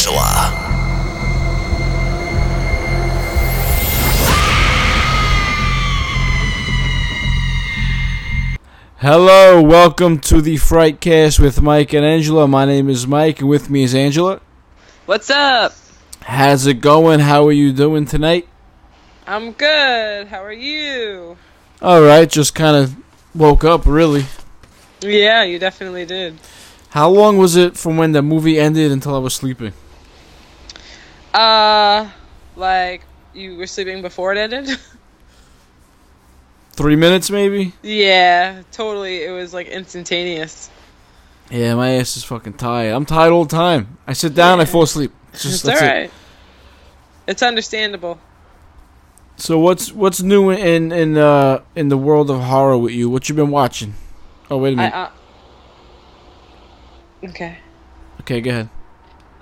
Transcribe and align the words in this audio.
Angela. 0.00 0.56
Hello, 8.96 9.60
welcome 9.60 10.18
to 10.20 10.40
the 10.40 10.54
Frightcast 10.54 11.38
with 11.38 11.60
Mike 11.60 11.92
and 11.92 12.02
Angela. 12.06 12.48
My 12.48 12.64
name 12.64 12.88
is 12.88 13.06
Mike, 13.06 13.40
and 13.40 13.50
with 13.50 13.68
me 13.68 13.82
is 13.82 13.94
Angela. 13.94 14.40
What's 15.04 15.28
up? 15.28 15.74
How's 16.22 16.66
it 16.66 16.80
going? 16.80 17.20
How 17.20 17.46
are 17.46 17.52
you 17.52 17.70
doing 17.70 18.06
tonight? 18.06 18.48
I'm 19.26 19.52
good. 19.52 20.28
How 20.28 20.42
are 20.42 20.50
you? 20.50 21.36
All 21.82 22.00
right, 22.00 22.26
just 22.26 22.54
kind 22.54 22.74
of 22.74 22.96
woke 23.34 23.64
up, 23.64 23.84
really. 23.84 24.24
Yeah, 25.02 25.42
you 25.42 25.58
definitely 25.58 26.06
did. 26.06 26.38
How 26.88 27.10
long 27.10 27.36
was 27.36 27.54
it 27.54 27.76
from 27.76 27.98
when 27.98 28.12
the 28.12 28.22
movie 28.22 28.58
ended 28.58 28.92
until 28.92 29.14
I 29.14 29.18
was 29.18 29.34
sleeping? 29.34 29.74
Uh, 31.34 32.10
like 32.56 33.02
you 33.34 33.56
were 33.56 33.66
sleeping 33.66 34.02
before 34.02 34.32
it 34.32 34.38
ended? 34.38 34.78
Three 36.72 36.96
minutes, 36.96 37.30
maybe? 37.30 37.72
yeah, 37.82 38.62
totally. 38.72 39.22
It 39.24 39.30
was 39.30 39.52
like 39.52 39.68
instantaneous. 39.68 40.70
Yeah, 41.50 41.74
my 41.74 41.90
ass 41.92 42.16
is 42.16 42.24
fucking 42.24 42.54
tired. 42.54 42.92
I'm 42.94 43.04
tired 43.04 43.32
all 43.32 43.44
the 43.44 43.54
time. 43.54 43.98
I 44.06 44.12
sit 44.14 44.34
down, 44.34 44.60
I 44.60 44.64
fall 44.64 44.84
asleep. 44.84 45.12
It's 45.32 45.42
just 45.42 45.64
It's 45.66 45.80
alright. 45.80 46.04
it. 46.04 46.10
It's 47.26 47.42
understandable. 47.42 48.18
So 49.36 49.58
what's 49.58 49.92
what's 49.92 50.22
new 50.22 50.50
in 50.50 50.92
in 50.92 51.16
uh 51.18 51.62
in 51.74 51.88
the 51.88 51.96
world 51.96 52.30
of 52.30 52.40
horror 52.40 52.78
with 52.78 52.92
you? 52.92 53.08
What 53.10 53.28
you 53.28 53.34
been 53.34 53.50
watching? 53.50 53.94
Oh 54.50 54.58
wait 54.58 54.74
a 54.74 54.76
minute. 54.76 54.94
uh, 54.94 55.10
okay. 57.24 57.58
okay, 58.20 58.40
go 58.40 58.50
ahead. 58.50 58.68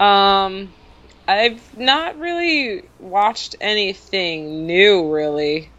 Um, 0.00 0.72
I've 1.28 1.78
not 1.78 2.18
really 2.18 2.88
watched 2.98 3.54
anything 3.60 4.66
new, 4.66 5.12
really. 5.12 5.70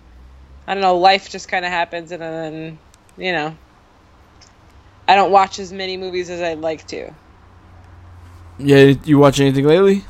I 0.67 0.75
don't 0.75 0.81
know. 0.81 0.97
Life 0.97 1.30
just 1.30 1.47
kind 1.47 1.66
of 1.66 1.72
happens, 1.72 2.11
and 2.11 2.22
then 2.22 2.80
you 3.17 3.33
know, 3.33 3.58
I 5.08 5.16
don't 5.16 5.31
watch 5.31 5.58
as 5.58 5.73
many 5.73 5.97
movies 5.97 6.30
as 6.30 6.39
I'd 6.39 6.59
like 6.59 6.86
to. 6.88 7.11
Yeah, 8.59 8.94
you 9.03 9.17
watch 9.17 9.39
anything 9.39 9.66
lately? 9.66 10.03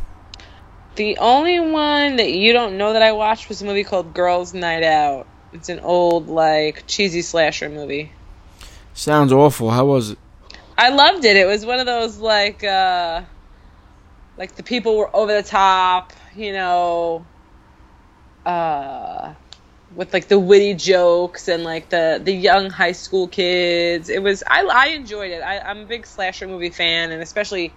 The 0.95 1.17
only 1.20 1.60
one 1.60 2.17
that 2.17 2.34
you 2.34 2.52
don't 2.52 2.78
know 2.78 2.94
that 2.94 3.02
I 3.02 3.14
watched 3.14 3.48
was 3.48 3.62
a 3.62 3.66
movie 3.66 3.86
called 3.86 4.14
Girls 4.14 4.54
Night 4.54 4.84
Out. 4.84 5.28
It's 5.54 5.70
an 5.70 5.80
old, 5.80 6.28
like, 6.28 6.84
cheesy 6.86 7.22
slasher 7.22 7.70
movie. 7.70 8.12
Sounds 8.94 9.32
awful. 9.32 9.70
How 9.72 9.86
was 9.86 10.12
it? 10.12 10.20
I 10.78 10.90
loved 10.90 11.23
it. 11.23 11.38
It 11.38 11.48
was 11.48 11.66
one 11.66 11.80
of 11.80 11.86
those, 11.86 12.17
like, 12.17 12.64
uh, 12.64 13.22
like 14.40 14.56
the 14.56 14.64
people 14.64 14.98
were 14.98 15.14
over 15.14 15.34
the 15.34 15.44
top, 15.44 16.14
you 16.34 16.54
know, 16.54 17.26
uh, 18.45 19.34
with 19.95 20.14
like 20.14 20.30
the 20.30 20.40
witty 20.40 20.76
jokes 20.76 21.50
and 21.50 21.64
like 21.66 21.90
the 21.90 22.22
the 22.23 22.32
young 22.32 22.70
high 22.70 22.94
school 22.94 23.28
kids. 23.28 24.10
It 24.10 24.23
was 24.23 24.42
I 24.48 24.64
I 24.64 24.88
enjoyed 24.88 25.32
it. 25.32 25.42
I, 25.42 25.60
I'm 25.60 25.80
a 25.80 25.86
big 25.86 26.08
slasher 26.08 26.48
movie 26.48 26.70
fan, 26.70 27.12
and 27.12 27.22
especially 27.22 27.73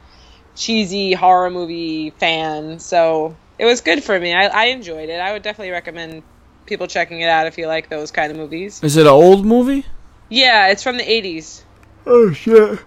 cheesy 0.55 1.15
horror 1.15 1.51
movie 1.51 2.11
fan. 2.11 2.79
So 2.79 3.37
it 3.59 3.65
was 3.65 3.81
good 3.81 4.05
for 4.05 4.19
me. 4.19 4.33
I, 4.33 4.47
I 4.47 4.65
enjoyed 4.67 5.09
it. 5.09 5.21
I 5.21 5.33
would 5.33 5.43
definitely 5.43 5.73
recommend 5.73 6.23
people 6.67 6.87
checking 6.87 7.21
it 7.21 7.29
out 7.29 7.49
if 7.49 7.59
you 7.59 7.67
like 7.67 7.89
those 7.89 8.13
kind 8.13 8.31
of 8.31 8.39
movies. 8.39 8.81
Is 8.85 8.97
it 8.97 9.03
an 9.03 9.09
old 9.09 9.45
movie? 9.45 9.85
Yeah, 10.29 10.69
it's 10.69 10.85
from 10.85 10.97
the 10.97 11.03
80s. 11.03 11.65
Oh 12.07 12.33
shit. 12.33 12.79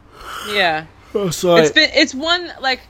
Yeah. 0.50 0.86
Oh 1.14 1.30
sorry. 1.30 1.64
It's 1.64 1.72
been 1.72 1.90
it's 1.94 2.16
one 2.16 2.52
like 2.62 2.82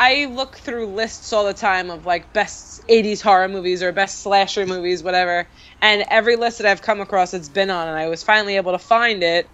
I 0.00 0.24
look 0.24 0.56
through 0.56 0.86
lists 0.86 1.30
all 1.34 1.44
the 1.44 1.52
time 1.52 1.90
of 1.90 2.06
like 2.06 2.32
best 2.32 2.88
80s 2.88 3.20
horror 3.20 3.48
movies 3.48 3.82
or 3.82 3.92
best 3.92 4.20
slasher 4.20 4.64
movies 4.64 5.02
whatever 5.02 5.46
and 5.82 6.02
every 6.08 6.36
list 6.36 6.56
that 6.58 6.66
I've 6.66 6.80
come 6.80 7.02
across 7.02 7.34
it's 7.34 7.50
been 7.50 7.68
on 7.68 7.86
and 7.86 7.98
I 7.98 8.08
was 8.08 8.22
finally 8.22 8.56
able 8.56 8.72
to 8.72 8.78
find 8.78 9.22
it. 9.22 9.46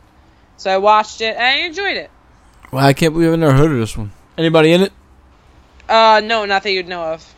So 0.57 0.71
I 0.71 0.79
watched 0.79 1.21
it 1.21 1.35
and 1.35 1.45
I 1.45 1.67
enjoyed 1.67 1.97
it. 1.97 2.13
well, 2.71 2.87
I 2.87 2.93
can't 2.93 3.13
believe 3.13 3.33
I've 3.33 3.39
never 3.41 3.55
heard 3.57 3.73
of 3.73 3.79
this 3.79 3.97
one. 3.97 4.13
Anybody 4.39 4.73
in 4.73 4.83
it? 4.83 4.93
Uh 5.89 6.21
no, 6.23 6.45
not 6.45 6.63
that 6.63 6.71
you'd 6.71 6.87
know 6.87 7.03
of. 7.03 7.35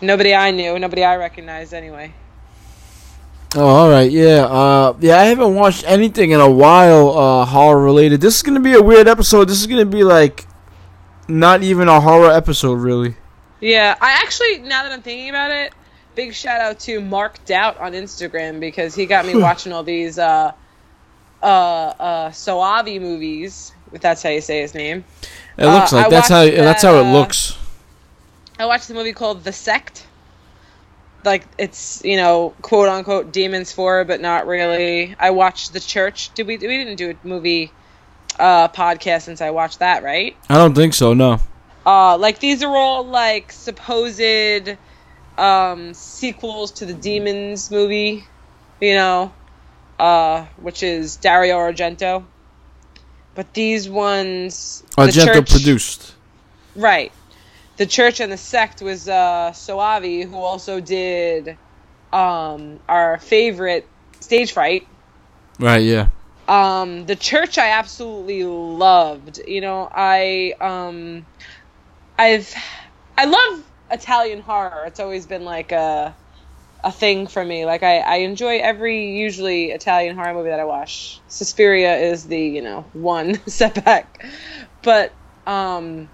Nobody 0.00 0.34
I 0.34 0.50
knew, 0.50 0.80
nobody 0.80 1.04
I 1.04 1.16
recognized 1.16 1.72
anyway. 1.72 2.12
Oh, 3.54 3.64
all 3.64 3.88
right. 3.88 4.10
Yeah. 4.10 4.44
Uh, 4.44 4.96
yeah. 5.00 5.18
I 5.18 5.24
haven't 5.26 5.54
watched 5.54 5.84
anything 5.86 6.32
in 6.32 6.40
a 6.40 6.50
while. 6.50 7.16
Uh, 7.16 7.44
horror 7.44 7.82
related. 7.82 8.20
This 8.20 8.36
is 8.36 8.42
gonna 8.42 8.60
be 8.60 8.74
a 8.74 8.82
weird 8.82 9.06
episode. 9.06 9.44
This 9.48 9.60
is 9.60 9.66
gonna 9.66 9.86
be 9.86 10.04
like, 10.04 10.44
not 11.28 11.62
even 11.62 11.88
a 11.88 12.00
horror 12.00 12.30
episode, 12.30 12.74
really. 12.74 13.16
Yeah, 13.60 13.96
I 14.00 14.12
actually 14.22 14.58
now 14.58 14.82
that 14.84 14.92
I'm 14.92 15.02
thinking 15.02 15.30
about 15.30 15.50
it, 15.50 15.72
big 16.14 16.34
shout 16.34 16.60
out 16.60 16.78
to 16.80 17.00
Mark 17.00 17.42
Doubt 17.46 17.78
on 17.78 17.92
Instagram 17.92 18.60
because 18.60 18.94
he 18.94 19.06
got 19.06 19.26
me 19.26 19.34
watching 19.36 19.72
all 19.72 19.82
these 19.82 20.18
uh 20.18 20.52
uh 21.42 21.46
uh 21.46 22.30
Soavi 22.30 23.00
movies, 23.00 23.72
if 23.92 24.00
that's 24.00 24.22
how 24.22 24.30
you 24.30 24.40
say 24.40 24.60
his 24.60 24.74
name. 24.74 25.04
It 25.58 25.66
looks 25.66 25.92
Uh, 25.92 25.96
like 25.96 26.06
I 26.06 26.10
that's 26.10 26.28
how. 26.28 26.42
watched 26.44 26.56
That's 26.56 26.82
how 26.82 26.94
it 26.96 27.06
uh, 27.06 27.12
looks. 27.12 27.56
I 28.58 28.66
watched 28.66 28.88
the 28.88 28.94
movie 28.94 29.12
called 29.12 29.44
The 29.44 29.52
Sect. 29.52 30.06
Like 31.24 31.44
it's 31.58 32.04
you 32.04 32.16
know 32.16 32.54
quote 32.62 32.88
unquote 32.88 33.32
demons 33.32 33.72
for, 33.72 34.04
but 34.04 34.20
not 34.20 34.46
really. 34.46 35.16
I 35.18 35.30
watched 35.30 35.72
The 35.72 35.80
Church. 35.80 36.32
Did 36.34 36.46
we? 36.46 36.56
We 36.58 36.66
didn't 36.68 36.96
do 36.96 37.10
a 37.10 37.26
movie 37.26 37.72
uh 38.38 38.68
podcast 38.68 39.22
since 39.22 39.40
I 39.40 39.50
watched 39.50 39.78
that, 39.80 40.02
right? 40.02 40.36
I 40.48 40.54
don't 40.56 40.74
think 40.74 40.94
so. 40.94 41.14
No. 41.14 41.40
Uh, 41.84 42.18
like 42.18 42.40
these 42.40 42.62
are 42.62 42.76
all 42.76 43.04
like 43.06 43.52
supposed 43.52 44.20
um, 45.38 45.94
sequels 45.94 46.72
to 46.72 46.86
the 46.86 46.94
Demons 46.94 47.70
movie, 47.70 48.24
you 48.80 48.94
know, 48.94 49.32
uh, 49.98 50.46
which 50.56 50.82
is 50.82 51.16
Dario 51.16 51.56
Argento. 51.56 52.24
But 53.34 53.52
these 53.54 53.88
ones, 53.88 54.82
the 54.96 55.02
Argento 55.02 55.24
church- 55.34 55.50
produced. 55.50 56.14
right? 56.74 57.12
The 57.76 57.86
church 57.86 58.20
and 58.20 58.32
the 58.32 58.38
sect 58.38 58.80
was 58.80 59.06
uh, 59.08 59.52
Soavi, 59.54 60.28
who 60.28 60.36
also 60.36 60.80
did 60.80 61.58
um, 62.12 62.80
our 62.88 63.18
favorite 63.18 63.86
stage 64.20 64.52
fright. 64.52 64.88
Right. 65.60 65.82
Yeah. 65.82 66.08
Um, 66.48 67.06
the 67.06 67.16
church 67.16 67.58
I 67.58 67.70
absolutely 67.70 68.44
loved. 68.44 69.40
You 69.46 69.60
know, 69.60 69.88
I 69.92 70.54
um, 70.60 71.26
I've 72.18 72.54
I 73.16 73.24
love 73.24 73.64
Italian 73.90 74.40
horror. 74.40 74.84
It's 74.86 75.00
always 75.00 75.26
been 75.26 75.44
like 75.44 75.72
a 75.72 76.16
a 76.84 76.92
thing 76.92 77.26
for 77.26 77.44
me. 77.44 77.64
Like 77.66 77.82
I, 77.82 77.98
I 77.98 78.16
enjoy 78.18 78.58
every 78.58 79.16
usually 79.18 79.70
Italian 79.72 80.16
horror 80.16 80.34
movie 80.34 80.50
that 80.50 80.60
I 80.60 80.64
watch. 80.64 81.20
Suspiria 81.28 81.96
is 81.96 82.28
the 82.28 82.40
you 82.40 82.62
know 82.62 82.86
one 82.92 83.40
setback, 83.46 84.24
but 84.82 85.12
um, 85.46 86.08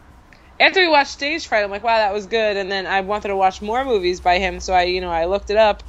after 0.58 0.80
we 0.80 0.88
watched 0.88 1.10
Stage 1.10 1.46
Fright, 1.46 1.64
I'm 1.64 1.70
like, 1.70 1.82
wow, 1.82 1.98
that 1.98 2.12
was 2.12 2.26
good. 2.26 2.56
And 2.56 2.70
then 2.70 2.86
I 2.86 3.00
wanted 3.00 3.28
to 3.28 3.36
watch 3.36 3.60
more 3.60 3.84
movies 3.84 4.20
by 4.20 4.38
him, 4.38 4.60
so 4.60 4.72
I 4.72 4.84
you 4.84 5.00
know 5.00 5.10
I 5.10 5.26
looked 5.26 5.50
it 5.50 5.58
up. 5.58 5.82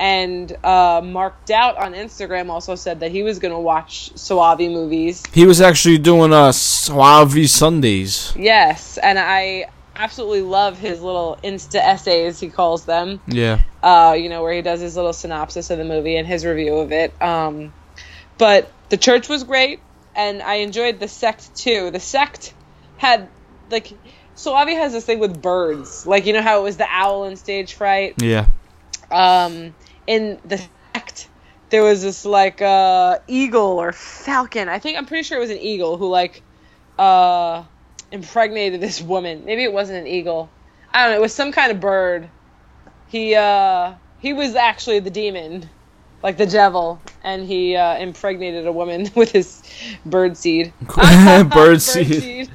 And 0.00 0.50
uh, 0.64 1.02
Mark 1.04 1.44
Doubt 1.44 1.76
on 1.76 1.92
Instagram 1.92 2.48
also 2.48 2.74
said 2.74 3.00
that 3.00 3.12
he 3.12 3.22
was 3.22 3.38
going 3.38 3.52
to 3.52 3.60
watch 3.60 4.10
Soavi 4.14 4.72
movies. 4.72 5.22
He 5.34 5.44
was 5.44 5.60
actually 5.60 5.98
doing 5.98 6.32
uh 6.32 6.48
Soavi 6.52 7.46
Sundays. 7.46 8.32
Yes, 8.34 8.96
and 8.96 9.18
I 9.18 9.66
absolutely 9.94 10.40
love 10.40 10.78
his 10.78 11.02
little 11.02 11.38
Insta 11.44 11.74
essays, 11.74 12.40
he 12.40 12.48
calls 12.48 12.86
them. 12.86 13.20
Yeah. 13.26 13.60
uh, 13.82 14.16
you 14.18 14.30
know, 14.30 14.42
where 14.42 14.54
he 14.54 14.62
does 14.62 14.80
his 14.80 14.96
little 14.96 15.12
synopsis 15.12 15.68
of 15.68 15.76
the 15.76 15.84
movie 15.84 16.16
and 16.16 16.26
his 16.26 16.46
review 16.46 16.76
of 16.76 16.92
it. 16.92 17.12
Um, 17.20 17.74
but 18.38 18.72
the 18.88 18.96
church 18.96 19.28
was 19.28 19.44
great, 19.44 19.80
and 20.16 20.40
I 20.40 20.54
enjoyed 20.54 20.98
the 20.98 21.08
sect 21.08 21.54
too. 21.54 21.90
The 21.90 22.00
sect 22.00 22.54
had 22.96 23.28
like, 23.70 23.92
Soavi 24.34 24.74
has 24.76 24.92
this 24.94 25.04
thing 25.04 25.18
with 25.18 25.42
birds, 25.42 26.06
like 26.06 26.24
you 26.24 26.32
know 26.32 26.40
how 26.40 26.60
it 26.60 26.62
was 26.62 26.78
the 26.78 26.86
owl 26.88 27.24
in 27.24 27.36
Stage 27.36 27.74
Fright. 27.74 28.14
Yeah. 28.22 28.46
Um, 29.10 29.74
in 30.10 30.40
the 30.44 30.60
sect, 30.92 31.28
there 31.70 31.84
was 31.84 32.02
this 32.02 32.24
like 32.24 32.60
uh, 32.60 33.20
eagle 33.28 33.80
or 33.80 33.92
falcon. 33.92 34.68
I 34.68 34.80
think 34.80 34.98
I'm 34.98 35.06
pretty 35.06 35.22
sure 35.22 35.38
it 35.38 35.40
was 35.40 35.50
an 35.50 35.58
eagle 35.58 35.96
who 35.96 36.08
like 36.08 36.42
uh, 36.98 37.62
impregnated 38.10 38.80
this 38.80 39.00
woman. 39.00 39.44
Maybe 39.44 39.62
it 39.62 39.72
wasn't 39.72 40.00
an 40.00 40.08
eagle. 40.08 40.50
I 40.92 41.04
don't 41.04 41.12
know. 41.12 41.18
It 41.18 41.20
was 41.20 41.32
some 41.32 41.52
kind 41.52 41.70
of 41.70 41.78
bird. 41.78 42.28
He 43.06 43.36
uh, 43.36 43.94
he 44.18 44.32
was 44.32 44.56
actually 44.56 44.98
the 44.98 45.10
demon, 45.10 45.70
like 46.24 46.36
the 46.36 46.46
devil, 46.46 47.00
and 47.22 47.46
he 47.46 47.76
uh, 47.76 47.96
impregnated 47.98 48.66
a 48.66 48.72
woman 48.72 49.08
with 49.14 49.30
his 49.30 49.62
bird 50.04 50.36
seed. 50.36 50.72
Bird 51.50 51.80
seed. 51.80 52.50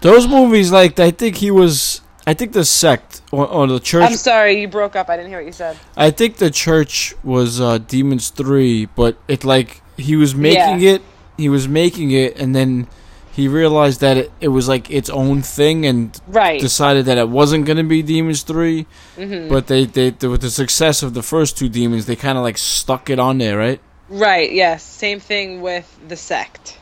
Those 0.00 0.26
movies, 0.26 0.72
like 0.72 0.98
I 0.98 1.10
think 1.10 1.36
he 1.36 1.50
was. 1.50 1.99
I 2.26 2.34
think 2.34 2.52
the 2.52 2.64
sect 2.64 3.22
or, 3.32 3.46
or 3.46 3.66
the 3.66 3.80
church. 3.80 4.04
I'm 4.04 4.16
sorry, 4.16 4.60
you 4.60 4.68
broke 4.68 4.94
up. 4.96 5.08
I 5.08 5.16
didn't 5.16 5.30
hear 5.30 5.38
what 5.38 5.46
you 5.46 5.52
said. 5.52 5.76
I 5.96 6.10
think 6.10 6.36
the 6.36 6.50
church 6.50 7.14
was 7.24 7.60
uh, 7.60 7.78
Demons 7.78 8.28
Three, 8.30 8.86
but 8.86 9.16
it 9.28 9.44
like 9.44 9.82
he 9.96 10.16
was 10.16 10.34
making 10.34 10.80
Yeah. 10.80 10.92
it. 10.94 11.02
He 11.38 11.48
was 11.48 11.66
making 11.66 12.10
it, 12.10 12.38
and 12.38 12.54
then 12.54 12.86
he 13.32 13.48
realized 13.48 14.00
that 14.00 14.16
it, 14.18 14.32
it 14.40 14.48
was 14.48 14.68
like 14.68 14.90
its 14.90 15.08
own 15.08 15.40
thing 15.40 15.86
and 15.86 16.20
Right. 16.26 16.60
decided 16.60 17.06
that 17.06 17.16
it 17.16 17.28
wasn't 17.28 17.64
going 17.64 17.78
to 17.78 17.84
be 17.84 18.02
Demons 18.02 18.42
3. 18.42 18.84
hmm 19.16 19.48
But 19.48 19.66
they, 19.68 19.86
they, 19.86 20.10
they, 20.10 20.28
with 20.28 20.42
the 20.42 20.50
success 20.50 21.02
of 21.02 21.14
the 21.14 21.22
first 21.22 21.56
two 21.56 21.68
Demons, 21.70 22.04
they 22.06 22.16
kind 22.16 22.36
of 22.36 22.44
like 22.44 22.58
stuck 22.58 23.08
it 23.08 23.18
on 23.18 23.38
there, 23.38 23.56
right? 23.56 23.80
Right. 24.10 24.52
Yes. 24.52 24.82
Same 24.82 25.20
thing 25.20 25.62
with 25.62 25.86
the 26.08 26.16
sect. 26.16 26.76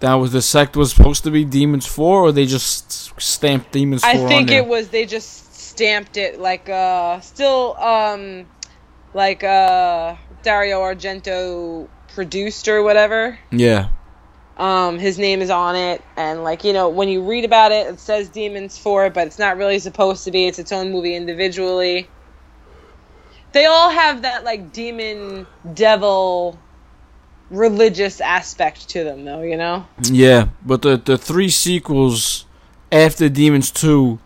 That 0.00 0.14
was 0.14 0.32
the 0.32 0.42
sect 0.42 0.76
was 0.76 0.92
supposed 0.92 1.24
to 1.24 1.30
be 1.30 1.44
Demons 1.44 1.86
4, 1.86 2.20
or 2.20 2.32
they 2.32 2.44
just 2.46 3.18
stamped 3.20 3.72
Demons 3.72 4.02
4 4.02 4.10
I 4.10 4.18
on 4.18 4.28
think 4.28 4.48
there? 4.48 4.58
it 4.60 4.66
was 4.66 4.88
they 4.88 5.06
just 5.06 5.54
stamped 5.54 6.16
it 6.16 6.38
like 6.40 6.68
uh 6.68 7.20
still 7.20 7.76
um 7.78 8.46
like 9.14 9.42
uh 9.42 10.16
Dario 10.42 10.80
Argento 10.80 11.88
produced 12.14 12.68
or 12.68 12.82
whatever. 12.82 13.38
Yeah. 13.50 13.88
Um 14.58 14.98
his 14.98 15.18
name 15.18 15.40
is 15.42 15.50
on 15.50 15.76
it 15.76 16.02
and 16.16 16.44
like 16.44 16.64
you 16.64 16.72
know 16.72 16.88
when 16.88 17.08
you 17.08 17.22
read 17.22 17.44
about 17.44 17.72
it 17.72 17.86
it 17.86 18.00
says 18.00 18.28
Demons 18.28 18.76
4 18.78 19.10
but 19.10 19.26
it's 19.26 19.38
not 19.38 19.56
really 19.56 19.78
supposed 19.78 20.24
to 20.24 20.30
be. 20.30 20.46
It's 20.46 20.58
its 20.58 20.72
own 20.72 20.92
movie 20.92 21.14
individually. 21.14 22.08
They 23.52 23.64
all 23.64 23.88
have 23.90 24.22
that 24.22 24.44
like 24.44 24.72
demon 24.74 25.46
devil 25.72 26.58
religious 27.50 28.20
aspect 28.20 28.88
to 28.90 29.04
them 29.04 29.24
though, 29.24 29.42
you 29.42 29.56
know? 29.56 29.86
Yeah, 30.02 30.48
but 30.64 30.82
the 30.82 30.96
the 30.96 31.16
three 31.18 31.48
sequels 31.50 32.44
after 32.90 33.28
Demons 33.28 33.70
Two, 33.70 34.18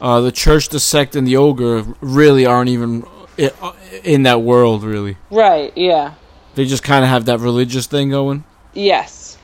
uh, 0.00 0.20
the 0.20 0.32
Church, 0.32 0.68
the 0.68 0.80
Sect, 0.80 1.16
and 1.16 1.26
the 1.26 1.36
Ogre 1.36 1.84
really 2.00 2.46
aren't 2.46 2.70
even 2.70 3.04
in 4.04 4.22
that 4.24 4.42
world. 4.42 4.84
Really, 4.84 5.16
Right, 5.30 5.72
yeah. 5.76 6.14
they 6.54 6.64
just 6.64 6.82
kind 6.82 7.04
of 7.04 7.10
have 7.10 7.24
that 7.26 7.40
religious 7.40 7.86
thing 7.86 8.10
going. 8.10 8.44
Yes. 8.74 9.38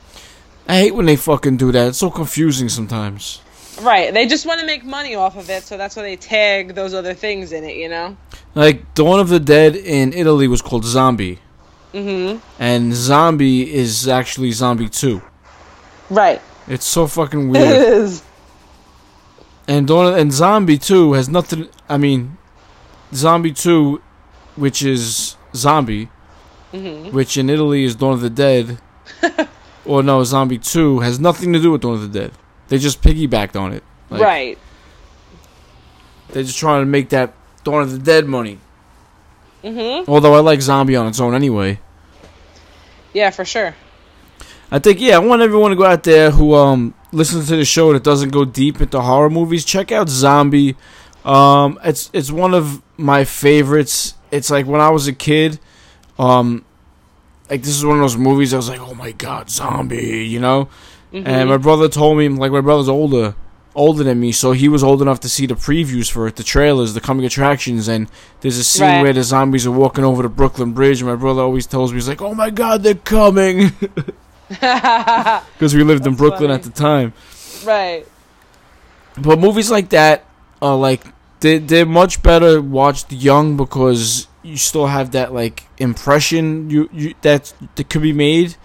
I 0.69 0.79
hate 0.81 0.95
when 0.95 1.07
they 1.07 1.17
fucking 1.17 1.57
do 1.57 1.73
that. 1.73 1.89
It's 1.89 1.99
so 1.99 2.11
confusing 2.11 2.69
sometimes. 2.69 3.41
Right. 3.81 4.13
They 4.13 4.27
just 4.27 4.45
want 4.45 4.61
to 4.61 4.67
make 4.67 4.85
money 4.85 5.15
off 5.15 5.37
of 5.37 5.49
it, 5.49 5.63
so 5.63 5.77
that's 5.79 5.97
why 5.97 6.03
they 6.03 6.17
tag 6.17 6.75
those 6.75 6.93
other 6.95 7.15
things 7.15 7.53
in 7.53 7.65
it, 7.65 7.77
you 7.77 7.89
know? 7.89 8.17
Like 8.55 8.95
Dawn 8.95 9.21
of 9.21 9.29
the 9.29 9.41
Dead 9.41 9.77
in 9.77 10.13
Italy 10.13 10.49
was 10.49 10.61
called 10.61 10.85
Zombie, 10.85 11.39
Mm-hmm. 11.95 12.39
and 12.63 12.93
Zombie 12.95 13.73
is 13.75 14.07
actually 14.09 14.53
Zombie 14.53 14.89
Two. 14.89 15.23
Right. 16.11 16.41
It's 16.67 16.85
so 16.85 17.07
fucking 17.07 17.49
weird. 17.51 17.67
It 17.67 17.89
is. 17.89 18.23
and 19.67 19.87
Dawn 19.89 20.19
and 20.19 20.33
Zombie 20.33 20.79
Two 20.79 21.15
has 21.15 21.29
nothing. 21.29 21.69
I 21.89 21.97
mean, 21.97 22.37
Zombie 23.15 23.53
Two, 23.53 24.03
which 24.57 24.83
is 24.83 25.37
Zombie, 25.55 26.11
Mm-hmm. 26.73 27.15
which 27.17 27.39
in 27.39 27.49
Italy 27.49 27.85
is 27.85 27.95
Dawn 27.97 28.13
of 28.13 28.21
the 28.21 28.29
Dead, 28.29 28.79
or 29.87 30.03
no, 30.03 30.23
Zombie 30.25 30.59
Two 30.59 31.01
has 31.01 31.19
nothing 31.19 31.55
to 31.55 31.59
do 31.59 31.73
with 31.73 31.81
Dawn 31.81 31.95
of 31.95 32.13
the 32.13 32.21
Dead. 32.21 32.33
They 32.69 32.77
just 32.77 33.01
piggybacked 33.01 33.59
on 33.59 33.73
it. 33.73 33.83
Like, 34.11 34.21
right. 34.21 34.59
They're 36.29 36.43
just 36.43 36.59
trying 36.59 36.83
to 36.83 36.87
make 36.87 37.09
that 37.09 37.33
Dawn 37.65 37.81
of 37.83 37.91
the 37.93 37.99
Dead 37.99 38.27
money. 38.27 38.59
Mm-hmm. 39.65 40.11
Although 40.11 40.35
I 40.35 40.41
like 40.41 40.61
Zombie 40.61 40.97
on 40.97 41.07
its 41.07 41.21
own 41.21 41.35
anyway. 41.35 41.81
Yeah, 43.13 43.31
for 43.31 43.45
sure. 43.45 43.75
I 44.71 44.79
think 44.79 45.01
yeah, 45.01 45.17
I 45.17 45.19
want 45.19 45.43
everyone 45.43 45.71
to 45.71 45.77
go 45.77 45.85
out 45.85 46.03
there 46.05 46.31
who 46.31 46.55
um 46.55 46.95
listens 47.13 47.49
to 47.49 47.57
the 47.57 47.65
show 47.65 47.93
that 47.93 48.05
doesn't 48.05 48.31
go 48.31 48.45
deep 48.45 48.81
into 48.81 49.01
horror 49.01 49.31
movies. 49.31 49.65
Check 49.65 49.91
out 49.93 50.09
Zombie. 50.09 50.77
Um, 51.25 51.79
it's 51.83 52.11
it's 52.13 52.31
one 52.31 52.55
of 52.55 52.83
my 52.97 53.25
favorites. 53.25 54.15
It's 54.31 54.51
like 54.51 54.67
when 54.67 54.81
I 54.81 54.91
was 54.91 55.07
a 55.09 55.13
kid, 55.13 55.59
um, 56.19 56.65
like 57.51 57.63
this 57.63 57.77
is 57.77 57.85
one 57.85 57.97
of 57.97 58.03
those 58.03 58.17
movies. 58.17 58.53
I 58.53 58.59
was 58.59 58.69
like, 58.69 58.81
oh 58.81 58.95
my 58.95 59.13
god, 59.13 59.51
Zombie, 59.51 60.27
you 60.27 60.39
know. 60.39 60.69
Mhm. 61.13 61.27
And 61.27 61.49
my 61.49 61.57
brother 61.57 61.89
told 61.89 62.19
me, 62.19 62.29
like 62.29 62.53
my 62.53 62.61
brother's 62.61 62.89
older, 62.91 63.35
older 63.79 64.03
than 64.05 64.19
me, 64.21 64.33
so 64.33 64.53
he 64.53 64.69
was 64.69 64.83
old 64.83 65.01
enough 65.01 65.21
to 65.21 65.29
see 65.29 65.47
the 65.47 65.55
previews 65.55 66.11
for 66.11 66.27
it, 66.29 66.37
the 66.37 66.43
trailers, 66.43 66.93
the 66.95 67.01
coming 67.01 67.25
attractions, 67.25 67.89
and 67.89 68.11
there's 68.41 68.59
a 68.59 68.65
scene 68.65 68.87
Right. 68.87 69.03
where 69.03 69.13
the 69.15 69.23
zombies 69.23 69.67
are 69.67 69.71
walking 69.85 70.05
over 70.05 70.23
the 70.23 70.29
Brooklyn 70.29 70.73
Bridge, 70.73 71.01
and 71.01 71.09
my 71.09 71.17
brother 71.17 71.43
always 71.43 71.67
tells 71.67 71.93
me, 71.93 71.97
he's 71.99 72.09
like, 72.09 72.21
"Oh 72.21 72.35
my 72.35 72.51
God, 72.51 72.83
they're 72.83 72.95
coming," 73.19 73.73
because 74.49 75.75
we 75.75 75.83
lived 75.85 76.07
in 76.07 76.15
Brooklyn 76.15 76.51
funny. 76.51 76.55
at 76.55 76.63
the 76.63 76.71
time. 76.71 77.13
right. 77.65 78.07
But 79.17 79.39
movies 79.41 79.71
like 79.71 79.89
that 79.91 80.25
are 80.63 80.77
like 80.77 81.03
they 81.41 81.59
they're 81.59 81.87
much 81.87 82.23
better 82.23 82.61
watched 82.63 83.13
young 83.13 83.57
because 83.57 84.29
you 84.43 84.57
still 84.57 84.87
have 84.87 85.11
that 85.13 85.33
like 85.35 85.65
impression 85.79 86.71
you, 86.71 86.89
you 86.93 87.15
that 87.23 87.53
that 87.77 87.89
could 87.91 88.03
be 88.03 88.13
made. 88.13 88.57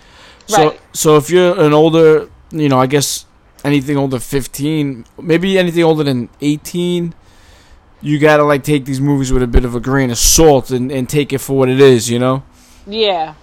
So 0.47 0.69
Right. 0.69 0.79
so 0.93 1.17
if 1.17 1.29
you're 1.29 1.59
an 1.59 1.73
older, 1.73 2.29
you 2.51 2.69
know, 2.69 2.79
I 2.79 2.87
guess 2.87 3.25
anything 3.63 3.97
older 3.97 4.19
15, 4.19 5.05
maybe 5.21 5.57
anything 5.57 5.83
older 5.83 6.03
than 6.03 6.29
18, 6.41 7.13
you 8.01 8.19
got 8.19 8.37
to 8.37 8.43
like 8.43 8.63
take 8.63 8.85
these 8.85 8.99
movies 9.01 9.31
with 9.31 9.43
a 9.43 9.47
bit 9.47 9.65
of 9.65 9.75
a 9.75 9.79
grain 9.79 10.11
of 10.11 10.17
salt 10.17 10.71
and 10.71 10.91
and 10.91 11.07
take 11.09 11.31
it 11.33 11.39
for 11.39 11.57
what 11.57 11.69
it 11.69 11.79
is, 11.79 12.09
you 12.09 12.19
know? 12.19 12.43
Yeah. 12.85 13.35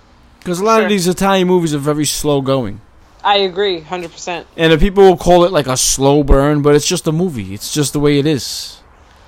Cuz 0.45 0.61
a 0.61 0.65
lot 0.65 0.77
Sure. 0.77 0.85
of 0.85 0.89
these 0.91 1.07
Italian 1.07 1.49
movies 1.49 1.75
are 1.75 1.79
very 1.79 2.05
slow 2.07 2.41
going. 2.41 2.81
I 3.23 3.37
agree, 3.39 3.81
hundred 3.81 4.13
percent. 4.13 4.47
And 4.57 4.73
the 4.73 4.79
people 4.79 5.05
will 5.05 5.17
call 5.17 5.45
it 5.45 5.53
like 5.53 5.67
a 5.67 5.77
slow 5.77 6.23
burn, 6.23 6.63
but 6.63 6.75
it's 6.75 6.87
just 6.87 7.07
a 7.07 7.13
movie. 7.13 7.53
It's 7.55 7.73
just 7.73 7.93
the 7.93 8.01
way 8.01 8.19
it 8.19 8.27
is. 8.27 8.79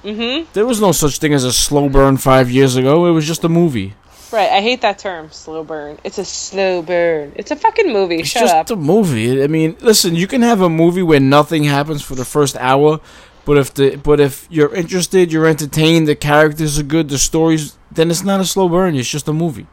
Mm-hmm. 0.05 0.47
There 0.55 0.67
was 0.67 0.81
no 0.81 0.93
such 0.93 1.19
thing 1.19 1.33
as 1.35 1.45
a 1.45 1.53
slow 1.53 1.89
burn 1.89 2.17
five 2.17 2.51
years 2.51 2.77
ago. 2.77 3.07
It 3.07 3.13
was 3.13 3.27
just 3.27 3.45
a 3.45 3.49
movie. 3.49 3.95
Right. 4.33 4.51
I 4.51 4.61
hate 4.61 4.81
that 4.81 4.99
term, 4.99 5.31
slow 5.31 5.63
burn. 5.65 5.99
It's 6.05 6.19
a 6.19 6.25
slow 6.25 6.83
burn. 6.83 7.33
It's 7.37 7.51
a 7.51 7.57
fucking 7.57 7.93
movie. 7.93 8.17
It's 8.17 8.31
Shut 8.31 8.43
just 8.43 8.55
up. 8.55 8.71
a 8.71 8.77
movie. 8.77 9.43
I 9.43 9.47
mean, 9.47 9.77
listen, 9.81 10.15
you 10.15 10.27
can 10.27 10.43
have 10.43 10.61
a 10.61 10.71
movie 10.71 11.03
where 11.03 11.21
nothing 11.21 11.65
happens 11.65 12.03
for 12.03 12.15
the 12.15 12.25
first 12.25 12.57
hour, 12.57 13.01
but 13.45 13.59
if 13.59 13.75
the 13.75 13.97
but 13.97 14.21
if 14.21 14.47
you're 14.51 14.75
interested, 14.75 15.33
you're 15.33 15.47
entertained, 15.47 16.09
the 16.09 16.17
characters 16.17 16.79
are 16.79 16.85
good, 16.85 17.09
the 17.09 17.19
stories, 17.19 17.77
then 17.91 18.11
it's 18.11 18.23
not 18.23 18.41
a 18.41 18.45
slow 18.45 18.69
burn. 18.69 18.95
It's 18.95 19.09
just 19.09 19.29
a 19.29 19.33
movie. 19.33 19.67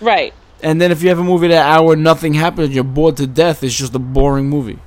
Right. 0.00 0.32
And 0.62 0.80
then 0.80 0.90
if 0.92 1.02
you 1.02 1.08
have 1.08 1.18
a 1.18 1.24
movie 1.24 1.48
that 1.48 1.66
hour, 1.66 1.96
nothing 1.96 2.34
happens, 2.34 2.74
you're 2.74 2.84
bored 2.84 3.16
to 3.18 3.26
death. 3.26 3.62
It's 3.62 3.74
just 3.74 3.94
a 3.94 3.98
boring 3.98 4.48
movie. 4.48 4.78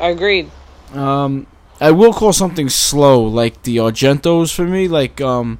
Agreed. 0.00 0.50
Um, 0.94 1.46
I 1.80 1.90
will 1.90 2.12
call 2.12 2.32
something 2.32 2.68
slow, 2.68 3.22
like 3.24 3.62
the 3.64 3.78
Argentos 3.78 4.54
for 4.54 4.64
me, 4.64 4.88
like 4.88 5.20
um, 5.20 5.58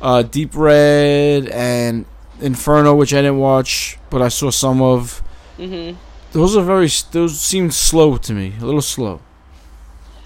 uh, 0.00 0.22
Deep 0.22 0.54
Red 0.54 1.48
and 1.48 2.06
Inferno, 2.42 2.94
which 2.94 3.14
I 3.14 3.18
didn't 3.22 3.38
watch, 3.38 3.98
but 4.10 4.20
I 4.22 4.28
saw 4.28 4.50
some 4.50 4.82
of. 4.82 5.22
Mm-hmm. 5.58 5.96
Those 6.32 6.56
are 6.56 6.62
very. 6.62 6.88
Those 7.12 7.40
seemed 7.40 7.72
slow 7.74 8.16
to 8.18 8.32
me, 8.32 8.54
a 8.60 8.64
little 8.64 8.82
slow. 8.82 9.20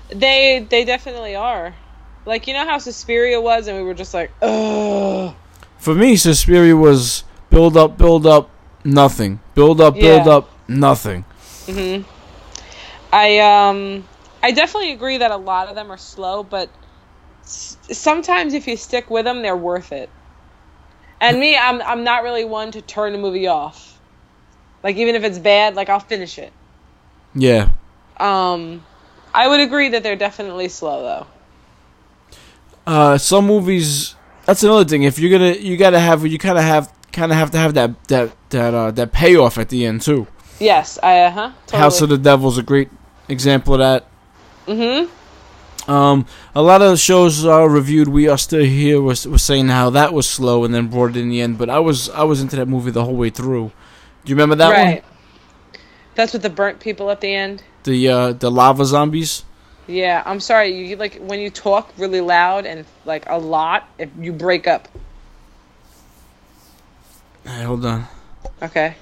They 0.09 0.67
they 0.69 0.85
definitely 0.85 1.35
are. 1.37 1.75
Like 2.25 2.47
you 2.47 2.55
know 2.55 2.65
how 2.65 2.79
Suspiria 2.79 3.41
was, 3.41 3.67
and 3.69 3.77
we 3.77 3.83
were 3.85 3.95
just 3.95 4.15
like, 4.15 4.31
ugh. 4.43 5.35
For 5.79 5.95
me, 5.95 6.17
Suspiria 6.17 6.77
was 6.77 7.25
build 7.51 7.77
up, 7.77 7.99
build 7.99 8.27
up, 8.27 8.51
nothing. 8.85 9.41
Build 9.55 9.81
up, 9.81 9.95
build 9.95 10.27
Yeah. 10.27 10.33
up, 10.37 10.51
nothing. 10.69 11.25
hmm 11.67 12.03
I 13.13 13.39
um 13.39 14.05
I 14.43 14.51
definitely 14.53 14.93
agree 14.93 15.19
that 15.19 15.31
a 15.31 15.37
lot 15.37 15.69
of 15.69 15.75
them 15.75 15.91
are 15.91 15.99
slow, 15.99 16.43
but 16.43 16.69
s- 17.43 17.77
sometimes 17.91 18.55
if 18.55 18.67
you 18.67 18.77
stick 18.77 19.11
with 19.11 19.25
them, 19.25 19.43
they're 19.43 19.57
worth 19.57 19.93
it. 19.93 20.09
And 21.21 21.41
me, 21.41 21.57
I'm 21.57 21.81
I'm 21.83 22.05
not 22.05 22.23
really 22.23 22.45
one 22.45 22.73
to 22.73 22.83
turn 22.83 23.15
a 23.15 23.19
movie 23.19 23.47
off. 23.47 23.99
Like 24.83 24.97
even 24.97 25.15
if 25.15 25.25
it's 25.25 25.39
bad, 25.39 25.75
like 25.75 25.89
I'll 25.89 26.01
finish 26.01 26.39
it. 26.39 26.53
Yeah. 27.35 27.71
Um, 28.19 28.85
I 29.35 29.49
would 29.49 29.61
agree 29.61 29.91
that 29.91 30.03
they're 30.03 30.17
definitely 30.17 30.69
slow 30.69 31.03
though. 31.03 31.27
Uh, 32.87 33.19
some 33.19 33.47
movies. 33.47 34.15
That's 34.45 34.63
another 34.63 34.85
thing. 34.85 35.03
If 35.03 35.19
you're 35.19 35.31
gonna, 35.31 35.53
you 35.53 35.77
gotta 35.77 35.99
have, 35.99 36.25
you 36.25 36.39
kind 36.39 36.57
of 36.57 36.65
have, 36.65 36.93
kind 37.13 37.33
of 37.33 37.39
have 37.39 37.51
to 37.51 37.59
have 37.59 37.75
that 37.75 38.05
that 38.09 38.51
that 38.51 38.75
uh, 38.75 38.91
that 38.93 39.13
payoff 39.13 39.59
at 39.59 39.71
the 39.71 39.85
end 39.85 40.03
too. 40.03 40.27
Yes, 40.61 40.99
I 41.03 41.21
uh 41.21 41.31
huh. 41.31 41.53
Totally. 41.67 41.83
House 41.83 42.01
of 42.01 42.09
the 42.11 42.19
Devil's 42.19 42.59
a 42.59 42.63
great 42.63 42.89
example 43.29 43.75
of 43.75 43.81
that. 43.81 44.07
mm-hmm. 44.67 45.11
Um, 45.89 46.27
a 46.55 46.63
lot 46.63 46.83
of 46.83 46.91
the 46.91 46.97
shows 46.97 47.45
uh, 47.45 47.65
reviewed, 47.69 48.09
we 48.09 48.29
are 48.29 48.39
still 48.39 48.65
here. 48.65 49.01
Was 49.01 49.27
was 49.27 49.43
saying 49.43 49.69
how 49.69 49.91
that 49.91 50.13
was 50.13 50.29
slow 50.29 50.65
and 50.65 50.75
then 50.75 50.89
brought 50.89 51.11
it 51.11 51.19
in 51.19 51.29
the 51.29 51.41
end. 51.41 51.59
But 51.59 51.71
I 51.71 51.79
was 51.79 52.09
I 52.11 52.25
was 52.25 52.41
into 52.41 52.57
that 52.57 52.67
movie 52.67 52.91
the 52.91 53.05
whole 53.05 53.17
way 53.17 53.31
through. 53.31 53.71
Do 54.25 54.31
you 54.31 54.35
remember 54.35 54.57
that 54.57 54.71
right. 54.71 55.03
one? 55.03 55.13
That's 56.17 56.33
with 56.33 56.43
the 56.43 56.51
burnt 56.51 56.81
people 56.81 57.11
at 57.11 57.21
the 57.21 57.33
end. 57.33 57.63
The 57.85 58.09
uh, 58.09 58.33
the 58.33 58.51
lava 58.51 58.85
zombies. 58.85 59.45
Yeah, 59.87 60.23
I'm 60.27 60.41
sorry. 60.41 60.89
You 60.89 60.97
like 60.97 61.17
when 61.19 61.39
you 61.39 61.51
talk 61.51 61.93
really 61.97 62.21
loud 62.21 62.67
and 62.67 62.85
like 63.05 63.29
a 63.29 63.39
lot, 63.39 63.89
if 63.99 64.11
you 64.19 64.33
break 64.33 64.67
up. 64.67 64.89
Hey, 67.45 67.63
hold 67.63 67.85
on. 67.87 68.07
Okay. 68.61 68.97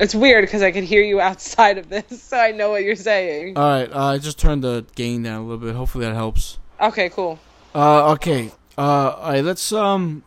It's 0.00 0.14
weird 0.14 0.42
because 0.44 0.62
I 0.62 0.70
can 0.72 0.84
hear 0.84 1.02
you 1.02 1.20
outside 1.20 1.78
of 1.78 1.88
this, 1.88 2.22
so 2.22 2.36
I 2.36 2.50
know 2.50 2.70
what 2.70 2.82
you're 2.82 2.96
saying. 2.96 3.56
All 3.56 3.68
right, 3.68 3.90
uh, 3.92 4.04
I 4.06 4.18
just 4.18 4.38
turned 4.38 4.64
the 4.64 4.84
gain 4.96 5.22
down 5.22 5.42
a 5.42 5.44
little 5.44 5.58
bit. 5.64 5.74
Hopefully 5.76 6.04
that 6.06 6.14
helps. 6.14 6.58
Okay, 6.80 7.08
cool. 7.10 7.38
Uh, 7.74 8.12
okay. 8.12 8.50
Uh, 8.76 8.80
all 8.80 9.32
right. 9.32 9.44
Let's 9.44 9.72
um. 9.72 10.22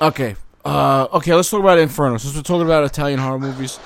Okay. 0.00 0.34
Uh, 0.64 1.06
okay. 1.12 1.34
Let's 1.34 1.50
talk 1.50 1.60
about 1.60 1.78
Inferno. 1.78 2.16
Since 2.18 2.34
we're 2.34 2.42
talking 2.42 2.66
about 2.66 2.84
Italian 2.84 3.18
horror 3.20 3.38
movies, 3.38 3.78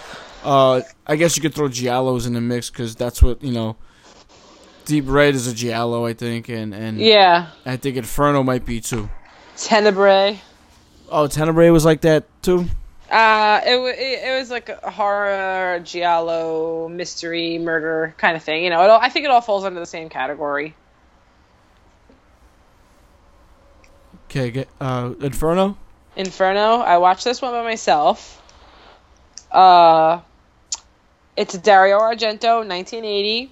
Uh, 0.45 0.81
I 1.07 1.17
guess 1.17 1.37
you 1.37 1.43
could 1.43 1.55
throw 1.55 1.69
giallos 1.69 2.27
in 2.27 2.33
the 2.33 2.41
mix 2.41 2.71
because 2.71 2.95
that's 2.95 3.23
what 3.23 3.43
you 3.43 3.53
know. 3.53 3.77
Deep 4.87 5.05
Red 5.07 5.35
is 5.35 5.47
a 5.47 5.55
giallo, 5.55 6.07
I 6.07 6.15
think, 6.15 6.49
and 6.49 6.73
and 6.73 6.99
Yeah. 6.99 7.49
I 7.67 7.77
think 7.77 7.97
Inferno 7.97 8.43
might 8.43 8.65
be 8.65 8.81
too. 8.81 9.11
Tenebrae. 9.57 10.41
Oh, 11.11 11.27
Tenebrae 11.27 11.71
was 11.71 11.85
like 11.85 12.01
that 12.03 12.25
too. 12.43 12.67
Uh, 13.11 13.61
it, 13.65 13.77
it 13.99 14.29
it 14.29 14.39
was 14.39 14.51
like 14.51 14.69
a 14.69 14.91
horror, 14.91 15.81
giallo, 15.81 16.89
mystery, 16.89 17.59
murder 17.59 18.15
kind 18.19 18.37
of 18.37 18.43
thing. 18.43 18.65
You 18.65 18.71
know, 18.71 18.83
it 18.83 18.91
all, 18.91 19.01
I 19.01 19.09
think 19.09 19.25
it 19.25 19.31
all 19.31 19.41
falls 19.41 19.65
under 19.65 19.81
the 19.81 19.87
same 19.87 20.11
category. 20.11 20.75
Okay, 24.27 24.51
get 24.51 24.69
uh 24.81 25.15
Inferno. 25.21 25.79
Inferno. 26.17 26.81
I 26.81 26.99
watched 26.99 27.25
this 27.25 27.41
one 27.41 27.53
by 27.53 27.63
myself. 27.63 28.43
Uh, 29.51 30.21
it's 31.35 31.57
Dario 31.57 31.99
Argento, 32.01 32.67
1980. 32.67 33.51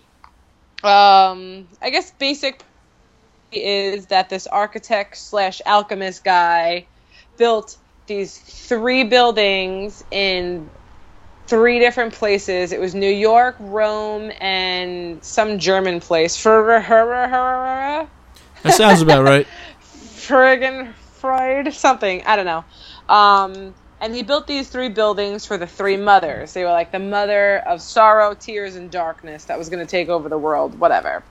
Um, 0.85 1.67
I 1.81 1.89
guess 1.91 2.11
basic 2.11 2.63
is 3.53 4.07
that 4.07 4.29
this 4.29 4.47
architect 4.47 5.17
slash 5.17 5.63
alchemist 5.65 6.25
guy 6.25 6.87
built 7.39 7.79
these 8.07 8.37
three 8.39 9.05
buildings 9.05 10.05
in 10.11 10.69
three 11.47 11.79
different 11.79 12.15
places. 12.15 12.73
It 12.73 12.81
was 12.81 12.95
New 12.95 13.11
York, 13.11 13.57
Rome, 13.61 14.33
and 14.41 15.23
some 15.25 15.59
German 15.59 16.01
place. 16.01 16.37
That 18.63 18.75
sounds 18.75 19.03
about 19.03 19.25
right. 19.25 19.47
Friggin' 19.83 20.93
Freud, 20.95 21.73
something. 21.73 22.23
I 22.25 22.37
don't 22.37 22.47
know. 22.47 22.65
Um, 23.09 23.75
and 24.01 24.15
he 24.15 24.23
built 24.23 24.47
these 24.47 24.69
three 24.69 24.89
buildings 24.89 25.47
for 25.47 25.57
the 25.57 25.67
three 25.67 25.97
mothers. 25.97 26.53
They 26.53 26.65
were 26.65 26.71
like 26.71 26.93
the 26.93 26.99
mother 26.99 27.59
of 27.59 27.81
sorrow, 27.81 28.35
tears, 28.35 28.77
and 28.77 28.91
darkness 28.91 29.45
that 29.45 29.59
was 29.59 29.69
going 29.69 29.85
to 29.85 29.91
take 29.91 30.09
over 30.09 30.29
the 30.29 30.39
world, 30.39 30.79
whatever. 30.79 31.23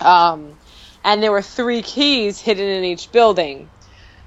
Um, 0.00 0.56
and 1.02 1.22
there 1.22 1.32
were 1.32 1.42
three 1.42 1.82
keys 1.82 2.38
hidden 2.38 2.68
in 2.68 2.84
each 2.84 3.10
building. 3.10 3.68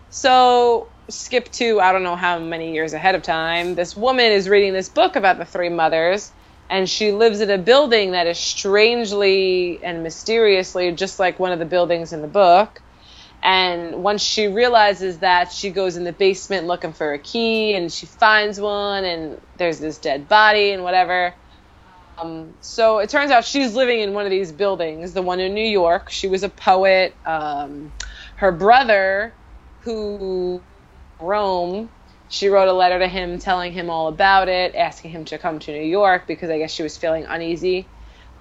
So, 0.09 0.87
skip 1.10 1.51
to 1.53 1.79
I 1.79 1.91
don't 1.91 2.03
know 2.03 2.15
how 2.15 2.39
many 2.39 2.74
years 2.74 2.93
ahead 2.93 3.15
of 3.15 3.24
time. 3.24 3.75
This 3.75 3.95
woman 3.95 4.31
is 4.31 4.50
reading 4.50 4.74
this 4.74 4.89
book 4.89 5.15
about 5.15 5.38
the 5.38 5.45
three 5.45 5.69
mothers, 5.69 6.31
and 6.69 6.89
she 6.89 7.12
lives 7.12 7.41
in 7.41 7.50
a 7.50 7.57
building 7.57 8.12
that 8.12 8.27
is 8.27 8.39
strangely 8.39 9.79
and 9.83 10.03
mysteriously 10.03 10.91
just 10.91 11.19
like 11.19 11.39
one 11.39 11.51
of 11.51 11.60
the 11.60 11.65
buildings 11.65 12.13
in 12.13 12.22
the 12.22 12.27
book. 12.27 12.81
And 13.43 14.03
once 14.03 14.22
she 14.22 14.48
realizes 14.48 15.19
that, 15.19 15.51
she 15.51 15.69
goes 15.69 15.98
in 15.98 16.05
the 16.05 16.13
basement 16.13 16.65
looking 16.65 16.93
for 16.93 17.12
a 17.12 17.19
key, 17.19 17.75
and 17.75 17.91
she 17.91 18.05
finds 18.05 18.60
one, 18.60 19.03
and 19.03 19.41
there's 19.57 19.79
this 19.79 19.98
dead 19.98 20.29
body 20.29 20.72
and 20.72 20.81
whatever. 20.81 21.33
Um, 22.17 22.53
so 22.62 23.00
it 23.00 23.10
turns 23.10 23.31
out 23.31 23.43
she's 23.43 23.75
living 23.75 24.00
in 24.00 24.13
one 24.13 24.24
of 24.24 24.31
these 24.31 24.53
buildings, 24.53 25.12
the 25.13 25.22
one 25.22 25.41
in 25.41 25.53
New 25.53 25.67
York. 25.67 26.10
She 26.10 26.27
was 26.27 26.43
a 26.43 26.50
poet. 26.50 27.13
Um, 27.25 27.91
her 28.38 28.53
brother, 28.53 29.33
who 29.81 30.62
Rome, 31.23 31.89
she 32.29 32.49
wrote 32.49 32.67
a 32.67 32.73
letter 32.73 32.99
to 32.99 33.07
him 33.07 33.39
telling 33.39 33.73
him 33.73 33.89
all 33.89 34.07
about 34.07 34.49
it, 34.49 34.75
asking 34.75 35.11
him 35.11 35.25
to 35.25 35.37
come 35.37 35.59
to 35.59 35.71
New 35.71 35.85
York 35.85 36.27
because 36.27 36.49
I 36.49 36.57
guess 36.57 36.71
she 36.71 36.83
was 36.83 36.97
feeling 36.97 37.25
uneasy. 37.25 37.85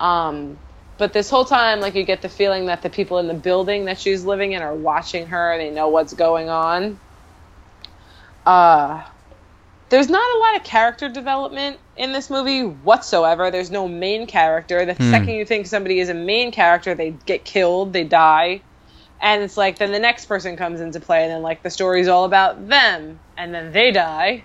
Um, 0.01 0.59
but 0.99 1.13
this 1.13 1.31
whole 1.31 1.45
time, 1.45 1.81
like 1.81 1.95
you 1.95 2.05
get 2.05 2.23
the 2.23 2.29
feeling 2.29 2.67
that 2.67 2.83
the 2.83 2.91
people 2.91 3.19
in 3.19 3.27
the 3.27 3.35
building 3.35 3.87
that 3.87 3.99
she's 3.99 4.25
living 4.25 4.53
in 4.53 4.63
are 4.63 4.75
watching 4.75 5.27
her. 5.27 5.57
They 5.59 5.71
know 5.71 5.89
what's 5.89 6.15
going 6.15 6.49
on. 6.49 6.99
Uh, 8.47 9.03
there's 9.89 10.09
not 10.09 10.37
a 10.37 10.39
lot 10.39 10.57
of 10.57 10.65
character 10.65 11.09
development 11.09 11.79
in 11.97 12.13
this 12.13 12.31
movie 12.31 12.63
whatsoever. 12.63 13.51
There's 13.51 13.71
no 13.71 13.87
main 13.87 14.27
character. 14.27 14.87
The 14.87 14.95
second 14.95 15.35
you 15.35 15.45
think 15.45 15.67
somebody 15.67 16.01
is 16.01 16.09
a 16.09 16.15
main 16.15 16.51
character, 16.51 16.95
they 16.95 17.11
get 17.27 17.45
killed, 17.45 17.93
they 17.93 18.05
die. 18.05 18.63
And 19.23 19.43
it's 19.43 19.57
like 19.57 19.79
then 19.79 19.93
the 19.93 20.01
next 20.01 20.27
person 20.27 20.57
comes 20.57 20.81
into 20.81 21.01
play, 21.01 21.23
and 21.25 21.33
then 21.33 21.43
like 21.43 21.63
the 21.63 21.71
story's 21.71 22.09
all 22.09 22.25
about 22.25 22.69
them, 22.69 23.21
and 23.37 23.55
then 23.55 23.73
they 23.73 23.93
die. 23.93 24.45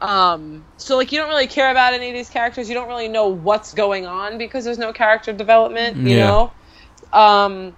Um, 0.00 0.66
so 0.76 0.96
like 0.96 1.12
you 1.12 1.18
don't 1.18 1.28
really 1.28 1.46
care 1.46 1.70
about 1.70 1.94
any 1.94 2.08
of 2.08 2.14
these 2.14 2.30
characters. 2.30 2.68
You 2.68 2.74
don't 2.74 2.88
really 2.88 3.08
know 3.08 3.28
what's 3.28 3.74
going 3.74 4.06
on 4.06 4.38
because 4.38 4.64
there's 4.64 4.78
no 4.78 4.92
character 4.92 5.32
development. 5.32 5.98
You 6.04 6.16
Yeah. 6.16 6.16
know. 6.16 6.52
Um, 7.12 7.76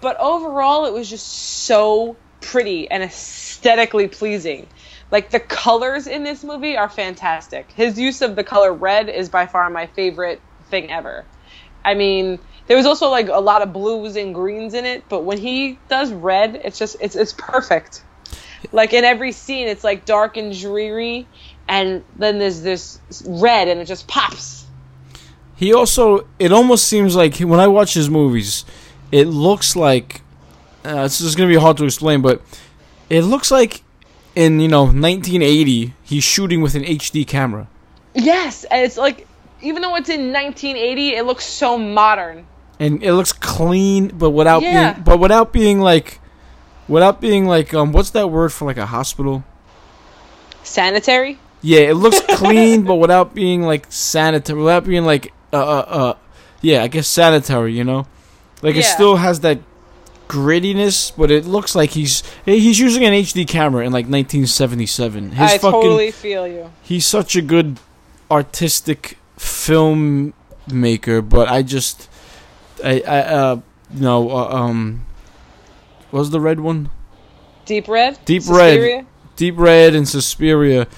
but 0.00 0.16
overall, 0.20 0.86
it 0.86 0.92
was 0.92 1.08
just 1.08 1.26
so 1.66 2.18
pretty 2.40 2.90
and 2.90 3.02
aesthetically 3.02 4.08
pleasing. 4.08 4.68
Like 5.10 5.30
the 5.30 5.40
colors 5.40 6.06
in 6.06 6.24
this 6.24 6.44
movie 6.44 6.76
are 6.76 6.88
fantastic. 6.88 7.72
His 7.72 7.98
use 7.98 8.22
of 8.22 8.36
the 8.36 8.44
color 8.44 8.72
red 8.72 9.08
is 9.08 9.28
by 9.28 9.46
far 9.46 9.68
my 9.70 9.86
favorite 9.86 10.42
thing 10.70 10.90
ever. 10.90 11.26
I 11.84 11.94
mean, 11.94 12.40
there 12.68 12.76
was 12.76 12.86
also 12.86 13.08
like 13.08 13.28
a 13.28 13.40
lot 13.40 13.62
of 13.62 13.72
blues 13.72 14.14
and 14.16 14.34
greens 14.34 14.74
in 14.74 14.84
it, 14.84 15.04
but 15.08 15.24
when 15.24 15.38
he 15.38 15.78
does 15.88 16.12
red, 16.12 16.60
it's 16.62 16.78
just 16.78 16.96
it's 17.00 17.16
it's 17.16 17.32
perfect. 17.32 18.04
Like 18.72 18.92
in 18.92 19.04
every 19.04 19.32
scene, 19.32 19.68
it's 19.68 19.82
like 19.82 20.04
dark 20.04 20.36
and 20.36 20.56
dreary, 20.56 21.26
and 21.66 22.04
then 22.16 22.38
there's 22.38 22.62
this 22.62 23.00
red, 23.26 23.68
and 23.68 23.80
it 23.80 23.86
just 23.86 24.06
pops. 24.06 24.66
He 25.56 25.72
also, 25.72 26.28
it 26.38 26.52
almost 26.52 26.86
seems 26.86 27.16
like 27.16 27.38
when 27.38 27.58
I 27.58 27.66
watch 27.66 27.94
his 27.94 28.08
movies, 28.08 28.64
it 29.10 29.24
looks 29.24 29.74
like 29.74 30.20
uh, 30.84 31.02
this 31.04 31.20
is 31.20 31.34
gonna 31.34 31.48
be 31.48 31.56
hard 31.56 31.78
to 31.78 31.84
explain, 31.84 32.20
but 32.20 32.42
it 33.08 33.22
looks 33.22 33.50
like 33.50 33.82
in 34.36 34.60
you 34.60 34.68
know 34.68 34.84
1980 34.84 35.94
he's 36.02 36.22
shooting 36.22 36.60
with 36.60 36.74
an 36.74 36.84
HD 36.84 37.26
camera. 37.26 37.66
Yes, 38.14 38.64
and 38.64 38.84
it's 38.84 38.98
like 38.98 39.26
even 39.62 39.82
though 39.82 39.96
it's 39.96 40.08
in 40.08 40.32
1980, 40.32 41.14
it 41.14 41.24
looks 41.24 41.44
so 41.44 41.78
modern. 41.78 42.46
And 42.80 43.02
it 43.02 43.12
looks 43.14 43.32
clean, 43.32 44.08
but 44.08 44.30
without 44.30 44.62
Yeah. 44.62 44.92
being, 44.92 45.04
but 45.04 45.18
without 45.18 45.52
being 45.52 45.80
like, 45.80 46.20
without 46.86 47.20
being 47.20 47.46
like, 47.46 47.74
um, 47.74 47.92
what's 47.92 48.10
that 48.10 48.30
word 48.30 48.52
for 48.52 48.64
like 48.66 48.76
a 48.78 48.86
hospital? 48.86 49.44
Sanitary. 50.62 51.38
Yeah, 51.60 51.80
it 51.80 51.94
looks 51.94 52.20
clean, 52.36 52.82
but 52.84 52.96
without 52.96 53.34
being 53.34 53.62
like 53.62 53.86
sanitary, 53.88 54.60
without 54.60 54.84
being 54.84 55.04
like, 55.04 55.32
uh, 55.52 55.56
uh, 55.56 55.84
uh 55.88 56.14
yeah, 56.60 56.82
I 56.82 56.88
guess 56.88 57.06
sanitary. 57.06 57.72
You 57.72 57.84
know, 57.84 58.06
like 58.62 58.76
it 58.76 58.84
still 58.84 59.16
has 59.16 59.40
that 59.40 59.58
grittiness, 60.28 61.12
but 61.16 61.30
it 61.30 61.46
looks 61.46 61.74
like 61.74 61.90
he's 61.90 62.22
he's 62.44 62.78
using 62.78 63.04
an 63.04 63.12
HD 63.12 63.46
camera 63.46 63.84
in 63.84 63.92
like 63.92 64.04
1977. 64.06 65.32
His 65.32 65.40
I 65.40 65.58
fucking 65.58 65.80
totally 65.80 66.10
feel 66.10 66.46
you. 66.46 66.70
he's 66.82 67.06
such 67.06 67.34
a 67.34 67.42
good 67.42 67.78
artistic 68.30 69.18
filmmaker, 69.38 71.26
but 71.26 71.48
I 71.48 71.62
just 71.62 72.08
I 72.84 73.00
I 73.06 73.18
uh 73.20 73.60
no 73.90 74.30
uh, 74.30 74.48
um 74.48 75.06
what 76.10 76.20
was 76.20 76.30
the 76.30 76.40
red 76.40 76.60
one? 76.60 76.90
Deep 77.64 77.88
red. 77.88 78.18
Deep 78.24 78.42
Suspiria? 78.42 78.96
red. 78.96 79.06
Deep 79.36 79.54
Red 79.56 79.94
and 79.94 80.08
Suspiria 80.08 80.88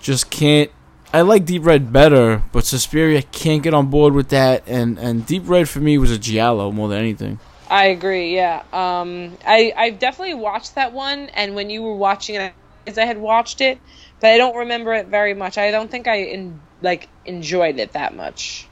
just 0.00 0.30
can't 0.30 0.70
I 1.14 1.20
like 1.22 1.44
Deep 1.44 1.66
Red 1.66 1.92
better, 1.92 2.42
but 2.52 2.64
Suspiria 2.64 3.20
can't 3.20 3.62
get 3.62 3.74
on 3.74 3.88
board 3.88 4.14
with 4.14 4.28
that 4.30 4.62
and 4.66 4.98
and 4.98 5.26
Deep 5.26 5.42
Red 5.46 5.68
for 5.68 5.80
me 5.80 5.98
was 5.98 6.10
a 6.10 6.18
giallo 6.18 6.70
more 6.70 6.88
than 6.88 6.98
anything. 6.98 7.38
I 7.72 7.86
agree. 7.86 8.34
Yeah. 8.34 8.62
Um. 8.72 9.38
I 9.46 9.72
I 9.74 9.90
definitely 9.90 10.34
watched 10.34 10.74
that 10.74 10.92
one, 10.92 11.30
and 11.30 11.54
when 11.54 11.70
you 11.70 11.82
were 11.82 11.96
watching 11.96 12.34
it, 12.34 12.52
as 12.86 12.98
I 12.98 13.06
had 13.06 13.16
watched 13.16 13.62
it, 13.62 13.78
but 14.20 14.30
I 14.30 14.36
don't 14.36 14.56
remember 14.56 14.92
it 14.92 15.06
very 15.06 15.32
much. 15.32 15.56
I 15.56 15.70
don't 15.70 15.90
think 15.90 16.06
I 16.06 16.16
in, 16.16 16.60
like 16.82 17.08
enjoyed 17.24 17.78
it 17.78 17.92
that 17.92 18.14
much. 18.14 18.68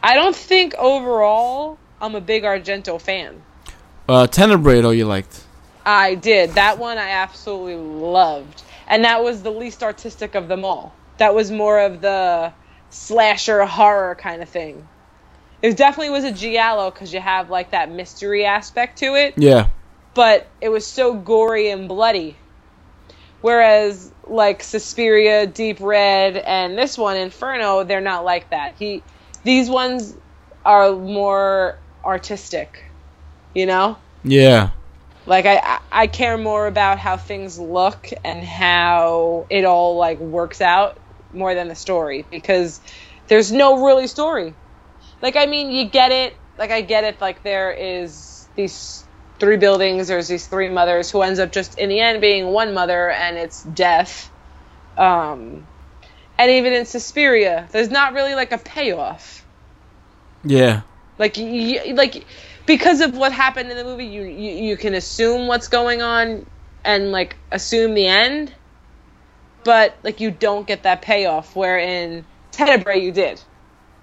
I 0.00 0.14
don't 0.14 0.36
think 0.36 0.74
overall 0.76 1.78
I'm 2.00 2.14
a 2.14 2.20
big 2.20 2.42
Argento 2.42 3.00
fan. 3.00 3.42
Uh 4.08 4.26
Tenebrae 4.26 4.80
you 4.96 5.04
liked. 5.06 5.42
I 5.84 6.14
did. 6.16 6.50
That 6.50 6.78
one 6.78 6.98
I 6.98 7.10
absolutely 7.10 7.76
loved. 7.76 8.62
And 8.88 9.04
that 9.04 9.22
was 9.22 9.42
the 9.42 9.50
least 9.50 9.82
artistic 9.82 10.34
of 10.34 10.48
them 10.48 10.64
all. 10.64 10.94
That 11.18 11.34
was 11.34 11.50
more 11.50 11.80
of 11.80 12.00
the 12.00 12.52
slasher 12.90 13.64
horror 13.64 14.14
kind 14.14 14.42
of 14.42 14.48
thing. 14.48 14.86
It 15.62 15.76
definitely 15.76 16.10
was 16.10 16.24
a 16.24 16.32
giallo 16.32 16.90
because 16.90 17.12
you 17.12 17.20
have 17.20 17.50
like 17.50 17.70
that 17.70 17.90
mystery 17.90 18.44
aspect 18.44 18.98
to 18.98 19.14
it, 19.14 19.34
Yeah. 19.36 19.68
but 20.14 20.46
it 20.60 20.68
was 20.68 20.86
so 20.86 21.14
gory 21.14 21.70
and 21.70 21.88
bloody. 21.88 22.36
Whereas 23.40 24.12
like 24.26 24.62
Suspiria, 24.62 25.46
Deep 25.46 25.78
Red, 25.80 26.36
and 26.36 26.76
this 26.76 26.98
one 26.98 27.16
Inferno, 27.16 27.84
they're 27.84 28.00
not 28.00 28.24
like 28.24 28.50
that. 28.50 28.74
He, 28.78 29.02
these 29.44 29.70
ones 29.70 30.14
are 30.64 30.92
more 30.92 31.78
artistic, 32.06 32.84
you 33.54 33.66
know. 33.66 33.98
Yeah. 34.24 34.70
Like 35.26 35.44
I, 35.44 35.80
I- 35.90 36.06
care 36.06 36.38
more 36.38 36.66
about 36.66 36.98
how 36.98 37.16
things 37.16 37.58
look 37.58 38.08
and 38.24 38.44
how 38.44 39.46
it 39.50 39.64
all 39.64 39.96
like 39.96 40.20
works 40.20 40.60
out 40.60 40.98
more 41.32 41.54
than 41.54 41.68
the 41.68 41.74
story 41.74 42.24
because 42.30 42.80
there's 43.26 43.50
no 43.52 43.84
really 43.84 44.06
story. 44.06 44.54
Like 45.20 45.36
I 45.36 45.46
mean, 45.46 45.70
you 45.70 45.86
get 45.86 46.12
it. 46.12 46.36
Like 46.58 46.70
I 46.70 46.80
get 46.80 47.04
it. 47.04 47.20
Like 47.20 47.42
there 47.42 47.72
is 47.72 48.46
these 48.54 49.04
three 49.38 49.56
buildings. 49.56 50.08
There's 50.08 50.28
these 50.28 50.46
three 50.46 50.68
mothers 50.68 51.10
who 51.10 51.22
ends 51.22 51.40
up 51.40 51.52
just 51.52 51.78
in 51.78 51.88
the 51.88 52.00
end 52.00 52.20
being 52.20 52.46
one 52.46 52.72
mother, 52.72 53.10
and 53.10 53.36
it's 53.36 53.62
death. 53.64 54.30
Um, 54.96 55.66
and 56.38 56.50
even 56.50 56.72
in 56.72 56.86
Suspiria, 56.86 57.68
there's 57.72 57.90
not 57.90 58.12
really 58.14 58.34
like 58.34 58.52
a 58.52 58.58
payoff. 58.58 59.44
Yeah. 60.44 60.82
Like 61.18 61.36
you, 61.36 61.94
like 61.94 62.24
because 62.66 63.00
of 63.00 63.16
what 63.16 63.32
happened 63.32 63.70
in 63.70 63.76
the 63.76 63.84
movie, 63.84 64.06
you, 64.06 64.22
you 64.22 64.52
you 64.52 64.76
can 64.76 64.94
assume 64.94 65.46
what's 65.46 65.68
going 65.68 66.02
on 66.02 66.46
and 66.84 67.12
like 67.12 67.36
assume 67.50 67.94
the 67.94 68.06
end, 68.06 68.52
but 69.64 69.96
like 70.02 70.20
you 70.20 70.30
don't 70.30 70.66
get 70.66 70.82
that 70.82 71.02
payoff. 71.02 71.56
Where 71.56 71.78
in 71.78 72.24
Tenebrae 72.52 73.00
you 73.00 73.12
did. 73.12 73.40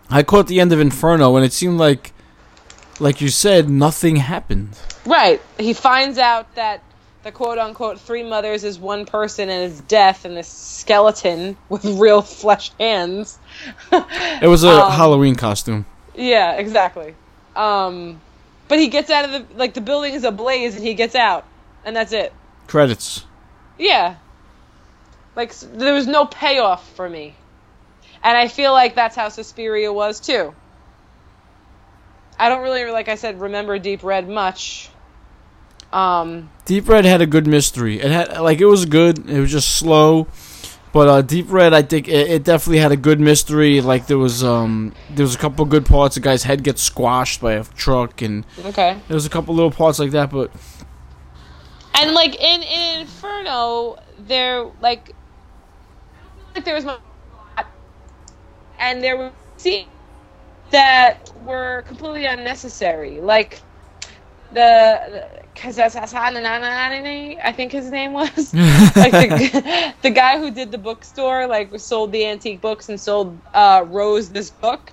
I 0.10 0.24
caught 0.24 0.48
the 0.48 0.60
end 0.60 0.72
of 0.74 0.80
Inferno, 0.80 1.36
and 1.36 1.46
it 1.46 1.54
seemed 1.54 1.80
like, 1.80 2.14
like 3.00 3.22
you 3.22 3.30
said, 3.30 3.70
nothing 3.70 4.18
happened. 4.18 4.78
Right. 5.06 5.42
He 5.58 5.74
finds 5.74 6.18
out 6.18 6.54
that 6.56 6.84
the 7.24 7.32
quote 7.32 7.58
unquote 7.58 8.00
three 8.00 8.24
mothers 8.24 8.64
is 8.64 8.78
one 8.78 9.06
person 9.06 9.50
and 9.50 9.72
it's 9.72 9.80
death 9.82 10.26
and 10.26 10.36
this 10.36 10.48
skeleton 10.48 11.58
with 11.70 11.86
real 11.86 12.22
flesh 12.22 12.72
hands. 12.80 13.40
It 13.92 14.48
was 14.48 14.64
a 14.64 14.70
Um, 14.84 14.92
Halloween 14.92 15.36
costume. 15.36 15.86
Yeah, 16.16 16.54
exactly. 16.54 17.16
Um, 17.56 18.22
but 18.68 18.80
he 18.80 18.88
gets 18.88 19.10
out 19.10 19.26
of 19.26 19.32
the 19.32 19.58
like 19.58 19.74
the 19.74 19.82
building 19.82 20.14
is 20.14 20.24
ablaze 20.24 20.76
and 20.76 20.84
he 20.84 20.94
gets 20.94 21.16
out, 21.16 21.46
and 21.86 21.96
that's 21.96 22.14
it. 22.14 22.34
Credits. 22.68 23.26
Yeah. 23.78 24.16
Like 25.36 25.54
there 25.56 25.94
was 25.94 26.08
no 26.08 26.26
payoff 26.26 26.88
for 26.96 27.10
me, 27.10 27.36
and 28.24 28.38
I 28.38 28.48
feel 28.48 28.72
like 28.72 28.96
that's 28.96 29.16
how 29.16 29.30
Suspiria 29.30 29.92
was 29.92 30.20
too. 30.20 30.54
I 32.38 32.50
don't 32.50 32.62
really, 32.62 32.86
like 32.92 33.10
I 33.10 33.16
said, 33.16 33.40
remember 33.40 33.80
Deep 33.80 34.04
Red 34.04 34.30
much. 34.30 34.90
Um, 35.92 36.50
Deep 36.66 36.90
Red 36.90 37.06
had 37.06 37.22
a 37.22 37.26
good 37.26 37.48
mystery. 37.48 38.00
It 38.00 38.12
had 38.12 38.40
like 38.40 38.60
it 38.60 38.66
was 38.66 38.86
good. 38.86 39.30
It 39.30 39.40
was 39.40 39.52
just 39.52 39.76
slow, 39.76 40.28
but 40.94 41.08
uh, 41.10 41.22
Deep 41.24 41.52
Red, 41.52 41.74
I 41.74 41.82
think 41.82 42.08
it, 42.08 42.30
it 42.30 42.44
definitely 42.44 42.78
had 42.78 42.92
a 42.92 42.98
good 42.98 43.20
mystery. 43.20 43.82
Like 43.82 44.06
there 44.06 44.20
was 44.20 44.44
um 44.44 44.94
there 45.10 45.24
was 45.24 45.34
a 45.34 45.40
couple 45.40 45.66
good 45.66 45.88
parts. 45.88 46.16
The 46.16 46.22
guy's 46.22 46.44
head 46.44 46.64
gets 46.64 46.84
squashed 46.84 47.42
by 47.42 47.54
a 47.54 47.64
truck, 47.64 48.22
and 48.22 48.46
okay. 48.64 48.98
there 49.08 49.16
was 49.16 49.26
a 49.26 49.30
couple 49.30 49.56
little 49.56 49.72
parts 49.72 49.98
like 49.98 50.12
that. 50.12 50.30
But 50.30 50.52
And 51.96 52.14
like 52.14 52.36
in, 52.36 52.62
in 52.62 53.02
Inferno, 53.02 53.98
there 54.20 54.70
like 54.82 55.16
like 56.54 56.64
there 56.64 56.76
was 56.76 56.86
my 56.86 56.98
and 58.78 59.04
there 59.04 59.18
were 59.18 59.32
scenes 59.58 59.88
that 60.70 61.32
were 61.44 61.84
completely 61.88 62.26
unnecessary. 62.26 63.20
Like 63.20 63.62
the 64.54 65.43
Kazasasana, 65.56 67.38
I 67.44 67.52
think 67.52 67.72
his 67.72 67.90
name 67.92 68.14
was 68.14 68.54
like 68.96 69.12
the, 69.12 69.94
the 70.02 70.10
guy 70.10 70.38
who 70.40 70.52
did 70.52 70.72
the 70.72 70.78
bookstore, 70.78 71.48
like 71.48 71.80
sold 71.80 72.12
the 72.12 72.26
antique 72.26 72.62
books 72.62 72.90
and 72.90 73.00
sold 73.00 73.40
uh, 73.54 73.86
Rose 73.88 74.30
this 74.30 74.50
book, 74.50 74.92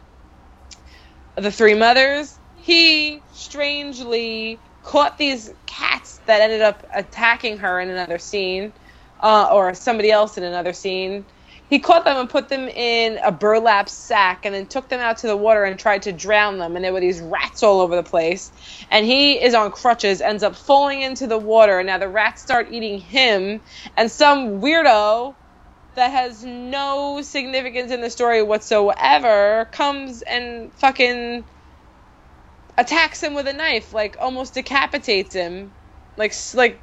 The 1.36 1.50
Three 1.50 1.74
Mothers. 1.74 2.38
He 2.56 3.22
strangely 3.32 4.58
caught 4.82 5.18
these 5.18 5.52
cats 5.66 6.18
that 6.26 6.40
ended 6.40 6.60
up 6.60 6.86
attacking 6.94 7.58
her 7.58 7.80
in 7.80 7.90
another 7.90 8.18
scene, 8.18 8.72
uh, 9.20 9.48
or 9.52 9.74
somebody 9.74 10.10
else 10.10 10.36
in 10.36 10.44
another 10.44 10.72
scene. 10.72 11.24
He 11.70 11.78
caught 11.78 12.04
them 12.04 12.16
and 12.16 12.28
put 12.28 12.48
them 12.48 12.68
in 12.68 13.18
a 13.18 13.30
burlap 13.30 13.88
sack 13.88 14.44
and 14.44 14.52
then 14.52 14.66
took 14.66 14.88
them 14.88 14.98
out 14.98 15.18
to 15.18 15.28
the 15.28 15.36
water 15.36 15.62
and 15.62 15.78
tried 15.78 16.02
to 16.02 16.12
drown 16.12 16.58
them. 16.58 16.74
And 16.74 16.84
there 16.84 16.92
were 16.92 17.00
these 17.00 17.20
rats 17.20 17.62
all 17.62 17.80
over 17.80 17.94
the 17.94 18.02
place. 18.02 18.50
And 18.90 19.06
he 19.06 19.40
is 19.40 19.54
on 19.54 19.70
crutches, 19.70 20.20
ends 20.20 20.42
up 20.42 20.56
falling 20.56 21.02
into 21.02 21.28
the 21.28 21.38
water. 21.38 21.78
And 21.78 21.86
now 21.86 21.98
the 21.98 22.08
rats 22.08 22.42
start 22.42 22.72
eating 22.72 22.98
him. 22.98 23.60
And 23.96 24.10
some 24.10 24.60
weirdo 24.60 25.36
that 25.94 26.10
has 26.10 26.44
no 26.44 27.22
significance 27.22 27.92
in 27.92 28.00
the 28.00 28.10
story 28.10 28.42
whatsoever 28.42 29.68
comes 29.72 30.22
and 30.22 30.72
fucking 30.74 31.44
attacks 32.78 33.22
him 33.22 33.34
with 33.34 33.46
a 33.46 33.52
knife, 33.52 33.92
like 33.92 34.16
almost 34.20 34.54
decapitates 34.54 35.34
him, 35.34 35.70
like 36.16 36.34
like 36.54 36.80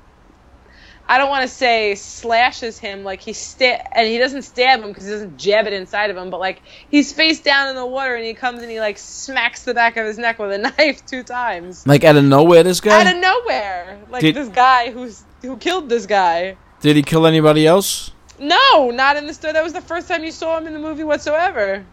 I 1.10 1.18
don't 1.18 1.30
want 1.30 1.44
to 1.44 1.48
say 1.48 1.96
slashes 1.96 2.78
him, 2.78 3.04
like 3.06 3.22
he 3.22 3.32
sta- 3.34 3.82
and 3.94 4.08
he 4.08 4.18
doesn't 4.18 4.42
stab 4.42 4.82
him 4.82 4.90
because 4.90 5.06
he 5.06 5.12
doesn't 5.12 5.38
jab 5.38 5.66
it 5.66 5.74
inside 5.74 6.10
of 6.10 6.18
him, 6.18 6.30
but 6.30 6.40
like 6.40 6.62
he's 6.92 7.14
face 7.14 7.40
down 7.40 7.70
in 7.70 7.76
the 7.76 7.86
water 7.86 8.16
and 8.16 8.26
he 8.26 8.34
comes 8.34 8.62
and 8.62 8.70
he 8.70 8.80
like 8.80 8.98
smacks 8.98 9.64
the 9.64 9.74
back 9.74 9.96
of 9.98 10.06
his 10.06 10.18
neck 10.18 10.38
with 10.38 10.52
a 10.52 10.58
knife 10.78 11.06
two 11.06 11.24
times 11.24 11.88
like 11.88 12.04
out 12.04 12.18
of 12.18 12.24
nowhere, 12.26 12.64
this 12.64 12.82
guy 12.82 13.00
out 13.08 13.16
of 13.16 13.22
nowhere, 13.22 14.00
like 14.10 14.22
Did- 14.22 14.36
this 14.36 14.50
guy 14.50 14.92
who's 14.92 15.24
who 15.42 15.56
killed 15.58 15.88
this 15.88 16.06
guy. 16.06 16.58
did 16.82 16.96
he 16.96 17.04
kill 17.04 17.26
anybody 17.26 17.66
else? 17.66 18.12
No, 18.40 18.92
not 18.92 19.16
in 19.18 19.26
the 19.28 19.34
story. 19.34 19.54
That 19.54 19.64
was 19.64 19.74
the 19.74 19.82
first 19.82 20.08
time 20.08 20.24
you 20.24 20.32
saw 20.32 20.58
him 20.58 20.68
in 20.68 20.74
the 20.74 20.80
movie 20.80 21.04
whatsoever. 21.04 21.86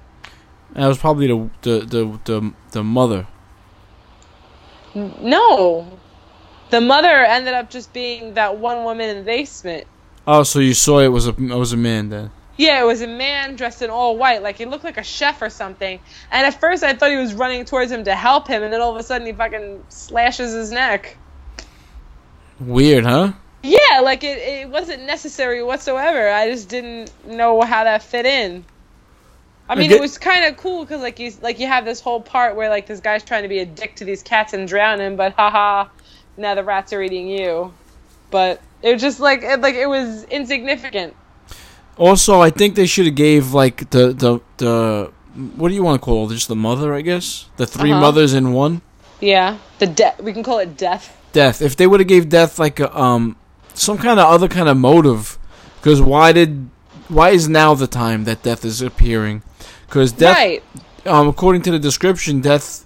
That 0.72 0.88
was 0.88 0.98
probably 0.98 1.26
the 1.28 1.50
the 1.62 1.78
the 1.86 2.20
the, 2.24 2.52
the 2.72 2.82
mother. 2.84 3.26
No. 4.94 5.98
The 6.74 6.80
mother 6.80 7.06
ended 7.06 7.54
up 7.54 7.70
just 7.70 7.92
being 7.92 8.34
that 8.34 8.58
one 8.58 8.82
woman 8.82 9.08
in 9.08 9.18
the 9.18 9.22
basement. 9.22 9.86
Oh, 10.26 10.42
so 10.42 10.58
you 10.58 10.74
saw 10.74 10.98
it 10.98 11.06
was 11.06 11.28
a 11.28 11.30
it 11.30 11.54
was 11.54 11.72
a 11.72 11.76
man 11.76 12.08
then. 12.08 12.32
Yeah, 12.56 12.82
it 12.82 12.84
was 12.84 13.00
a 13.00 13.06
man 13.06 13.54
dressed 13.54 13.80
in 13.80 13.90
all 13.90 14.16
white, 14.16 14.42
like 14.42 14.56
he 14.56 14.64
looked 14.64 14.82
like 14.82 14.96
a 14.96 15.04
chef 15.04 15.40
or 15.40 15.50
something. 15.50 16.00
And 16.32 16.44
at 16.44 16.58
first 16.58 16.82
I 16.82 16.94
thought 16.94 17.12
he 17.12 17.16
was 17.16 17.32
running 17.32 17.64
towards 17.64 17.92
him 17.92 18.02
to 18.02 18.16
help 18.16 18.48
him, 18.48 18.64
and 18.64 18.72
then 18.72 18.80
all 18.80 18.90
of 18.90 18.96
a 18.96 19.04
sudden 19.04 19.24
he 19.24 19.32
fucking 19.32 19.84
slashes 19.88 20.52
his 20.52 20.72
neck. 20.72 21.16
Weird, 22.58 23.04
huh? 23.04 23.34
Yeah, 23.62 24.00
like 24.02 24.24
it, 24.24 24.38
it 24.38 24.68
wasn't 24.68 25.04
necessary 25.04 25.62
whatsoever. 25.62 26.28
I 26.28 26.50
just 26.50 26.68
didn't 26.68 27.12
know 27.24 27.60
how 27.60 27.84
that 27.84 28.02
fit 28.02 28.26
in. 28.26 28.64
I 29.68 29.76
mean, 29.76 29.90
get- 29.90 29.98
it 29.98 30.00
was 30.00 30.18
kind 30.18 30.44
of 30.44 30.56
cool 30.56 30.84
because 30.84 31.02
like 31.02 31.20
you 31.20 31.32
like 31.40 31.60
you 31.60 31.68
have 31.68 31.84
this 31.84 32.00
whole 32.00 32.20
part 32.20 32.56
where 32.56 32.68
like 32.68 32.86
this 32.86 32.98
guy's 32.98 33.22
trying 33.22 33.44
to 33.44 33.48
be 33.48 33.60
a 33.60 33.66
dick 33.66 33.94
to 33.96 34.04
these 34.04 34.24
cats 34.24 34.52
and 34.52 34.66
drown 34.66 35.00
him, 35.00 35.14
but 35.14 35.34
haha, 35.34 35.88
now 36.36 36.54
the 36.54 36.64
rats 36.64 36.92
are 36.92 37.02
eating 37.02 37.28
you. 37.28 37.72
But 38.30 38.60
it 38.82 38.92
was 38.92 39.00
just 39.02 39.20
like 39.20 39.42
it, 39.42 39.60
like 39.60 39.74
it 39.74 39.86
was 39.88 40.24
insignificant. 40.24 41.14
Also, 41.96 42.40
I 42.40 42.50
think 42.50 42.74
they 42.74 42.86
should 42.86 43.06
have 43.06 43.14
gave 43.14 43.52
like 43.52 43.90
the 43.90 44.12
the 44.12 44.40
the 44.56 45.12
what 45.56 45.68
do 45.68 45.74
you 45.74 45.82
want 45.82 46.00
to 46.00 46.04
call 46.04 46.28
it? 46.30 46.34
Just 46.34 46.48
the 46.48 46.56
mother, 46.56 46.94
I 46.94 47.00
guess. 47.00 47.46
The 47.56 47.66
3 47.66 47.90
Uh-huh. 47.92 48.00
mothers 48.00 48.34
in 48.34 48.52
one. 48.52 48.82
Yeah, 49.20 49.58
the 49.78 49.86
death. 49.86 50.20
We 50.20 50.32
can 50.32 50.42
call 50.42 50.58
it 50.58 50.76
death. 50.76 51.16
Death. 51.32 51.62
If 51.62 51.76
they 51.76 51.86
would 51.86 52.00
have 52.00 52.08
gave 52.08 52.28
Death 52.28 52.58
like 52.58 52.78
a, 52.80 52.96
um 52.98 53.36
some 53.74 53.98
kind 53.98 54.20
of 54.20 54.26
other 54.26 54.48
kind 54.48 54.68
of 54.68 54.76
motive, 54.76 55.38
because 55.80 56.00
why 56.02 56.32
did 56.32 56.68
why 57.08 57.30
is 57.30 57.48
now 57.48 57.74
the 57.74 57.86
time 57.86 58.24
that 58.24 58.42
Death 58.42 58.64
is 58.64 58.80
appearing? 58.82 59.42
Because 59.86 60.12
Death, 60.12 60.36
right. 60.36 60.62
um, 61.06 61.28
according 61.28 61.62
to 61.62 61.70
the 61.70 61.78
description, 61.78 62.40
Death 62.40 62.84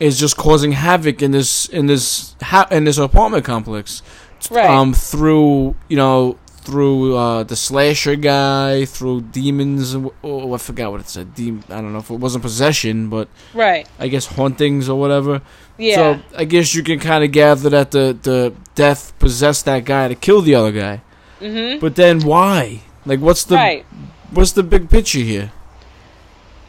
is 0.00 0.18
just 0.18 0.36
causing 0.36 0.72
havoc 0.72 1.22
in 1.22 1.30
this 1.32 1.66
in 1.68 1.86
this 1.86 2.34
ha- 2.42 2.68
in 2.70 2.84
this 2.84 2.98
apartment 2.98 3.44
complex. 3.44 4.02
Right. 4.50 4.68
Um, 4.70 4.94
through 4.94 5.74
you 5.88 5.96
know 5.96 6.38
through 6.62 7.16
uh, 7.16 7.42
the 7.44 7.56
slasher 7.56 8.14
guy, 8.14 8.84
through 8.84 9.22
demons. 9.22 9.96
Oh, 10.22 10.52
I 10.52 10.58
forgot 10.58 10.90
what 10.92 11.00
it 11.00 11.08
said. 11.08 11.34
Dem- 11.34 11.64
I 11.70 11.80
don't 11.80 11.92
know 11.92 11.98
if 12.00 12.10
it 12.10 12.20
wasn't 12.20 12.42
possession, 12.42 13.08
but 13.08 13.28
Right. 13.54 13.88
I 13.98 14.08
guess 14.08 14.26
hauntings 14.26 14.88
or 14.88 15.00
whatever. 15.00 15.40
Yeah. 15.78 15.94
So 15.96 16.20
I 16.36 16.44
guess 16.44 16.74
you 16.74 16.82
can 16.82 16.98
kind 17.00 17.24
of 17.24 17.32
gather 17.32 17.70
that 17.70 17.90
the 17.90 18.16
the 18.22 18.52
death 18.74 19.18
possessed 19.18 19.64
that 19.64 19.84
guy 19.86 20.08
to 20.08 20.14
kill 20.14 20.42
the 20.42 20.54
other 20.54 20.72
guy. 20.72 21.00
Mm-hmm. 21.40 21.78
But 21.80 21.96
then 21.96 22.20
why? 22.20 22.82
Like, 23.06 23.20
what's 23.20 23.44
the 23.44 23.54
Right. 23.56 23.86
what's 24.30 24.52
the 24.52 24.62
big 24.62 24.90
picture 24.90 25.20
here? 25.20 25.52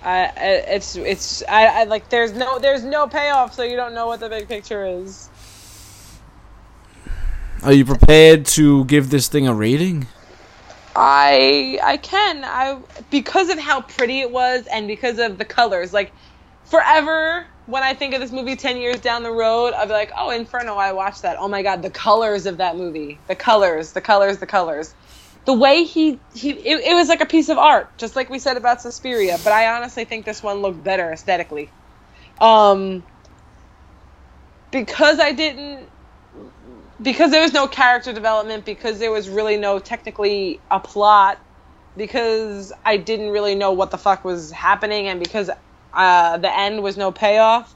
I, 0.03 0.31
it's 0.37 0.95
it's 0.95 1.43
I, 1.49 1.81
I 1.81 1.83
like 1.83 2.09
there's 2.09 2.31
no 2.31 2.57
there's 2.59 2.83
no 2.83 3.07
payoff, 3.07 3.53
so 3.53 3.63
you 3.63 3.75
don't 3.75 3.93
know 3.93 4.07
what 4.07 4.19
the 4.19 4.29
big 4.29 4.47
picture 4.47 4.85
is. 4.85 5.29
Are 7.63 7.73
you 7.73 7.83
prepared 7.83 8.45
to 8.47 8.85
give 8.85 9.09
this 9.09 9.27
thing 9.27 9.47
a 9.47 9.53
rating? 9.53 10.07
I 10.95 11.79
I 11.83 11.97
can 11.97 12.43
I 12.45 12.79
because 13.09 13.49
of 13.49 13.59
how 13.59 13.81
pretty 13.81 14.21
it 14.21 14.31
was 14.31 14.65
and 14.67 14.87
because 14.87 15.19
of 15.19 15.37
the 15.37 15.45
colors. 15.45 15.91
Like 15.91 16.13
forever, 16.63 17.45
when 17.65 17.83
I 17.83 17.93
think 17.93 18.13
of 18.13 18.21
this 18.21 18.31
movie 18.31 18.55
ten 18.55 18.77
years 18.77 19.01
down 19.01 19.23
the 19.23 19.31
road, 19.31 19.73
I'll 19.73 19.85
be 19.85 19.91
like, 19.91 20.11
oh, 20.17 20.29
Inferno, 20.29 20.75
I 20.75 20.93
watched 20.93 21.23
that. 21.23 21.37
Oh 21.37 21.49
my 21.49 21.61
god, 21.61 21.81
the 21.81 21.89
colors 21.89 22.45
of 22.45 22.57
that 22.57 22.77
movie, 22.77 23.19
the 23.27 23.35
colors, 23.35 23.91
the 23.91 24.01
colors, 24.01 24.37
the 24.37 24.47
colors. 24.47 24.95
The 25.49 25.55
way 25.55 25.83
he 25.83 26.19
he 26.35 26.51
it, 26.51 26.91
it 26.91 26.93
was 26.93 27.09
like 27.09 27.21
a 27.21 27.25
piece 27.25 27.49
of 27.49 27.57
art, 27.57 27.97
just 27.97 28.15
like 28.15 28.29
we 28.29 28.37
said 28.37 28.55
about 28.55 28.83
Suspiria. 28.83 29.35
But 29.43 29.51
I 29.51 29.75
honestly 29.75 30.05
think 30.05 30.23
this 30.23 30.43
one 30.43 30.57
looked 30.61 30.83
better 30.83 31.11
aesthetically. 31.11 31.71
Um, 32.39 33.01
because 34.69 35.19
I 35.19 35.31
didn't 35.31 35.89
because 37.01 37.31
there 37.31 37.41
was 37.41 37.51
no 37.51 37.67
character 37.67 38.13
development, 38.13 38.63
because 38.63 38.99
there 38.99 39.09
was 39.09 39.27
really 39.27 39.57
no 39.57 39.79
technically 39.79 40.59
a 40.69 40.79
plot, 40.79 41.39
because 41.97 42.71
I 42.85 42.97
didn't 42.97 43.31
really 43.31 43.55
know 43.55 43.71
what 43.71 43.89
the 43.89 43.97
fuck 43.97 44.23
was 44.23 44.51
happening, 44.51 45.07
and 45.07 45.19
because 45.19 45.49
uh, 45.95 46.37
the 46.37 46.55
end 46.55 46.83
was 46.83 46.95
no 46.95 47.11
payoff, 47.11 47.73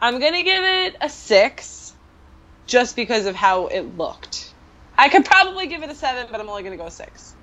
I'm 0.00 0.20
gonna 0.20 0.44
give 0.44 0.62
it 0.62 0.94
a 1.00 1.10
six, 1.10 1.92
just 2.68 2.94
because 2.94 3.26
of 3.26 3.34
how 3.34 3.66
it 3.66 3.96
looked. 3.98 4.47
I 4.98 5.08
could 5.08 5.24
probably 5.24 5.68
give 5.68 5.82
it 5.84 5.88
a 5.90 5.94
seven, 5.94 6.26
but 6.30 6.40
I'm 6.40 6.48
only 6.48 6.64
gonna 6.64 6.76
go 6.76 6.88
six. 6.88 7.34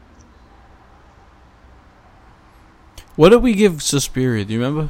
What 3.15 3.29
did 3.29 3.41
we 3.41 3.53
give 3.53 3.81
Suspiria? 3.81 4.43
Do 4.43 4.53
you 4.53 4.59
remember? 4.59 4.89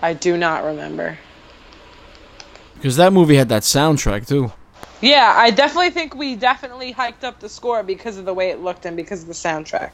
I 0.00 0.14
do 0.14 0.36
not 0.36 0.64
remember. 0.64 1.18
Because 2.76 2.96
that 2.96 3.12
movie 3.12 3.34
had 3.34 3.48
that 3.48 3.62
soundtrack 3.62 4.26
too. 4.28 4.52
Yeah, 5.00 5.34
I 5.36 5.50
definitely 5.50 5.90
think 5.90 6.14
we 6.14 6.36
definitely 6.36 6.92
hiked 6.92 7.24
up 7.24 7.40
the 7.40 7.48
score 7.48 7.82
because 7.82 8.18
of 8.18 8.24
the 8.24 8.32
way 8.34 8.50
it 8.50 8.60
looked 8.60 8.86
and 8.86 8.96
because 8.96 9.22
of 9.22 9.26
the 9.28 9.34
soundtrack. 9.34 9.90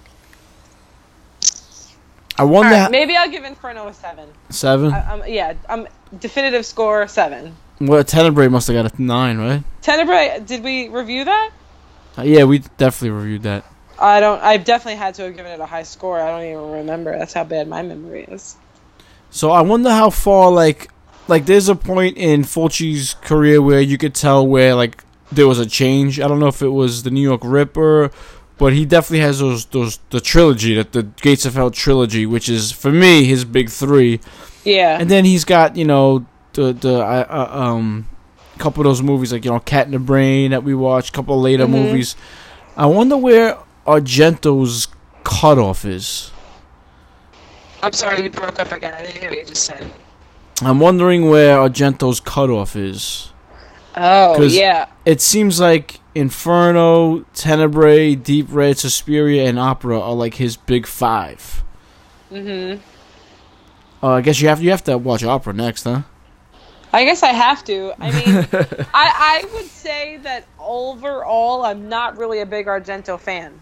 I 2.38 2.44
wonder. 2.44 2.68
Alright, 2.68 2.82
how- 2.82 2.88
maybe 2.90 3.16
I'll 3.16 3.30
give 3.30 3.44
Inferno 3.44 3.88
a 3.88 3.94
seven. 3.94 4.28
seven. 4.50 4.92
I, 4.92 5.12
um, 5.12 5.22
yeah, 5.26 5.54
um, 5.70 5.88
definitive 6.20 6.66
score 6.66 7.08
seven. 7.08 7.56
well, 7.80 8.04
Tenebrae 8.04 8.48
must 8.48 8.66
have 8.68 8.74
got 8.76 8.92
a 8.98 9.02
nine, 9.02 9.38
right? 9.38 9.62
Tenebrae, 9.80 10.42
did 10.44 10.62
we 10.62 10.88
review 10.88 11.24
that? 11.24 11.50
Uh, 12.16 12.22
yeah, 12.22 12.44
we 12.44 12.58
definitely 12.78 13.10
reviewed 13.10 13.42
that. 13.42 13.64
I 13.98 14.20
don't. 14.20 14.42
I 14.42 14.56
definitely 14.56 14.96
had 14.96 15.14
to 15.14 15.24
have 15.24 15.36
given 15.36 15.52
it 15.52 15.60
a 15.60 15.66
high 15.66 15.82
score. 15.82 16.20
I 16.20 16.28
don't 16.28 16.48
even 16.48 16.70
remember. 16.72 17.16
That's 17.16 17.32
how 17.32 17.44
bad 17.44 17.68
my 17.68 17.82
memory 17.82 18.24
is. 18.24 18.56
So 19.30 19.50
I 19.50 19.62
wonder 19.62 19.90
how 19.90 20.10
far 20.10 20.50
like 20.50 20.90
like 21.28 21.46
there's 21.46 21.68
a 21.68 21.74
point 21.74 22.16
in 22.16 22.42
Fulci's 22.42 23.14
career 23.14 23.60
where 23.60 23.80
you 23.80 23.98
could 23.98 24.14
tell 24.14 24.46
where 24.46 24.74
like 24.74 25.04
there 25.32 25.46
was 25.46 25.58
a 25.58 25.66
change. 25.66 26.20
I 26.20 26.28
don't 26.28 26.38
know 26.38 26.46
if 26.46 26.62
it 26.62 26.68
was 26.68 27.02
the 27.02 27.10
New 27.10 27.22
York 27.22 27.40
Ripper, 27.44 28.10
but 28.58 28.72
he 28.72 28.84
definitely 28.84 29.20
has 29.20 29.38
those 29.40 29.66
those 29.66 29.98
the 30.10 30.20
trilogy 30.20 30.74
that 30.74 30.92
the 30.92 31.02
Gates 31.02 31.44
of 31.44 31.54
Hell 31.54 31.70
trilogy, 31.70 32.26
which 32.26 32.48
is 32.48 32.72
for 32.72 32.92
me 32.92 33.24
his 33.24 33.44
big 33.44 33.70
three. 33.70 34.20
Yeah. 34.64 34.98
And 34.98 35.10
then 35.10 35.24
he's 35.24 35.44
got 35.44 35.76
you 35.76 35.84
know 35.84 36.26
the 36.52 36.72
the 36.72 37.00
uh, 37.00 37.26
uh, 37.28 38.02
couple 38.58 38.80
of 38.82 38.84
those 38.84 39.02
movies 39.02 39.32
like 39.32 39.44
you 39.44 39.50
know 39.50 39.60
Cat 39.60 39.86
in 39.86 39.92
the 39.92 39.98
Brain 39.98 40.50
that 40.50 40.62
we 40.64 40.74
watched, 40.74 41.12
couple 41.12 41.34
of 41.36 41.42
later 41.42 41.66
Mhm. 41.66 41.70
movies. 41.70 42.16
I 42.76 42.86
wonder 42.86 43.16
where 43.16 43.58
Argento's 43.86 44.88
cutoff 45.24 45.84
is. 45.84 46.30
I'm 47.82 47.92
sorry, 47.92 48.22
you 48.22 48.30
broke 48.30 48.58
up 48.58 48.72
again. 48.72 48.94
I 48.94 49.02
didn't 49.02 49.18
hear 49.20 49.30
what 49.30 49.38
you 49.38 49.44
just 49.44 49.64
said. 49.64 49.90
I'm 50.62 50.80
wondering 50.80 51.28
where 51.28 51.56
Argento's 51.58 52.20
cutoff 52.20 52.74
is. 52.76 53.30
Oh 53.96 54.42
yeah. 54.42 54.86
It 55.04 55.20
seems 55.20 55.60
like 55.60 56.00
Inferno, 56.14 57.20
Tenebrae, 57.34 58.14
Deep 58.14 58.46
Red, 58.50 58.78
Suspiria, 58.78 59.48
and 59.48 59.58
Opera 59.58 60.00
are 60.00 60.14
like 60.14 60.34
his 60.34 60.56
big 60.56 60.86
five. 60.86 61.62
Mhm. 62.32 62.80
Uh, 64.02 64.08
I 64.08 64.20
guess 64.20 64.40
you 64.40 64.48
have 64.48 64.62
you 64.62 64.70
have 64.70 64.84
to 64.84 64.98
watch 64.98 65.22
Opera 65.24 65.52
next, 65.52 65.84
huh? 65.84 66.00
I 66.96 67.04
guess 67.04 67.22
I 67.22 67.32
have 67.32 67.62
to. 67.64 67.92
I 68.00 68.10
mean, 68.10 68.48
I 68.94 69.42
I 69.44 69.44
would 69.54 69.66
say 69.66 70.16
that 70.18 70.44
overall, 70.58 71.64
I'm 71.64 71.88
not 71.88 72.16
really 72.16 72.40
a 72.40 72.46
big 72.46 72.66
Argento 72.66 73.18
fan. 73.20 73.60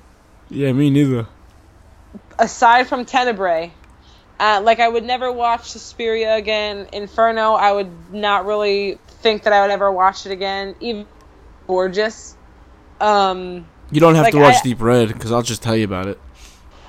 yeah, 0.51 0.73
me 0.73 0.91
neither. 0.91 1.27
aside 2.39 2.87
from 2.87 3.05
Tenebrae, 3.05 3.73
uh, 4.39 4.61
like 4.63 4.79
I 4.81 4.89
would 4.89 5.05
never 5.05 5.31
watch 5.33 5.71
Suspiria 5.71 6.37
again. 6.37 6.87
Inferno, 6.93 7.53
I 7.55 7.73
would 7.73 7.91
not 8.15 8.47
really 8.47 8.99
think 9.23 9.43
that 9.45 9.53
I 9.53 9.63
would 9.63 9.71
ever 9.71 9.91
watch 9.91 10.27
it 10.27 10.33
again. 10.33 10.75
Even 10.81 11.07
gorgeous. 11.67 12.37
Um, 13.01 13.67
You 13.91 14.01
don't 14.01 14.15
have 14.15 14.25
Like, 14.25 14.33
to 14.35 14.41
watch 14.41 14.57
I- 14.57 14.63
Deep 14.63 14.81
Red 14.81 15.09
because 15.09 15.33
I'll 15.33 15.43
just 15.43 15.63
tell 15.63 15.77
you 15.77 15.85
about 15.85 16.07
it. 16.07 16.19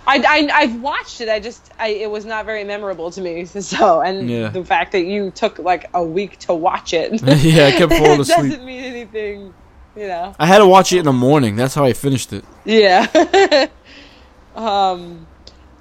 I, 0.08 0.18
I 0.18 0.50
I've 0.54 0.82
watched 0.82 1.22
it. 1.22 1.30
I 1.30 1.40
just 1.40 1.72
I, 1.80 1.88
it 1.90 2.10
was 2.12 2.26
not 2.26 2.46
very 2.46 2.64
memorable 2.64 3.12
to 3.12 3.22
me. 3.22 3.46
So 3.62 4.02
and 4.02 4.30
Yeah. 4.30 4.50
the 4.50 4.64
fact 4.64 4.92
that 4.92 5.06
you 5.06 5.32
took 5.32 5.60
like 5.60 5.90
a 5.94 6.04
week 6.04 6.38
to 6.40 6.54
watch 6.54 6.94
it, 6.94 7.22
yeah, 7.44 7.66
I 7.68 7.72
kept 7.72 7.94
falling 7.94 8.20
asleep. 8.22 8.52
doesn't 8.52 8.66
mean 8.66 8.84
anything. 8.84 9.54
You 9.96 10.08
know. 10.08 10.36
I 10.38 10.46
had 10.46 10.58
to 10.60 10.68
watch 10.68 10.92
it 10.92 11.00
in 11.00 11.06
the 11.06 11.14
morning. 11.14 11.56
That's 11.56 11.74
how 11.74 11.86
I 11.86 11.94
finished 11.94 12.34
it. 12.34 12.44
Yeah. 12.66 13.08
um, 14.56 15.26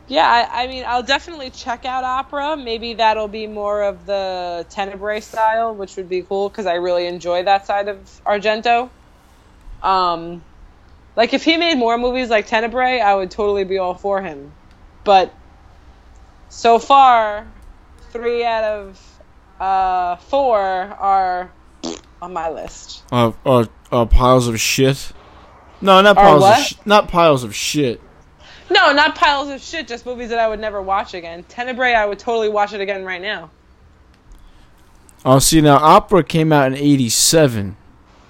yeah, 0.07 0.27
I, 0.53 0.65
I 0.65 0.67
mean, 0.69 0.85
I'll 0.87 1.03
definitely 1.03 1.51
check 1.51 1.85
out 1.85 2.05
opera. 2.05 2.57
Maybe 2.57 2.95
that'll 2.95 3.29
be 3.29 3.47
more 3.47 3.83
of 3.83 4.07
the 4.07 4.67
Tenebrae 4.71 5.21
style, 5.21 5.75
which 5.75 5.97
would 5.97 6.09
be 6.09 6.23
cool 6.23 6.49
because 6.49 6.67
I 6.67 6.75
really 6.75 7.07
enjoy 7.07 7.43
that 7.45 7.67
side 7.67 7.89
of 7.89 7.99
Argento. 8.27 8.89
Um, 9.83 10.45
like 11.17 11.35
if 11.35 11.45
he 11.45 11.57
made 11.57 11.77
more 11.77 11.97
movies 11.99 12.31
like 12.31 12.47
Tenebrae, 12.47 13.01
I 13.01 13.15
would 13.15 13.31
totally 13.31 13.65
be 13.65 13.79
all 13.79 13.95
for 13.95 14.21
him. 14.23 14.53
But 15.05 15.33
so 16.49 16.79
far, 16.79 17.47
three 18.11 18.45
out 18.45 18.65
of 18.65 19.21
uh, 19.61 20.17
four 20.17 20.61
are 20.61 21.51
on 22.23 22.33
my 22.33 22.51
list. 22.51 23.03
Uh, 23.13 23.33
uh, 23.45 23.67
uh, 23.93 24.05
piles 24.07 24.49
of 24.49 24.59
shit. 24.61 25.13
No, 25.81 26.01
not 26.01 26.17
piles 26.17 26.45
of 26.45 26.57
sh- 26.65 26.75
not 26.87 27.09
piles 27.09 27.45
of 27.45 27.55
shit. 27.55 28.01
No, 28.71 28.93
not 28.93 29.15
piles 29.15 29.51
of 29.51 29.61
shit, 29.61 29.87
just 29.87 30.07
movies 30.07 30.31
that 30.31 30.39
I 30.39 30.49
would 30.49 30.59
never 30.59 30.81
watch 30.81 31.13
again. 31.13 31.45
Tenebrae, 31.45 31.93
I 31.93 32.07
would 32.07 32.19
totally 32.19 32.49
watch 32.49 32.73
it 32.73 32.81
again 32.81 33.05
right 33.05 33.21
now. 33.21 33.51
Oh, 35.27 35.39
see 35.39 35.61
now, 35.61 35.77
Opera 35.77 36.23
came 36.25 36.53
out 36.53 36.67
in 36.69 36.75
'87, 36.79 37.77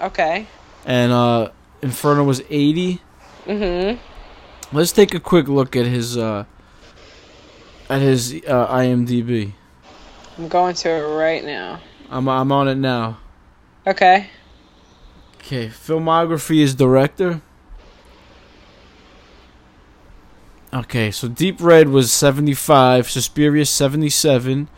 Okay. 0.01 0.47
and 0.85 1.13
uh, 1.13 1.51
Inferno 1.85 2.25
was 2.25 2.43
'80. 2.49 3.01
Mm-hmm. 3.45 4.75
Let's 4.75 4.91
take 4.91 5.15
a 5.15 5.21
quick 5.21 5.49
look 5.49 5.77
at 5.77 5.85
his 5.85 6.17
uh, 6.17 6.47
at 7.91 8.01
his 8.01 8.33
uh, 8.49 8.67
IMDb. 8.75 9.53
I'm 10.39 10.49
going 10.49 10.75
to 10.75 10.89
it 10.89 11.15
right 11.15 11.45
now. 11.45 11.81
I'm 12.09 12.27
I'm 12.27 12.51
on 12.51 12.69
it 12.69 12.77
now. 12.77 13.19
Okay. 13.87 14.31
Okay, 15.37 15.69
filmography 15.69 16.61
is 16.63 16.75
director. 16.75 17.43
Okay, 20.73 21.11
so 21.11 21.29
Deep 21.29 21.61
Red 21.61 21.91
was 21.91 22.11
75, 22.11 23.09
Suspiria 23.09 23.65
77, 23.65 24.69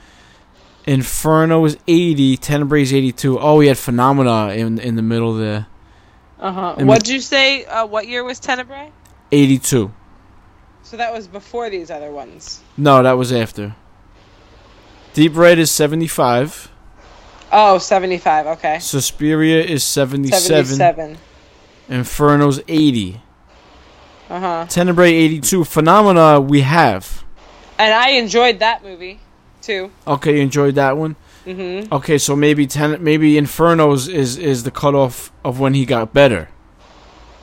Inferno 0.84 1.60
was 1.60 1.78
80, 1.86 2.36
Tenebrae 2.36 2.82
is 2.82 2.92
82. 2.92 3.38
Oh, 3.38 3.58
we 3.58 3.68
had 3.68 3.78
Phenomena 3.78 4.52
in 4.54 4.78
in 4.80 4.96
the 4.96 5.02
middle 5.02 5.34
there. 5.34 5.68
Uh-huh. 6.38 6.76
What'd 6.84 7.08
you 7.08 7.20
say? 7.20 7.64
Uh, 7.64 7.86
what 7.86 8.06
year 8.08 8.22
was 8.24 8.38
Tenebrae? 8.38 8.92
82. 9.32 9.92
So 10.82 10.96
that 10.96 11.12
was 11.12 11.26
before 11.26 11.70
these 11.70 11.90
other 11.90 12.10
ones. 12.12 12.62
No, 12.76 13.02
that 13.02 13.12
was 13.12 13.32
after. 13.32 13.74
Deep 15.14 15.34
Red 15.34 15.58
is 15.58 15.70
75, 15.70 16.70
Oh, 17.52 17.78
75. 17.78 18.46
Okay. 18.58 18.78
Suspiria 18.80 19.62
is 19.62 19.84
77, 19.84 20.64
77. 20.66 21.18
Inferno's 21.88 22.60
80. 22.66 23.20
Uh-huh. 24.28 24.66
Tenebrae 24.68 25.12
82, 25.12 25.64
Phenomena 25.64 26.40
we 26.40 26.62
have. 26.62 27.24
And 27.78 27.94
I 27.94 28.10
enjoyed 28.10 28.58
that 28.58 28.82
movie, 28.82 29.20
too. 29.62 29.90
Okay, 30.06 30.36
you 30.36 30.42
enjoyed 30.42 30.74
that 30.74 30.96
one? 30.96 31.14
Mm-hmm. 31.46 31.94
Okay, 31.94 32.18
so 32.18 32.34
maybe 32.34 32.66
ten, 32.66 33.02
maybe 33.02 33.38
Inferno's 33.38 34.08
is 34.08 34.36
is 34.36 34.64
the 34.64 34.70
cutoff 34.70 35.30
of 35.44 35.60
when 35.60 35.74
he 35.74 35.84
got 35.86 36.12
better, 36.12 36.48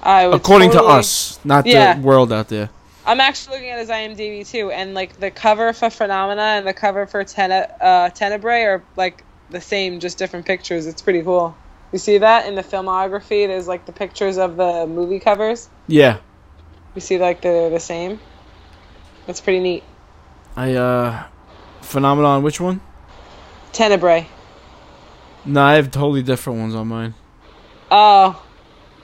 I 0.02 0.28
would 0.28 0.36
according 0.36 0.72
to 0.72 0.84
us, 0.84 1.40
not 1.46 1.66
Yeah. 1.66 1.96
the 1.96 2.02
world 2.02 2.32
out 2.34 2.50
there. 2.50 2.70
I'm 3.06 3.20
actually 3.20 3.56
looking 3.58 3.70
at 3.70 3.80
his 3.80 3.90
IMDb 3.90 4.46
too, 4.50 4.72
and 4.72 4.94
like 4.94 5.20
the 5.20 5.32
cover 5.32 5.72
for 5.74 5.90
Phenomena 5.90 6.42
and 6.42 6.68
the 6.68 6.74
cover 6.74 7.06
for 7.06 7.24
Tene- 7.24 7.68
uh, 7.82 8.10
Tenebrae 8.10 8.64
are 8.64 8.84
like 8.98 9.24
the 9.50 9.62
same, 9.62 10.00
just 10.00 10.18
different 10.18 10.46
pictures. 10.46 10.86
It's 10.86 11.02
pretty 11.02 11.22
cool. 11.22 11.56
You 11.94 12.00
see 12.00 12.18
that 12.18 12.48
in 12.48 12.56
the 12.56 12.64
filmography? 12.64 13.48
There's 13.48 13.68
like 13.68 13.86
the 13.86 13.92
pictures 13.92 14.38
of 14.38 14.58
the 14.58 14.88
movie 14.88 15.20
covers. 15.20 15.70
Yeah, 15.88 16.18
You 16.96 17.02
see 17.02 17.18
like 17.20 17.42
they're 17.42 17.70
the 17.70 17.80
same. 17.80 18.20
That's 19.28 19.40
pretty 19.42 19.60
neat. 19.60 19.84
I 20.56 20.74
uh, 20.74 21.24
phenomenon. 21.82 22.42
Which 22.44 22.60
one? 22.60 22.82
Tenebrae. 23.74 24.28
No, 25.46 25.62
I 25.62 25.74
have 25.74 25.92
totally 25.92 26.24
different 26.24 26.60
ones 26.60 26.76
on 26.76 26.88
mine. 26.88 27.14
Oh, 27.92 28.42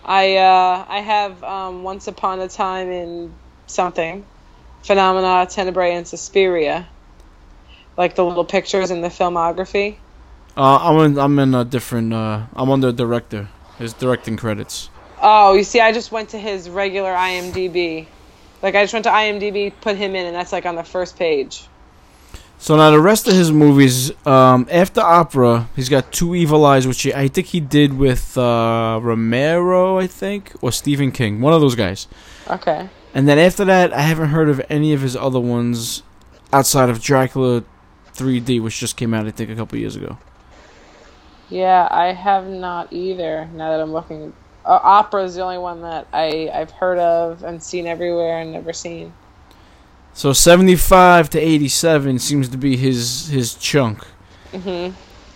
I 0.06 0.38
uh, 0.38 0.86
I 0.88 1.00
have 1.02 1.44
um, 1.44 1.84
Once 1.84 2.08
Upon 2.08 2.40
a 2.40 2.48
Time 2.48 2.90
in 2.90 3.34
something, 3.68 4.26
Phenomena, 4.84 5.48
Tenebrae, 5.50 5.96
and 5.96 6.08
Suspiria. 6.08 6.88
Like 7.98 8.16
the 8.16 8.24
little 8.24 8.46
pictures 8.46 8.92
in 8.92 9.02
the 9.02 9.10
filmography. 9.10 9.98
Uh, 10.56 10.78
I'm 10.82 11.06
in, 11.06 11.20
I'm 11.20 11.38
in 11.40 11.54
a 11.54 11.66
different. 11.66 12.14
Uh, 12.14 12.46
I'm 12.56 12.72
under 12.72 12.92
director. 12.92 13.50
His 13.78 13.94
directing 13.94 14.38
credits. 14.38 14.90
Oh, 15.22 15.54
you 15.54 15.64
see, 15.64 15.80
I 15.80 15.92
just 15.92 16.12
went 16.12 16.30
to 16.30 16.38
his 16.38 16.70
regular 16.70 17.12
IMDb. 17.14 18.08
Like 18.62 18.76
I 18.76 18.84
just 18.84 18.94
went 18.94 19.04
to 19.04 19.10
IMDb, 19.10 19.74
put 19.82 19.98
him 19.98 20.16
in, 20.16 20.26
and 20.26 20.36
that's 20.36 20.52
like 20.52 20.66
on 20.66 20.76
the 20.76 20.84
first 20.84 21.18
page. 21.18 21.69
So 22.62 22.76
now 22.76 22.92
the 22.92 23.00
rest 23.00 23.26
of 23.26 23.34
his 23.34 23.54
movies, 23.54 24.12
um, 24.28 24.68
after 24.70 25.00
Opera, 25.00 25.70
he's 25.78 25.88
got 25.88 26.12
Two 26.12 26.36
Evil 26.36 26.66
Eyes, 26.66 26.86
which 26.86 27.02
he, 27.02 27.14
I 27.14 27.30
think 27.30 27.48
he 27.48 27.62
did 27.62 27.98
with 27.98 28.38
uh, 28.38 29.00
Romero, 29.02 29.98
I 29.98 30.08
think, 30.08 30.52
or 30.62 30.74
Stephen 30.74 31.14
King, 31.14 31.40
one 31.40 31.54
of 31.54 31.62
those 31.62 31.76
guys. 31.76 32.08
Okay. 32.50 32.90
And 33.14 33.30
then 33.30 33.40
after 33.40 33.64
that, 33.64 33.94
I 33.94 34.02
haven't 34.02 34.30
heard 34.30 34.50
of 34.50 34.62
any 34.70 34.92
of 34.92 35.02
his 35.02 35.16
other 35.16 35.40
ones 35.40 36.04
outside 36.52 36.90
of 36.90 37.02
Dracula 37.02 37.64
3D, 38.14 38.62
which 38.62 38.78
just 38.78 38.98
came 38.98 39.14
out, 39.14 39.26
I 39.26 39.32
think, 39.32 39.50
a 39.50 39.56
couple 39.56 39.80
years 39.80 39.96
ago. 39.96 40.18
Yeah, 41.50 41.88
I 41.90 42.12
have 42.12 42.46
not 42.46 42.92
either. 42.92 43.50
Now 43.54 43.72
that 43.72 43.80
I'm 43.80 43.94
looking, 43.94 44.34
uh, 44.66 44.80
Opera 44.84 45.24
is 45.24 45.36
the 45.36 45.42
only 45.42 45.58
one 45.58 45.82
that 45.84 46.08
I 46.12 46.52
I've 46.54 46.72
heard 46.72 47.00
of 47.00 47.44
and 47.44 47.64
seen 47.64 47.88
everywhere 47.88 48.42
and 48.42 48.52
never 48.52 48.74
seen. 48.74 49.14
So 50.20 50.34
75 50.34 51.30
to 51.30 51.40
87 51.40 52.20
seems 52.20 52.50
to 52.50 52.58
be 52.58 52.76
his 52.76 53.30
his 53.30 53.56
chunk. 53.56 54.06
Mhm. 54.52 54.92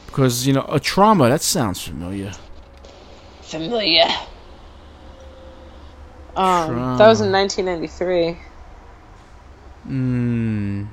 Because, 0.08 0.46
you 0.46 0.52
know, 0.52 0.66
a 0.68 0.78
trauma, 0.78 1.30
that 1.30 1.42
sounds 1.42 1.82
familiar. 1.82 2.34
Familiar. 3.44 4.10
Um, 6.36 6.98
that 6.98 7.08
was 7.08 7.22
in 7.22 7.32
1993. 7.32 8.38
Mm, 9.88 10.88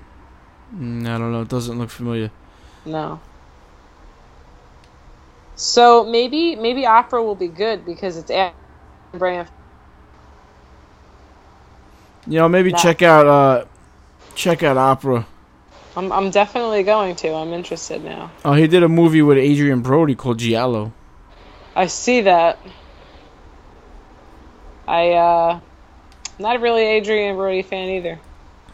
mm, 0.72 1.06
I 1.08 1.18
don't 1.18 1.32
know. 1.32 1.42
It 1.42 1.48
doesn't 1.48 1.76
look 1.76 1.90
familiar. 1.90 2.30
No. 2.84 3.18
So 5.56 6.04
maybe 6.04 6.54
maybe 6.54 6.86
opera 6.86 7.20
will 7.20 7.34
be 7.34 7.48
good 7.48 7.84
because 7.84 8.16
it's 8.16 8.30
Aaron 8.30 8.54
Brand. 9.14 9.48
You 12.28 12.38
know, 12.38 12.48
maybe 12.48 12.72
check 12.72 13.02
out 13.02 13.26
uh 13.26 13.64
check 14.40 14.62
out 14.62 14.76
opera. 14.76 15.26
I'm 15.96 16.10
I'm 16.12 16.30
definitely 16.30 16.82
going 16.82 17.14
to. 17.16 17.32
I'm 17.34 17.52
interested 17.52 18.02
now. 18.02 18.30
Oh, 18.44 18.52
he 18.54 18.66
did 18.66 18.82
a 18.82 18.88
movie 18.88 19.22
with 19.22 19.36
Adrien 19.38 19.80
Brody 19.82 20.14
called 20.14 20.38
Giallo. 20.38 20.92
I 21.76 21.86
see 21.86 22.22
that. 22.22 22.58
I 24.88 25.10
uh 25.12 25.60
not 26.38 26.60
really 26.60 26.96
Adrien 26.96 27.36
Brody 27.36 27.62
fan 27.62 27.88
either. 27.90 28.18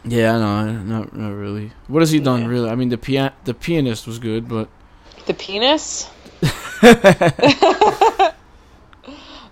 Yeah, 0.04 0.36
I 0.36 0.38
know. 0.38 0.72
Not 0.82 1.16
not 1.16 1.30
really. 1.30 1.72
What 1.88 2.00
has 2.00 2.10
he 2.10 2.20
done 2.20 2.42
Yeah. 2.42 2.48
really? 2.48 2.70
I 2.70 2.74
mean, 2.76 2.90
the 2.90 2.98
pian 2.98 3.32
the 3.44 3.54
pianist 3.54 4.06
was 4.06 4.18
good, 4.18 4.48
but 4.48 4.68
The 5.26 5.34
penis? 5.34 6.08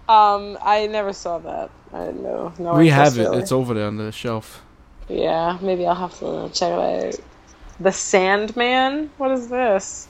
um, 0.09 0.59
I 0.62 0.87
never 0.90 1.12
saw 1.12 1.38
that. 1.38 1.70
I 1.92 2.11
know. 2.12 2.53
No 2.59 2.74
we 2.77 2.88
have 2.90 3.18
it. 3.18 3.22
really. 3.22 3.38
It's 3.38 3.53
over 3.53 3.74
there 3.74 3.87
on 3.87 3.96
the 3.96 4.12
shelf. 4.12 4.62
Yeah, 5.09 5.59
maybe 5.62 5.87
I'll 5.87 5.95
have 5.95 6.19
to 6.21 6.51
check 6.55 6.73
it 6.73 6.79
out. 6.79 7.14
The 7.81 7.93
Sandman? 7.93 9.11
What 9.17 9.33
is 9.33 9.49
this? 9.49 10.09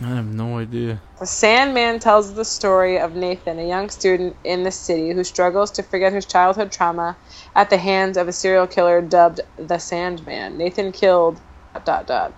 I 0.00 0.08
have 0.08 0.26
no 0.26 0.58
idea. 0.58 1.00
The 1.20 1.26
Sandman 1.26 2.00
tells 2.00 2.34
the 2.34 2.44
story 2.44 2.98
of 2.98 3.14
Nathan, 3.14 3.58
a 3.58 3.68
young 3.68 3.90
student 3.90 4.36
in 4.44 4.64
the 4.64 4.72
city 4.72 5.10
who 5.10 5.24
struggles 5.24 5.70
to 5.72 5.82
forget 5.82 6.12
his 6.12 6.26
childhood 6.26 6.72
trauma 6.72 7.16
at 7.54 7.70
the 7.70 7.78
hands 7.78 8.16
of 8.16 8.28
a 8.28 8.32
serial 8.32 8.66
killer 8.66 9.00
dubbed 9.00 9.40
the 9.56 9.78
Sandman. 9.78 10.58
Nathan 10.58 10.92
killed 10.92 11.40
dot 11.74 11.84
dot 11.86 12.06
dot. 12.06 12.34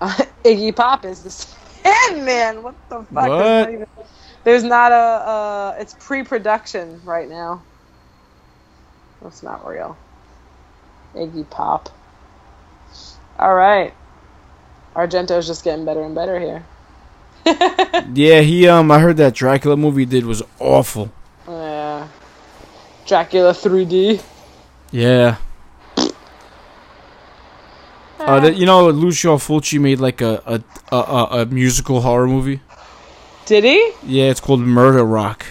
Uh, 0.00 0.14
Iggy 0.44 0.76
Pop 0.76 1.04
is 1.04 1.22
the 1.22 1.30
Sandman. 1.30 2.62
What 2.62 2.76
the 2.90 3.04
fuck? 3.14 3.36
There's 3.38 3.52
What? 3.52 3.56
not, 3.56 3.70
even, 3.70 3.86
there's 4.44 4.64
not 4.64 4.92
a. 4.92 4.94
Uh, 4.94 5.76
it's 5.78 5.94
pre-production 5.94 7.00
right 7.04 7.28
now. 7.28 7.64
That's 9.22 9.42
not 9.42 9.66
real. 9.66 9.98
Iggy 11.18 11.48
Pop. 11.50 11.90
All 13.38 13.54
right. 13.54 13.94
Argento's 14.94 15.46
just 15.46 15.64
getting 15.64 15.84
better 15.84 16.02
and 16.02 16.14
better 16.14 16.38
here. 16.38 16.64
Yeah, 18.14 18.40
he 18.40 18.66
um. 18.68 18.90
I 18.90 18.98
heard 19.00 19.16
that 19.18 19.34
Dracula 19.34 19.76
movie 19.76 20.04
did 20.04 20.24
was 20.24 20.42
awful. 20.58 21.10
Yeah. 21.46 22.08
Dracula 23.06 23.52
3D. 23.52 24.22
Yeah. 24.90 25.36
Uh, 28.18 28.40
that, 28.40 28.56
you 28.56 28.66
know, 28.66 28.88
Lucio 28.90 29.36
Fulci 29.36 29.80
made 29.80 30.00
like 30.00 30.20
a 30.20 30.42
a, 30.46 30.62
a 30.94 30.96
a 30.96 31.42
a 31.42 31.46
musical 31.46 32.00
horror 32.00 32.26
movie. 32.26 32.60
Did 33.46 33.64
he? 33.64 33.92
Yeah, 34.02 34.24
it's 34.24 34.40
called 34.40 34.60
Murder 34.60 35.04
Rock. 35.04 35.46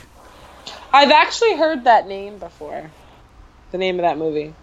I've 0.94 1.12
actually 1.12 1.56
heard 1.58 1.86
that 1.86 2.08
name 2.08 2.38
before. 2.38 2.92
The 3.72 3.78
name 3.78 3.96
of 3.96 4.04
that 4.04 4.18
movie. 4.18 4.54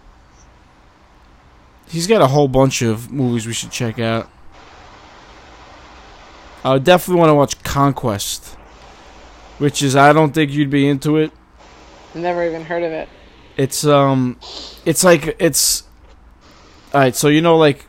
He's 1.87 2.07
got 2.07 2.21
a 2.21 2.27
whole 2.27 2.47
bunch 2.47 2.81
of 2.81 3.11
movies 3.11 3.45
we 3.47 3.53
should 3.53 3.71
check 3.71 3.99
out. 3.99 4.29
I 6.63 6.73
would 6.73 6.83
definitely 6.83 7.19
want 7.19 7.29
to 7.29 7.35
watch 7.35 7.63
Conquest, 7.63 8.55
which 9.59 9.81
is 9.83 9.95
I 9.95 10.11
don't 10.13 10.33
think 10.33 10.51
you'd 10.51 10.69
be 10.71 10.87
into 10.87 11.17
it. 11.17 11.31
Never 12.15 12.43
even 12.45 12.63
heard 12.65 12.83
of 12.83 12.91
it. 12.91 13.07
It's 13.57 13.85
um, 13.85 14.39
it's 14.85 15.03
like 15.03 15.35
it's. 15.39 15.83
All 16.93 17.01
right, 17.01 17.15
so 17.15 17.27
you 17.27 17.41
know 17.41 17.57
like, 17.57 17.85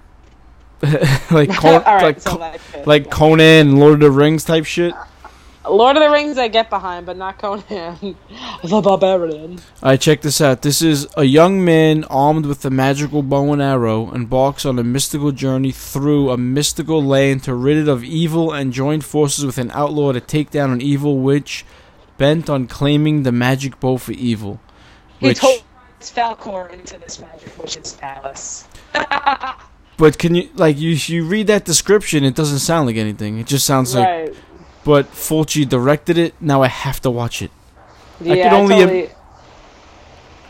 like 1.31 1.49
Con- 1.53 1.83
right, 1.85 2.03
like 2.03 2.21
so 2.21 2.31
Co- 2.33 2.39
that 2.39 2.61
could- 2.73 2.87
like 2.87 3.11
Conan 3.11 3.41
and 3.69 3.79
Lord 3.81 3.95
of 3.95 4.01
the 4.01 4.11
Rings 4.11 4.45
type 4.45 4.67
shit. 4.67 4.95
Lord 5.69 5.97
of 5.97 6.03
the 6.03 6.11
Rings 6.11 6.39
I 6.39 6.49
get 6.49 6.71
behind, 6.71 7.07
but 7.07 7.17
not 7.17 7.39
Conan. 7.39 7.65
the 8.65 8.81
Barbarian. 8.81 9.59
Alright, 9.83 10.01
check 10.01 10.21
this 10.21 10.41
out. 10.41 10.63
This 10.63 10.83
is 10.83 11.07
a 11.17 11.25
young 11.25 11.65
man 11.65 12.05
armed 12.05 12.47
with 12.47 12.65
a 12.65 12.71
magical 12.71 13.23
bow 13.23 13.53
and 13.53 13.63
arrow 13.63 14.13
embarks 14.13 14.65
on 14.65 14.79
a 14.79 14.85
mystical 14.85 15.33
journey 15.33 15.73
through 15.73 16.31
a 16.31 16.37
mystical 16.37 17.03
land 17.03 17.43
to 17.45 17.55
rid 17.55 17.77
it 17.77 17.89
of 17.89 18.05
evil 18.05 18.53
and 18.53 18.73
join 18.73 19.01
forces 19.01 19.45
with 19.45 19.59
an 19.59 19.71
outlaw 19.73 20.13
to 20.13 20.21
take 20.21 20.51
down 20.51 20.71
an 20.71 20.81
evil 20.81 21.19
witch 21.19 21.65
bent 22.19 22.49
on 22.49 22.67
claiming 22.67 23.23
the 23.23 23.33
magic 23.33 23.79
bow 23.81 23.97
for 23.99 24.13
evil. 24.13 24.61
He 25.19 25.29
Which, 25.29 25.39
told 25.39 25.63
Falcor 26.01 26.73
into 26.73 26.99
this 26.99 27.21
magic 27.21 27.57
witch's 27.59 27.95
palace. 27.95 28.69
but 29.97 30.19
can 30.19 30.35
you 30.35 30.49
like 30.55 30.79
you 30.79 30.91
you 30.91 31.25
read 31.25 31.47
that 31.49 31.65
description? 31.65 32.25
It 32.25 32.35
doesn't 32.35 32.61
sound 32.61 32.87
like 32.87 32.97
anything. 32.97 33.39
It 33.39 33.47
just 33.47 33.67
sounds 33.67 33.95
like. 33.95 34.07
right. 34.07 34.35
But 34.87 35.11
Fulci 35.13 35.69
directed 35.69 36.17
it. 36.17 36.35
Now 36.41 36.63
I 36.63 36.69
have 36.69 37.01
to 37.01 37.11
watch 37.11 37.43
it. 37.43 37.51
Yeah, 38.21 38.49
could 38.49 38.57
only- 38.57 38.77
totally. 38.77 39.11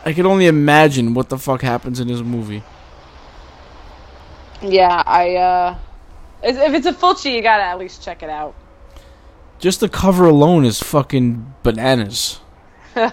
I 0.05 0.13
can 0.13 0.25
only 0.27 0.45
imagine 0.45 1.13
what 1.15 1.27
the 1.29 1.37
fuck 1.39 1.63
happens 1.63 1.99
in 1.99 2.07
this 2.07 2.21
movie. 2.21 2.63
Yeah, 4.61 5.03
I. 5.05 5.35
uh 5.35 5.75
if 6.43 6.55
if 6.55 6.73
it's 6.75 6.85
a 6.85 6.93
Fulci, 6.93 7.33
you 7.33 7.41
gotta 7.41 7.63
at 7.63 7.79
least 7.79 8.03
check 8.03 8.21
it 8.21 8.29
out. 8.29 8.53
Just 9.59 9.79
the 9.79 9.89
cover 9.89 10.25
alone 10.27 10.65
is 10.65 10.81
fucking 10.83 11.55
bananas. 11.63 12.39
I 12.95 13.11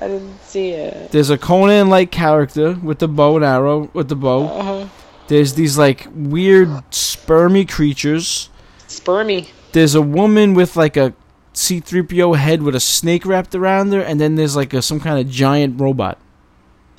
didn't 0.00 0.40
see 0.42 0.70
it. 0.70 1.10
There's 1.10 1.30
a 1.30 1.36
Conan 1.38 1.88
like 1.90 2.12
character 2.12 2.74
with 2.74 3.00
the 3.00 3.08
bow 3.08 3.34
and 3.36 3.44
arrow 3.44 3.90
with 3.92 4.08
the 4.08 4.16
bow. 4.16 4.46
Uh-huh. 4.46 4.88
There's 5.26 5.54
these 5.54 5.76
like 5.76 6.06
weird 6.14 6.68
spermy 6.92 7.68
creatures. 7.68 8.48
Spermy. 8.86 9.48
There's 9.72 9.94
a 9.94 10.02
woman 10.02 10.54
with 10.54 10.76
like 10.76 10.96
a 10.96 11.14
C3PO 11.54 12.36
head 12.36 12.62
with 12.62 12.74
a 12.74 12.80
snake 12.80 13.24
wrapped 13.26 13.54
around 13.54 13.92
her, 13.92 14.00
and 14.00 14.20
then 14.20 14.34
there's 14.36 14.56
like 14.56 14.72
a 14.74 14.82
some 14.82 15.00
kind 15.00 15.18
of 15.18 15.28
giant 15.30 15.80
robot. 15.80 16.18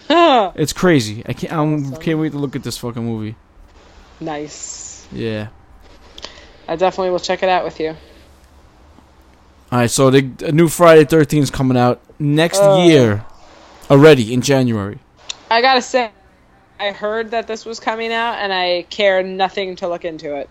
It's 0.55 0.73
crazy. 0.73 1.23
I 1.25 1.33
can't. 1.33 1.53
I 1.53 1.57
Awesome. 1.57 1.95
can't 2.01 2.19
wait 2.19 2.31
to 2.33 2.37
look 2.37 2.55
at 2.55 2.63
this 2.63 2.77
fucking 2.77 3.03
movie. 3.05 3.35
nice. 4.19 5.07
Yeah. 5.11 5.47
I 6.67 6.75
definitely 6.75 7.11
will 7.11 7.19
check 7.19 7.43
it 7.43 7.49
out 7.49 7.63
with 7.63 7.79
you. 7.79 7.89
All 9.71 9.79
right. 9.79 9.89
So 9.91 10.09
the 10.09 10.29
a 10.45 10.51
new 10.51 10.67
Friday 10.67 11.05
Thirteen 11.05 11.43
is 11.43 11.49
coming 11.51 11.77
out 11.77 12.01
next 12.19 12.59
Oh. 12.61 12.85
year, 12.85 13.25
already 13.89 14.33
in 14.33 14.41
January. 14.41 14.99
I 15.49 15.61
gotta 15.61 15.81
say, 15.81 16.11
I 16.79 16.91
heard 16.91 17.31
that 17.31 17.47
this 17.47 17.65
was 17.65 17.79
coming 17.79 18.11
out, 18.11 18.35
and 18.39 18.51
I 18.53 18.85
care 18.89 19.23
nothing 19.23 19.75
to 19.77 19.87
look 19.87 20.03
into 20.05 20.35
it. 20.35 20.49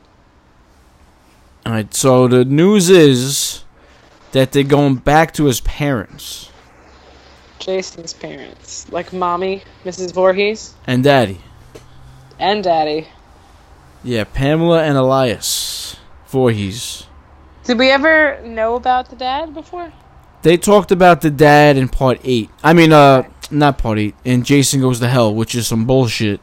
All 1.64 1.72
right. 1.72 1.92
So 1.94 2.28
the 2.28 2.44
news 2.44 2.90
is 2.90 3.64
that 4.32 4.52
they're 4.52 4.64
going 4.64 4.96
back 4.96 5.32
to 5.34 5.44
his 5.44 5.60
parents 5.60 6.52
Jason's 7.62 8.12
parents, 8.12 8.90
like 8.90 9.12
mommy, 9.12 9.62
Mrs. 9.84 10.12
Voorhees, 10.12 10.74
and 10.84 11.04
daddy. 11.04 11.40
and 12.38 12.64
daddy. 12.64 13.06
Yeah, 14.02 14.24
Pamela 14.24 14.82
and 14.82 14.98
Elias 14.98 15.96
Voorhees. 16.26 17.06
Did 17.62 17.78
we 17.78 17.90
ever 17.90 18.40
know 18.42 18.74
about 18.74 19.10
the 19.10 19.16
dad 19.16 19.54
before? 19.54 19.92
They 20.42 20.56
talked 20.56 20.90
about 20.90 21.20
the 21.20 21.30
dad 21.30 21.76
in 21.76 21.88
part 21.88 22.20
eight. 22.24 22.50
I 22.64 22.72
mean, 22.72 22.92
uh, 22.92 23.28
not 23.52 23.78
part 23.78 24.00
eight. 24.00 24.16
In 24.24 24.42
Jason 24.42 24.80
Goes 24.80 24.98
to 24.98 25.06
Hell, 25.06 25.32
which 25.32 25.54
is 25.54 25.68
some 25.68 25.86
bullshit. 25.86 26.40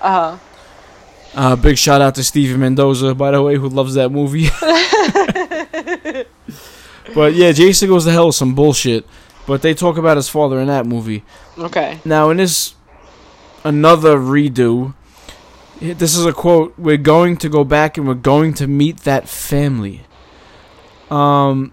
Uh 0.00 0.36
huh. 0.36 0.38
Uh, 1.34 1.56
big 1.56 1.78
shout 1.78 2.00
out 2.00 2.14
to 2.16 2.24
Steven 2.24 2.60
Mendoza, 2.60 3.14
by 3.14 3.30
the 3.30 3.42
way, 3.42 3.56
who 3.56 3.68
loves 3.68 3.94
that 3.94 4.10
movie. 4.10 4.48
but 7.14 7.34
yeah, 7.34 7.52
Jason 7.52 7.88
Goes 7.88 8.04
to 8.04 8.12
Hell 8.12 8.28
is 8.28 8.36
some 8.36 8.54
bullshit. 8.54 9.06
But 9.46 9.62
they 9.62 9.72
talk 9.72 9.96
about 9.96 10.18
his 10.18 10.28
father 10.28 10.60
in 10.60 10.66
that 10.66 10.84
movie. 10.84 11.24
Okay. 11.56 12.00
Now, 12.04 12.28
in 12.28 12.36
this 12.36 12.74
another 13.64 14.18
redo, 14.18 14.94
this 15.80 16.14
is 16.14 16.26
a 16.26 16.34
quote: 16.34 16.74
"We're 16.76 16.98
going 16.98 17.38
to 17.38 17.48
go 17.48 17.64
back 17.64 17.96
and 17.96 18.06
we're 18.06 18.14
going 18.14 18.52
to 18.54 18.66
meet 18.66 18.98
that 18.98 19.26
family." 19.26 20.02
Um, 21.10 21.72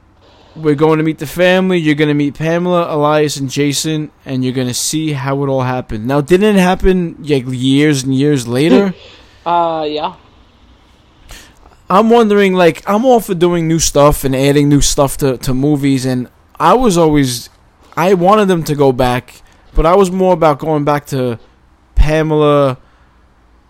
we're 0.55 0.75
going 0.75 0.99
to 0.99 1.03
meet 1.03 1.17
the 1.17 1.27
family. 1.27 1.77
You're 1.77 1.95
going 1.95 2.07
to 2.07 2.13
meet 2.13 2.35
Pamela, 2.35 2.95
Elias, 2.95 3.35
and 3.35 3.49
Jason, 3.49 4.11
and 4.25 4.43
you're 4.43 4.53
going 4.53 4.69
to 4.69 4.73
see 4.73 5.11
how 5.11 5.43
it 5.43 5.49
all 5.49 5.63
happened. 5.63 6.07
Now, 6.07 6.21
didn't 6.21 6.55
it 6.55 6.61
happen 6.61 7.17
like 7.19 7.43
years 7.47 8.03
and 8.03 8.15
years 8.15 8.47
later? 8.47 8.93
Uh, 9.45 9.85
yeah. 9.87 10.15
I'm 11.89 12.09
wondering, 12.09 12.53
like, 12.53 12.87
I'm 12.89 13.05
all 13.05 13.19
for 13.19 13.35
doing 13.35 13.67
new 13.67 13.79
stuff 13.79 14.23
and 14.23 14.35
adding 14.35 14.69
new 14.69 14.81
stuff 14.81 15.17
to, 15.17 15.37
to 15.37 15.53
movies, 15.53 16.05
and 16.05 16.29
I 16.59 16.73
was 16.73 16.97
always, 16.97 17.49
I 17.95 18.15
wanted 18.15 18.47
them 18.47 18.63
to 18.63 18.75
go 18.75 18.91
back, 18.91 19.41
but 19.75 19.85
I 19.85 19.95
was 19.95 20.09
more 20.09 20.33
about 20.33 20.57
going 20.57 20.83
back 20.83 21.05
to 21.07 21.39
Pamela, 21.93 22.79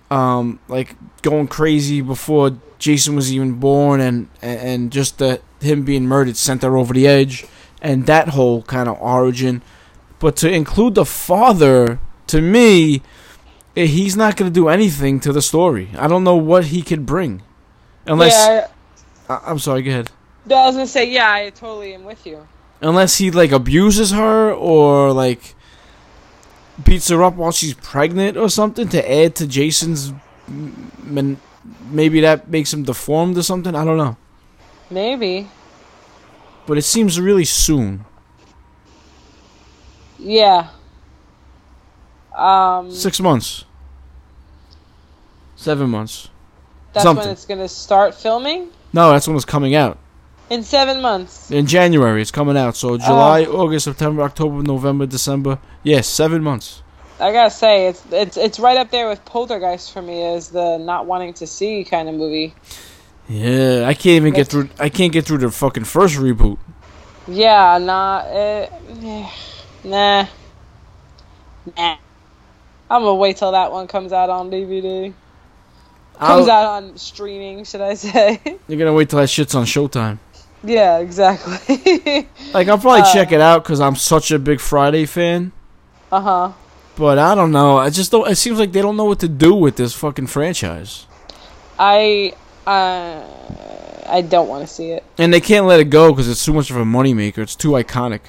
um, 0.10 0.60
like 0.68 0.96
going 1.22 1.48
crazy 1.48 2.02
before 2.02 2.58
Jason 2.80 3.16
was 3.16 3.34
even 3.34 3.54
born, 3.54 4.00
and 4.00 4.30
and, 4.42 4.92
just 4.92 5.18
the 5.18 5.42
him 5.62 5.84
being 5.84 6.06
murdered 6.06 6.38
sent 6.38 6.62
her 6.62 6.78
over 6.78 6.94
the 6.94 7.08
edge, 7.08 7.46
and 7.82 8.06
that 8.06 8.30
whole 8.30 8.62
kind 8.64 8.88
of 8.88 9.00
origin. 9.02 9.62
But 10.20 10.36
to 10.38 10.52
include 10.52 10.96
the 10.96 11.06
father, 11.06 12.00
to 12.28 12.42
me, 12.42 13.02
Eh, 13.76 13.86
he's 13.86 14.16
not 14.16 14.38
going 14.38 14.50
to 14.52 14.54
do 14.54 14.70
anything 14.70 15.20
to 15.22 15.34
the 15.34 15.42
story. 15.42 15.90
I 15.98 16.08
don't 16.08 16.24
know 16.24 16.36
what 16.38 16.66
he 16.66 16.82
could 16.82 17.06
bring, 17.06 17.42
unless 18.06 18.34
yeah, 18.34 18.68
I, 19.30 19.42
I'm 19.48 19.60
sorry. 19.60 19.82
Go 19.84 19.92
ahead. 19.92 20.12
no, 20.46 20.56
I 20.56 20.66
was 20.68 20.76
gonna 20.76 20.88
say 20.88 21.10
yeah. 21.12 21.32
I 21.32 21.50
totally 21.50 21.94
am 21.94 22.04
with 22.06 22.26
you. 22.26 22.48
unless 22.82 23.18
he 23.18 23.32
like 23.32 23.52
abuses 23.52 24.12
her 24.12 24.52
or 24.54 25.12
like 25.12 25.56
beats 26.84 27.08
her 27.10 27.24
up 27.24 27.36
while 27.36 27.52
she's 27.52 27.74
pregnant 27.74 28.38
or 28.38 28.50
something 28.50 28.88
to 28.90 29.00
add 29.12 29.34
to 29.36 29.48
Jason's 29.48 30.12
men- 31.04 31.40
maybe 31.90 32.20
that 32.22 32.50
makes 32.50 32.74
him 32.74 32.84
deformed 32.84 33.38
or 33.38 33.44
something 33.44 33.74
I 33.74 33.86
don't 33.86 33.96
know 33.98 34.18
Maybe. 34.92 35.48
but 36.68 36.78
it 36.78 36.84
seems 36.84 37.18
really 37.20 37.46
soon 37.46 38.04
Yeah. 40.20 40.68
Um. 42.36 42.92
6 42.92 43.20
months 43.22 43.66
7 45.56 45.90
months 45.90 46.30
that's 46.94 47.04
something. 47.04 47.24
when 47.26 47.32
it's 47.34 47.46
gonna 47.46 47.68
start 47.68 48.14
filming 48.16 48.70
no 48.94 49.12
that's 49.12 49.28
when 49.28 49.36
it's 49.36 49.46
coming 49.46 49.74
out 49.76 49.98
in 50.50 50.64
seven 50.64 51.02
months. 51.02 51.50
in 51.50 51.66
January 51.66 52.22
it's 52.22 52.32
coming 52.32 52.56
out 52.58 52.76
so 52.76 52.98
July 52.98 53.44
August 53.46 53.86
September 53.86 54.22
October 54.24 54.62
November 54.62 55.06
December 55.06 55.60
yes 55.84 56.08
7 56.08 56.44
months 56.44 56.82
I 57.18 57.32
gotta 57.32 57.50
say, 57.50 57.88
it's 57.88 58.04
it's 58.12 58.36
it's 58.36 58.60
right 58.60 58.76
up 58.78 58.92
there 58.92 59.08
with 59.08 59.24
Poltergeist 59.24 59.94
for 59.94 60.02
me 60.02 60.22
as 60.36 60.50
the 60.50 60.78
not 60.78 61.06
wanting 61.06 61.34
to 61.36 61.48
see 61.48 61.86
kind 61.86 62.10
of 62.10 62.16
movie. 62.16 62.54
yeah 63.30 63.86
I 63.88 63.94
can't 63.94 64.18
even 64.18 64.34
get 64.34 64.50
through 64.50 64.70
I 64.78 64.90
can't 64.90 65.14
get 65.14 65.26
through 65.26 65.38
the 65.38 65.50
fucking 65.50 65.86
first 65.86 66.18
reboot 66.18 66.58
Yeah, 67.28 67.78
nah, 67.80 68.22
eh, 68.28 68.68
nah, 69.86 70.28
nah. 71.78 71.96
I'm 72.90 73.02
gonna 73.02 73.16
wait 73.16 73.38
till 73.38 73.52
that 73.52 73.72
one 73.72 73.88
comes 73.88 74.12
out 74.14 74.30
on 74.30 74.50
DVD. 74.52 75.14
Comes 76.20 76.48
I'll- 76.48 76.52
out 76.52 76.84
on 76.84 76.98
streaming, 76.98 77.64
should 77.66 77.82
I 77.82 77.96
say? 77.96 78.40
you're 78.68 78.80
gonna 78.80 78.94
wait 78.94 79.10
till 79.10 79.20
that 79.20 79.30
shit's 79.30 79.56
on 79.56 79.66
Showtime 79.66 80.20
yeah, 80.68 80.98
exactly. 80.98 82.28
Like 82.54 82.68
I'll 82.68 82.78
probably 82.80 83.02
Uh, 83.02 83.14
check 83.14 83.32
it 83.32 83.42
out 83.42 83.64
because 83.64 83.80
I'm 83.80 83.96
such 83.96 84.32
a 84.32 84.40
big 84.40 84.60
Friday 84.60 85.06
fan. 85.06 85.52
uh 86.12 86.20
huh. 86.22 86.52
But 86.96 87.20
I 87.20 87.36
don't 87.36 87.52
know. 87.52 87.78
I 87.78 87.90
just 87.90 88.12
don't. 88.12 88.28
It 88.30 88.36
seems 88.38 88.58
like 88.58 88.72
they 88.72 88.82
don't 88.82 88.96
know 88.98 89.04
what 89.06 89.20
to 89.20 89.28
do 89.28 89.54
with 89.54 89.76
this 89.76 89.94
fucking 89.94 90.28
franchise, 90.28 91.06
I 91.78 92.34
uh, 92.66 93.22
I 94.08 94.22
don't 94.22 94.48
want 94.48 94.66
to 94.68 94.74
see 94.74 94.92
it. 94.92 95.04
and 95.18 95.34
they 95.34 95.42
can't 95.42 95.66
let 95.66 95.80
it 95.82 95.90
go 95.90 96.12
because 96.12 96.30
it's 96.30 96.44
too 96.44 96.54
much 96.54 96.72
of 96.72 96.78
a 96.78 96.84
moneymaker. 96.86 97.40
It's 97.40 97.56
too 97.56 97.72
iconic. 97.72 98.22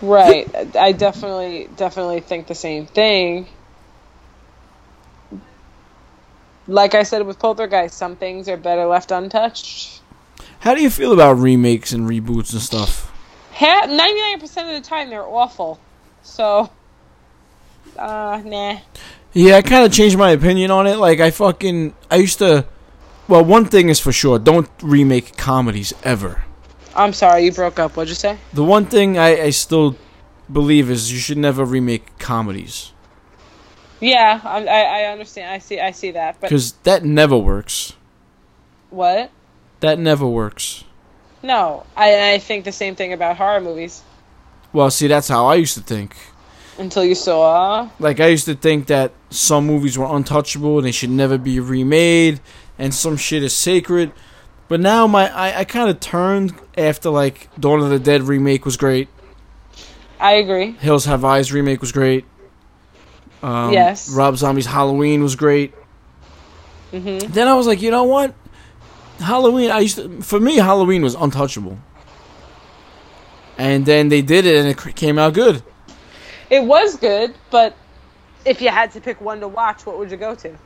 Right. 0.00 0.48
I 0.74 0.92
definitely 0.92 1.68
definitely 1.76 2.20
think 2.20 2.46
the 2.46 2.54
same 2.54 2.86
thing. 2.86 3.46
Like 6.68 6.94
I 6.94 7.02
said 7.02 7.26
with 7.26 7.38
Poltergeist, 7.38 7.96
some 7.96 8.14
things 8.14 8.46
are 8.48 8.58
better 8.58 8.84
left 8.84 9.10
untouched. 9.10 10.02
How 10.60 10.74
do 10.74 10.82
you 10.82 10.90
feel 10.90 11.14
about 11.14 11.38
remakes 11.38 11.92
and 11.92 12.08
reboots 12.08 12.52
and 12.52 12.60
stuff? 12.60 13.10
Ninety-nine 13.60 14.38
percent 14.38 14.68
of 14.68 14.74
the 14.74 14.86
time, 14.86 15.08
they're 15.08 15.24
awful. 15.24 15.80
So, 16.22 16.70
uh, 17.96 18.42
nah. 18.44 18.78
Yeah, 19.32 19.56
I 19.56 19.62
kind 19.62 19.86
of 19.86 19.92
changed 19.92 20.18
my 20.18 20.30
opinion 20.30 20.70
on 20.70 20.86
it. 20.86 20.96
Like 20.96 21.20
I 21.20 21.30
fucking 21.30 21.94
I 22.10 22.16
used 22.16 22.38
to. 22.40 22.66
Well, 23.28 23.44
one 23.44 23.64
thing 23.64 23.88
is 23.88 23.98
for 23.98 24.12
sure: 24.12 24.38
don't 24.38 24.68
remake 24.82 25.36
comedies 25.36 25.94
ever. 26.04 26.44
I'm 26.94 27.14
sorry, 27.14 27.44
you 27.44 27.52
broke 27.52 27.78
up. 27.78 27.96
What'd 27.96 28.10
you 28.10 28.14
say? 28.14 28.38
The 28.52 28.64
one 28.64 28.84
thing 28.84 29.16
I, 29.16 29.44
I 29.44 29.50
still 29.50 29.96
believe 30.52 30.90
is 30.90 31.12
you 31.12 31.18
should 31.18 31.38
never 31.38 31.64
remake 31.64 32.18
comedies 32.18 32.92
Yeah, 34.00 34.40
I, 34.44 34.64
I, 34.64 35.04
understand. 35.12 35.50
I 35.50 35.58
see. 35.58 35.80
I 35.80 35.90
see 35.90 36.12
that. 36.12 36.40
But 36.40 36.48
because 36.48 36.72
that 36.84 37.04
never 37.04 37.36
works. 37.36 37.94
what? 38.90 39.30
That 39.80 39.98
never 39.98 40.26
works. 40.26 40.84
No, 41.42 41.84
I, 41.96 42.32
I 42.32 42.38
think 42.38 42.64
the 42.64 42.72
same 42.72 42.96
thing 42.96 43.12
about 43.12 43.36
horror 43.36 43.60
movies. 43.60 44.02
Well, 44.72 44.90
see, 44.90 45.06
that's 45.06 45.28
how 45.28 45.46
I 45.46 45.54
used 45.54 45.74
to 45.74 45.80
think. 45.82 46.16
Until 46.78 47.04
you 47.04 47.14
saw, 47.14 47.90
Like 47.98 48.20
I 48.20 48.28
used 48.28 48.44
to 48.44 48.54
think 48.54 48.86
that 48.86 49.12
some 49.30 49.66
movies 49.66 49.98
were 49.98 50.06
untouchable 50.06 50.78
and 50.78 50.86
they 50.86 50.92
should 50.92 51.10
never 51.10 51.36
be 51.36 51.58
remade, 51.58 52.40
and 52.78 52.94
some 52.94 53.16
shit 53.16 53.42
is 53.42 53.52
sacred. 53.56 54.12
But 54.68 54.80
now 54.80 55.06
my 55.06 55.28
I, 55.34 55.60
I 55.60 55.64
kind 55.64 55.90
of 55.90 55.98
turned 55.98 56.54
after 56.76 57.10
like 57.10 57.48
Dawn 57.58 57.80
of 57.80 57.90
the 57.90 57.98
Dead 57.98 58.22
remake 58.22 58.64
was 58.64 58.76
great, 58.76 59.08
I 60.20 60.34
agree. 60.34 60.72
Hills 60.72 61.04
Have 61.06 61.24
Eyes 61.24 61.52
remake 61.52 61.80
was 61.80 61.90
great. 61.90 62.24
Um, 63.42 63.72
Yes. 63.72 64.10
Rob 64.10 64.36
Zombie's 64.36 64.66
Halloween 64.66 65.22
was 65.22 65.36
great. 65.36 65.72
hmm 66.90 67.18
Then 67.18 67.48
I 67.48 67.54
was 67.54 67.66
like, 67.66 67.80
you 67.82 67.90
know 67.90 68.04
what? 68.04 68.34
Halloween. 69.20 69.70
I 69.70 69.80
used 69.80 69.96
to, 69.96 70.20
for 70.22 70.38
me 70.40 70.56
Halloween 70.56 71.02
was 71.02 71.14
untouchable. 71.14 71.78
And 73.56 73.84
then 73.84 74.08
they 74.08 74.22
did 74.22 74.46
it 74.46 74.56
and 74.56 74.68
it 74.68 74.96
came 74.96 75.18
out 75.18 75.34
good. 75.34 75.62
It 76.50 76.64
was 76.64 76.96
good, 76.96 77.34
but 77.50 77.76
if 78.44 78.60
you 78.62 78.68
had 78.70 78.92
to 78.92 79.00
pick 79.00 79.20
one 79.20 79.40
to 79.40 79.48
watch, 79.48 79.84
what 79.84 79.98
would 79.98 80.10
you 80.10 80.16
go 80.16 80.34
to? 80.36 80.56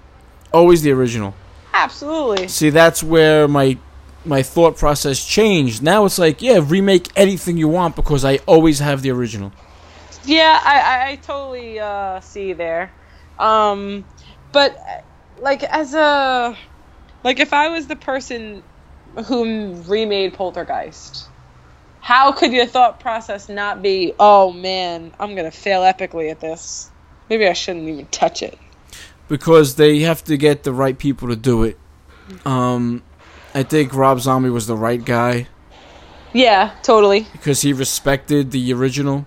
Always 0.52 0.82
the 0.82 0.92
original. 0.92 1.34
Absolutely. 1.72 2.48
See, 2.48 2.70
that's 2.70 3.02
where 3.02 3.48
my 3.48 3.78
my 4.24 4.42
thought 4.42 4.76
process 4.76 5.24
changed. 5.24 5.82
Now 5.82 6.04
it's 6.04 6.18
like, 6.18 6.42
yeah, 6.42 6.60
remake 6.62 7.08
anything 7.16 7.56
you 7.56 7.66
want 7.66 7.96
because 7.96 8.24
I 8.24 8.36
always 8.46 8.78
have 8.78 9.02
the 9.02 9.10
original. 9.10 9.50
Yeah, 10.24 10.58
I, 10.62 10.80
I, 10.80 11.10
I 11.10 11.16
totally 11.16 11.78
uh, 11.80 12.20
see 12.20 12.52
there. 12.52 12.92
Um, 13.38 14.04
but 14.52 14.78
like 15.40 15.62
as 15.64 15.94
a 15.94 16.56
like 17.24 17.40
if 17.40 17.52
I 17.52 17.68
was 17.68 17.86
the 17.86 17.96
person 17.96 18.62
who 19.26 19.74
remade 19.86 20.34
Poltergeist, 20.34 21.28
how 22.00 22.32
could 22.32 22.52
your 22.52 22.66
thought 22.66 23.00
process 23.00 23.48
not 23.48 23.82
be, 23.82 24.12
oh 24.18 24.52
man, 24.52 25.12
I'm 25.18 25.34
gonna 25.34 25.50
fail 25.50 25.82
epically 25.82 26.30
at 26.30 26.40
this. 26.40 26.90
Maybe 27.28 27.46
I 27.46 27.52
shouldn't 27.52 27.88
even 27.88 28.06
touch 28.06 28.42
it. 28.42 28.58
Because 29.28 29.76
they 29.76 30.00
have 30.00 30.22
to 30.24 30.36
get 30.36 30.64
the 30.64 30.72
right 30.72 30.98
people 30.98 31.28
to 31.28 31.36
do 31.36 31.62
it. 31.62 31.78
Um, 32.44 33.02
I 33.54 33.62
think 33.62 33.94
Rob 33.94 34.20
Zombie 34.20 34.50
was 34.50 34.66
the 34.66 34.76
right 34.76 35.02
guy 35.02 35.48
Yeah, 36.32 36.74
totally. 36.82 37.26
because 37.32 37.62
he 37.62 37.72
respected 37.72 38.50
the 38.50 38.72
original. 38.72 39.26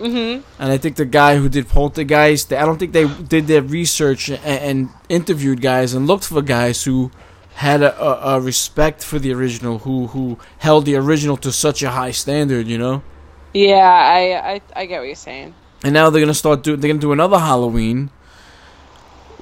Mm-hmm. 0.00 0.42
And 0.62 0.72
I 0.72 0.78
think 0.78 0.96
the 0.96 1.04
guy 1.04 1.36
who 1.36 1.48
did 1.48 1.68
Poltergeist, 1.68 2.52
I 2.52 2.64
don't 2.64 2.78
think 2.78 2.92
they 2.92 3.06
did 3.06 3.46
their 3.46 3.62
research 3.62 4.30
and, 4.30 4.40
and 4.44 4.88
interviewed 5.08 5.60
guys 5.60 5.92
and 5.92 6.06
looked 6.06 6.24
for 6.24 6.40
guys 6.40 6.84
who 6.84 7.10
had 7.54 7.82
a, 7.82 7.92
a, 8.02 8.36
a 8.36 8.40
respect 8.40 9.04
for 9.04 9.18
the 9.18 9.32
original, 9.34 9.80
who 9.80 10.06
who 10.08 10.38
held 10.58 10.86
the 10.86 10.96
original 10.96 11.36
to 11.36 11.52
such 11.52 11.82
a 11.82 11.90
high 11.90 12.12
standard, 12.12 12.66
you 12.66 12.78
know. 12.78 13.02
Yeah, 13.52 13.76
I, 13.76 14.52
I 14.52 14.60
I 14.74 14.86
get 14.86 15.00
what 15.00 15.06
you're 15.06 15.14
saying. 15.14 15.54
And 15.84 15.92
now 15.92 16.08
they're 16.08 16.22
gonna 16.22 16.34
start 16.34 16.62
do 16.62 16.76
they're 16.76 16.88
gonna 16.88 17.00
do 17.00 17.12
another 17.12 17.38
Halloween 17.38 18.10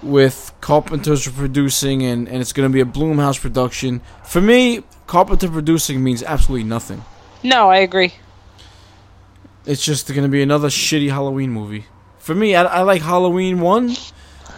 with 0.03 0.52
Carpenter's 0.61 1.29
producing 1.29 2.02
and, 2.02 2.29
and 2.29 2.40
it's 2.40 2.52
gonna 2.52 2.69
be 2.69 2.81
a 2.81 2.85
Blumhouse 2.85 3.40
production. 3.40 4.00
For 4.25 4.40
me, 4.40 4.83
Carpenter 5.06 5.48
producing 5.48 6.02
means 6.02 6.23
absolutely 6.23 6.65
nothing. 6.69 7.04
No, 7.44 7.71
I 7.71 7.79
agree. 7.79 8.15
It's 9.69 9.85
just 9.85 10.10
gonna 10.14 10.29
be 10.29 10.40
another 10.40 10.69
shitty 10.69 11.10
Halloween 11.10 11.50
movie. 11.50 11.85
For 12.16 12.35
me, 12.35 12.54
I, 12.54 12.64
I 12.64 12.81
like 12.81 13.02
Halloween 13.02 13.60
one, 13.60 13.94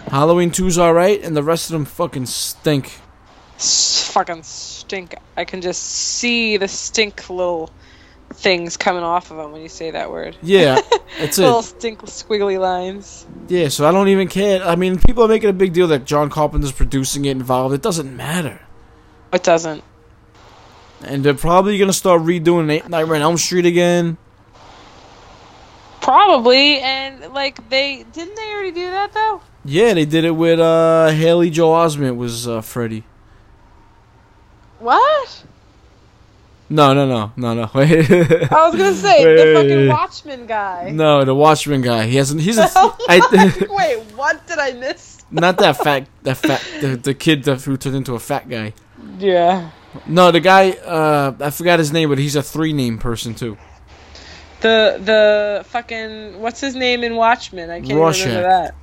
Halloween 0.09 0.53
two's 0.53 0.79
alright, 0.79 1.21
and 1.25 1.37
the 1.37 1.43
rest 1.43 1.69
of 1.69 1.73
them 1.73 1.85
fucking 1.85 2.27
stink. 2.27 2.93
S- 3.57 4.09
fucking 4.13 4.45
stink. 4.45 5.17
I 5.37 5.45
can 5.45 5.63
just 5.63 5.83
see 5.83 6.59
the 6.59 6.69
stink 6.69 7.29
little 7.29 7.71
things 8.35 8.77
coming 8.77 9.03
off 9.03 9.33
of 9.33 9.39
them 9.39 9.51
when 9.51 9.63
you 9.63 9.69
say 9.69 9.91
that 9.91 10.13
word. 10.13 10.37
Yeah, 10.43 10.79
that's 11.19 11.39
little 11.39 11.63
stink 11.63 12.03
squiggly 12.03 12.61
lines. 12.61 13.27
Yeah, 13.49 13.67
so 13.67 13.89
I 13.89 13.91
don't 13.91 14.07
even 14.07 14.29
care. 14.29 14.63
I 14.63 14.77
mean, 14.77 15.01
people 15.01 15.25
are 15.25 15.29
making 15.29 15.51
a 15.51 15.53
big 15.53 15.73
deal 15.73 15.89
that 15.89 16.05
John 16.05 16.31
Carpenter's 16.31 16.71
producing 16.71 17.25
it 17.25 17.33
involved. 17.33 17.75
It 17.75 17.83
doesn't 17.83 18.17
matter. 18.17 18.61
It 19.33 19.43
doesn't. 19.43 19.83
And 21.03 21.25
they're 21.25 21.35
probably 21.35 21.79
gonna 21.79 21.93
start 21.93 22.23
redoing 22.23 22.89
Nightmare 22.89 23.17
on 23.17 23.23
Elm 23.23 23.39
Street 23.39 23.67
again. 23.67 24.17
Probably, 26.01 26.81
and 26.81 27.33
like 27.33 27.69
they 27.69 28.05
didn't 28.13 28.35
they 28.35 28.53
already 28.53 28.73
do 28.73 28.91
that 28.91 29.13
though? 29.13 29.43
Yeah, 29.65 29.95
they 29.95 30.05
did 30.07 30.25
it 30.25 30.33
with 30.33 30.59
uh 30.59 31.09
Haley 31.11 31.51
Joel 31.51 31.75
Osment 31.75 32.17
was 32.17 32.49
uh 32.49 32.61
Freddy. 32.61 33.05
What? 34.79 35.45
No, 36.73 36.95
no, 36.95 37.05
no, 37.05 37.33
no, 37.37 37.55
no. 37.55 37.71
Wait. 37.75 37.91
I 38.53 38.69
was 38.69 38.77
gonna 38.77 38.95
say 38.95 39.25
Wait, 39.25 39.37
the 39.37 39.43
wait, 39.45 39.55
fucking 39.55 39.69
wait. 39.71 39.89
Watchmen 39.89 40.47
guy. 40.47 40.91
No, 40.93 41.25
the 41.25 41.35
Watchmen 41.35 41.83
guy. 41.83 42.07
He 42.07 42.17
hasn't. 42.17 42.41
He's 42.41 42.59
a. 42.59 42.71
I, 42.77 43.57
Wait, 43.69 43.99
what 44.17 44.47
did 44.47 44.59
I 44.61 44.73
miss? 44.73 45.19
not 45.33 45.59
that 45.59 45.77
fat. 45.79 46.09
That 46.23 46.37
fat. 46.37 46.65
The, 46.81 46.97
the 46.97 47.15
kid 47.15 47.43
that 47.45 47.63
who 47.63 47.77
turned 47.77 47.97
into 47.97 48.15
a 48.15 48.21
fat 48.21 48.49
guy. 48.49 48.73
Yeah. 49.19 49.71
No, 50.07 50.31
the 50.31 50.39
guy. 50.39 50.71
Uh, 50.71 51.35
I 51.41 51.51
forgot 51.51 51.81
his 51.81 51.93
name, 51.93 52.09
but 52.09 52.19
he's 52.19 52.37
a 52.37 52.43
three 52.43 52.73
name 52.73 52.99
person 52.99 53.35
too. 53.35 53.59
The 54.61 55.01
the 55.03 55.65
fucking 55.69 56.41
what's 56.41 56.61
his 56.61 56.75
name 56.75 57.03
in 57.03 57.17
Watchmen? 57.17 57.71
I 57.71 57.81
can't 57.81 57.95
Rorschach. 57.99 58.27
remember 58.27 58.49
that. 58.49 58.75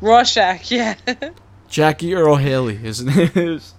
Rorschach, 0.00 0.70
yeah. 0.70 0.94
Jackie 1.68 2.14
Earle 2.14 2.36
Haley. 2.36 2.74
His 2.76 3.02
name 3.04 3.30
is. 3.34 3.74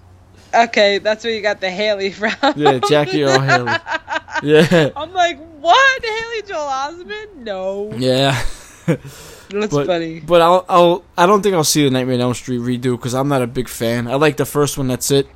okay, 0.54 1.00
that's 1.00 1.24
where 1.24 1.34
you 1.34 1.42
got 1.42 1.60
the 1.62 1.70
Haley 1.70 2.12
from. 2.12 2.32
Yeah, 2.56 2.80
Jackie 2.88 3.24
Earle 3.24 3.40
Haley. 3.42 3.72
Yeah. 4.44 4.90
I'm 4.96 5.14
like, 5.14 5.40
what? 5.60 6.04
Haley 6.06 6.42
Joel 6.44 6.68
Osment? 6.68 7.36
No. 7.38 7.92
Yeah. 7.98 8.40
That's 9.50 9.74
But, 9.74 9.88
funny. 9.88 10.20
but 10.20 10.42
I'll, 10.42 10.66
I'll 10.70 11.04
I 11.18 11.26
don't 11.26 11.42
think 11.42 11.56
I'll 11.56 11.64
see 11.64 11.84
the 11.86 11.90
Nightmare 11.90 12.16
on 12.16 12.22
Elm 12.22 12.34
Street 12.34 12.60
redo 12.60 12.92
because 12.98 13.14
I'm 13.16 13.28
not 13.30 13.42
a 13.42 13.48
big 13.48 13.68
fan. 13.70 14.08
I 14.08 14.16
like 14.16 14.38
the 14.38 14.46
first 14.46 14.78
one. 14.78 14.88
That's 14.88 15.10
it. 15.12 15.28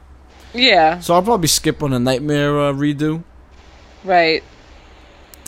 Yeah, 0.54 1.00
So 1.00 1.14
I'll 1.14 1.24
probably 1.24 1.48
skip 1.48 1.82
on 1.82 1.92
the 1.92 2.00
Nightmare 2.00 2.60
uh, 2.60 2.74
redo. 2.74 3.24
right. 4.04 4.44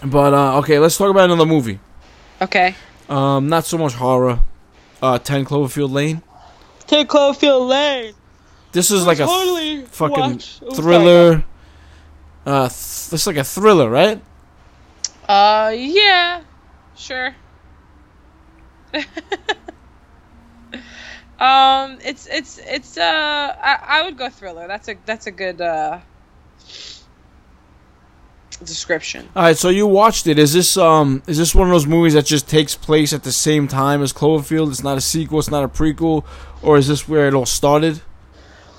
But 0.05 0.33
uh, 0.33 0.57
okay, 0.59 0.79
let's 0.79 0.97
talk 0.97 1.09
about 1.09 1.25
another 1.25 1.45
movie. 1.45 1.79
Okay. 2.41 2.75
Um, 3.09 3.47
not 3.47 3.65
so 3.65 3.77
much 3.77 3.93
horror. 3.93 4.39
Uh, 5.01 5.19
Ten 5.19 5.45
Cloverfield 5.45 5.91
Lane. 5.91 6.21
Take 6.87 7.07
Cloverfield 7.09 7.67
Lane. 7.67 8.13
This 8.71 8.91
is 8.91 9.05
like 9.05 9.19
a 9.19 9.25
totally 9.25 9.83
fucking 9.85 10.17
watch- 10.33 10.59
oh, 10.65 10.73
thriller. 10.73 11.43
Uh, 12.45 12.67
th- 12.67 13.13
it's 13.13 13.27
like 13.27 13.37
a 13.37 13.43
thriller, 13.43 13.89
right? 13.89 14.21
Uh, 15.27 15.71
yeah, 15.75 16.41
sure. 16.95 17.33
um, 21.39 21.97
it's 22.03 22.27
it's 22.27 22.59
it's 22.59 22.97
uh, 22.97 23.55
I, 23.61 23.77
I 23.99 24.01
would 24.03 24.17
go 24.17 24.29
thriller. 24.29 24.67
That's 24.67 24.87
a 24.89 24.95
that's 25.05 25.27
a 25.27 25.31
good 25.31 25.61
uh 25.61 25.99
description. 28.57 29.29
All 29.35 29.43
right, 29.43 29.57
so 29.57 29.69
you 29.69 29.87
watched 29.87 30.27
it. 30.27 30.39
Is 30.39 30.53
this 30.53 30.77
um 30.77 31.23
is 31.27 31.37
this 31.37 31.53
one 31.53 31.67
of 31.67 31.73
those 31.73 31.87
movies 31.87 32.13
that 32.13 32.25
just 32.25 32.49
takes 32.49 32.75
place 32.75 33.13
at 33.13 33.23
the 33.23 33.31
same 33.31 33.67
time 33.67 34.01
as 34.01 34.13
Cloverfield? 34.13 34.69
It's 34.69 34.83
not 34.83 34.97
a 34.97 35.01
sequel. 35.01 35.39
It's 35.39 35.51
not 35.51 35.63
a 35.63 35.67
prequel, 35.67 36.25
or 36.61 36.77
is 36.77 36.87
this 36.87 37.07
where 37.07 37.27
it 37.27 37.33
all 37.33 37.45
started? 37.45 38.01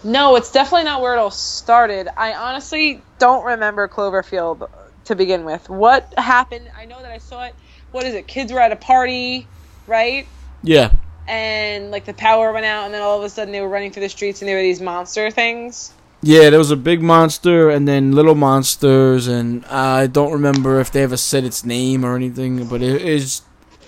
No, 0.04 0.36
it's 0.36 0.52
definitely 0.52 0.84
not 0.84 1.00
where 1.00 1.14
it 1.14 1.18
all 1.18 1.30
started. 1.30 2.08
I 2.14 2.34
honestly 2.34 3.00
don't 3.18 3.44
remember 3.44 3.88
Cloverfield 3.88 4.68
to 5.06 5.16
begin 5.16 5.44
with. 5.44 5.68
What 5.70 6.12
happened? 6.18 6.70
I 6.76 6.84
know 6.84 7.00
that 7.00 7.10
I 7.10 7.18
saw 7.18 7.44
it. 7.44 7.54
What 7.90 8.04
is 8.04 8.14
it? 8.14 8.26
Kids 8.26 8.52
were 8.52 8.60
at 8.60 8.72
a 8.72 8.76
party, 8.76 9.46
right? 9.86 10.26
Yeah. 10.62 10.92
And 11.26 11.90
like 11.90 12.04
the 12.04 12.12
power 12.12 12.52
went 12.52 12.66
out, 12.66 12.84
and 12.84 12.92
then 12.92 13.00
all 13.00 13.18
of 13.18 13.24
a 13.24 13.30
sudden 13.30 13.52
they 13.52 13.60
were 13.60 13.68
running 13.68 13.92
through 13.92 14.02
the 14.02 14.08
streets, 14.08 14.42
and 14.42 14.48
there 14.48 14.56
were 14.56 14.62
these 14.62 14.80
monster 14.80 15.30
things. 15.30 15.92
Yeah, 16.26 16.48
there 16.48 16.58
was 16.58 16.70
a 16.70 16.76
big 16.76 17.02
monster 17.02 17.68
and 17.68 17.86
then 17.86 18.12
little 18.12 18.34
monsters, 18.34 19.26
and 19.26 19.62
I 19.66 20.06
don't 20.06 20.32
remember 20.32 20.80
if 20.80 20.90
they 20.90 21.02
ever 21.02 21.18
said 21.18 21.44
its 21.44 21.66
name 21.66 22.02
or 22.02 22.16
anything, 22.16 22.66
but 22.66 22.80
it 22.80 23.02
is. 23.02 23.42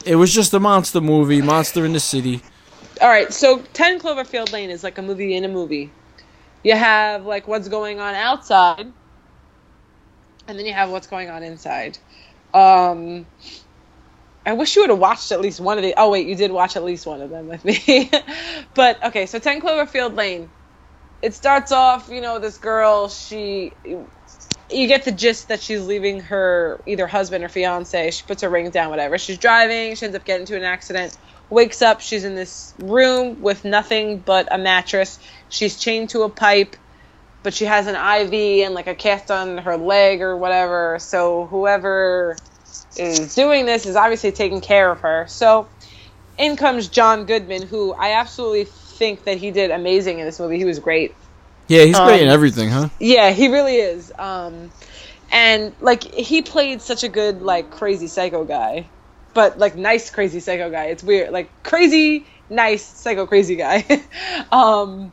It 0.04 0.16
was 0.16 0.34
just 0.34 0.52
a 0.52 0.60
monster 0.60 1.00
movie, 1.00 1.40
Monster 1.40 1.86
in 1.86 1.94
the 1.94 2.00
City. 2.00 2.42
All 3.00 3.08
right, 3.08 3.32
so 3.32 3.62
10 3.72 4.00
Cloverfield 4.00 4.52
Lane 4.52 4.68
is 4.68 4.84
like 4.84 4.98
a 4.98 5.02
movie 5.02 5.34
in 5.34 5.44
a 5.44 5.48
movie. 5.48 5.90
You 6.62 6.76
have 6.76 7.24
like 7.24 7.48
what's 7.48 7.68
going 7.68 8.00
on 8.00 8.14
outside, 8.14 8.92
and 10.46 10.58
then 10.58 10.66
you 10.66 10.74
have 10.74 10.90
what's 10.90 11.06
going 11.06 11.30
on 11.30 11.42
inside. 11.42 11.96
Um, 12.52 13.24
I 14.44 14.52
wish 14.52 14.76
you 14.76 14.82
would 14.82 14.90
have 14.90 14.98
watched 14.98 15.32
at 15.32 15.40
least 15.40 15.58
one 15.58 15.78
of 15.78 15.84
the. 15.84 15.94
Oh 15.96 16.10
wait, 16.10 16.26
you 16.26 16.34
did 16.34 16.50
watch 16.50 16.76
at 16.76 16.84
least 16.84 17.06
one 17.06 17.22
of 17.22 17.30
them 17.30 17.48
with 17.48 17.64
me. 17.64 18.10
but 18.74 19.02
okay, 19.04 19.24
so 19.24 19.38
10 19.38 19.62
Cloverfield 19.62 20.14
Lane. 20.14 20.50
It 21.22 21.34
starts 21.34 21.72
off, 21.72 22.08
you 22.08 22.20
know, 22.20 22.38
this 22.38 22.58
girl. 22.58 23.08
She, 23.08 23.72
you 23.84 24.86
get 24.86 25.04
the 25.04 25.12
gist 25.12 25.48
that 25.48 25.60
she's 25.60 25.84
leaving 25.84 26.20
her 26.20 26.80
either 26.86 27.06
husband 27.06 27.44
or 27.44 27.48
fiance. 27.48 28.10
She 28.10 28.24
puts 28.26 28.42
her 28.42 28.48
ring 28.48 28.70
down, 28.70 28.90
whatever. 28.90 29.18
She's 29.18 29.38
driving. 29.38 29.94
She 29.94 30.04
ends 30.04 30.16
up 30.16 30.24
getting 30.24 30.42
into 30.42 30.56
an 30.56 30.62
accident 30.62 31.16
wakes 31.48 31.80
up 31.82 32.00
she's 32.00 32.24
in 32.24 32.34
this 32.34 32.74
room 32.78 33.40
with 33.40 33.64
nothing 33.64 34.18
but 34.18 34.48
a 34.52 34.58
mattress 34.58 35.18
she's 35.48 35.78
chained 35.78 36.10
to 36.10 36.22
a 36.22 36.28
pipe 36.28 36.76
but 37.42 37.54
she 37.54 37.64
has 37.64 37.86
an 37.86 37.94
iv 37.94 38.32
and 38.64 38.74
like 38.74 38.88
a 38.88 38.94
cast 38.94 39.30
on 39.30 39.58
her 39.58 39.76
leg 39.76 40.22
or 40.22 40.36
whatever 40.36 40.98
so 40.98 41.46
whoever 41.46 42.36
is 42.96 43.34
doing 43.34 43.64
this 43.64 43.86
is 43.86 43.94
obviously 43.94 44.32
taking 44.32 44.60
care 44.60 44.90
of 44.90 45.00
her 45.00 45.26
so 45.28 45.68
in 46.36 46.56
comes 46.56 46.88
john 46.88 47.26
goodman 47.26 47.62
who 47.62 47.94
i 47.94 48.12
absolutely 48.12 48.66
think 48.96 49.24
that 49.24 49.38
he 49.38 49.50
did 49.50 49.70
amazing 49.70 50.18
in 50.18 50.26
this 50.26 50.38
movie. 50.40 50.58
He 50.58 50.64
was 50.64 50.78
great. 50.78 51.14
Yeah, 51.68 51.84
he's 51.84 51.98
great 51.98 52.22
in 52.22 52.28
Um, 52.28 52.34
everything, 52.34 52.68
huh? 52.70 52.88
yeah 53.00 53.30
he 53.30 53.48
really 53.48 53.76
is. 53.76 54.12
Um 54.18 54.70
and 55.32 55.74
like 55.80 56.04
he 56.04 56.42
played 56.42 56.80
such 56.80 57.02
a 57.04 57.08
good 57.08 57.42
like 57.42 57.70
crazy 57.70 58.06
psycho 58.06 58.44
guy. 58.44 58.86
But 59.34 59.58
like 59.58 59.76
nice 59.76 60.10
crazy 60.10 60.40
psycho 60.40 60.70
guy. 60.70 60.86
It's 60.86 61.02
weird. 61.02 61.32
Like 61.32 61.50
crazy 61.62 62.26
nice 62.48 62.84
psycho 62.84 63.26
crazy 63.26 63.56
guy. 63.56 63.84
Um 64.52 65.12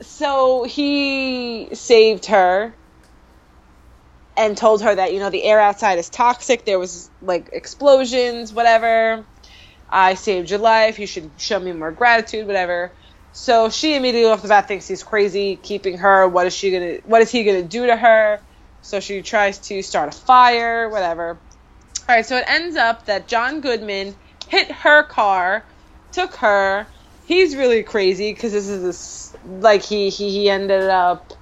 so 0.00 0.64
he 0.64 1.68
saved 1.74 2.26
her 2.26 2.72
and 4.36 4.56
told 4.56 4.82
her 4.82 4.94
that 4.94 5.12
you 5.12 5.18
know 5.18 5.30
the 5.30 5.42
air 5.42 5.60
outside 5.60 5.98
is 5.98 6.08
toxic. 6.08 6.64
There 6.64 6.78
was 6.78 7.10
like 7.20 7.50
explosions 7.52 8.52
whatever 8.52 9.24
i 9.90 10.14
saved 10.14 10.50
your 10.50 10.58
life. 10.58 10.98
You 10.98 11.06
should 11.06 11.30
show 11.36 11.58
me 11.58 11.72
more 11.72 11.90
gratitude 11.90 12.46
whatever. 12.46 12.92
So 13.32 13.68
she 13.68 13.94
immediately 13.94 14.30
off 14.30 14.42
the 14.42 14.48
bat 14.48 14.68
thinks 14.68 14.88
he's 14.88 15.02
crazy 15.02 15.56
keeping 15.56 15.98
her. 15.98 16.26
What 16.28 16.46
is 16.46 16.54
she 16.54 16.70
gonna 16.70 16.98
what 17.04 17.22
is 17.22 17.30
he 17.30 17.44
gonna 17.44 17.62
do 17.62 17.86
to 17.86 17.96
her? 17.96 18.40
So 18.82 19.00
she 19.00 19.22
tries 19.22 19.58
to 19.68 19.82
start 19.82 20.14
a 20.14 20.16
fire 20.16 20.88
whatever. 20.88 21.38
All 22.08 22.14
right 22.14 22.26
so 22.26 22.36
it 22.36 22.44
ends 22.48 22.76
up 22.76 23.06
that 23.06 23.28
john 23.28 23.60
goodman 23.60 24.14
hit 24.48 24.70
her 24.70 25.02
car 25.02 25.64
took 26.12 26.34
her. 26.36 26.86
He's 27.26 27.56
really 27.56 27.82
crazy 27.82 28.32
because 28.32 28.52
this 28.52 28.68
is 28.68 28.82
this 28.82 29.36
like 29.44 29.82
he, 29.82 30.08
he 30.08 30.30
he 30.30 30.50
ended 30.50 30.84
up 30.84 31.32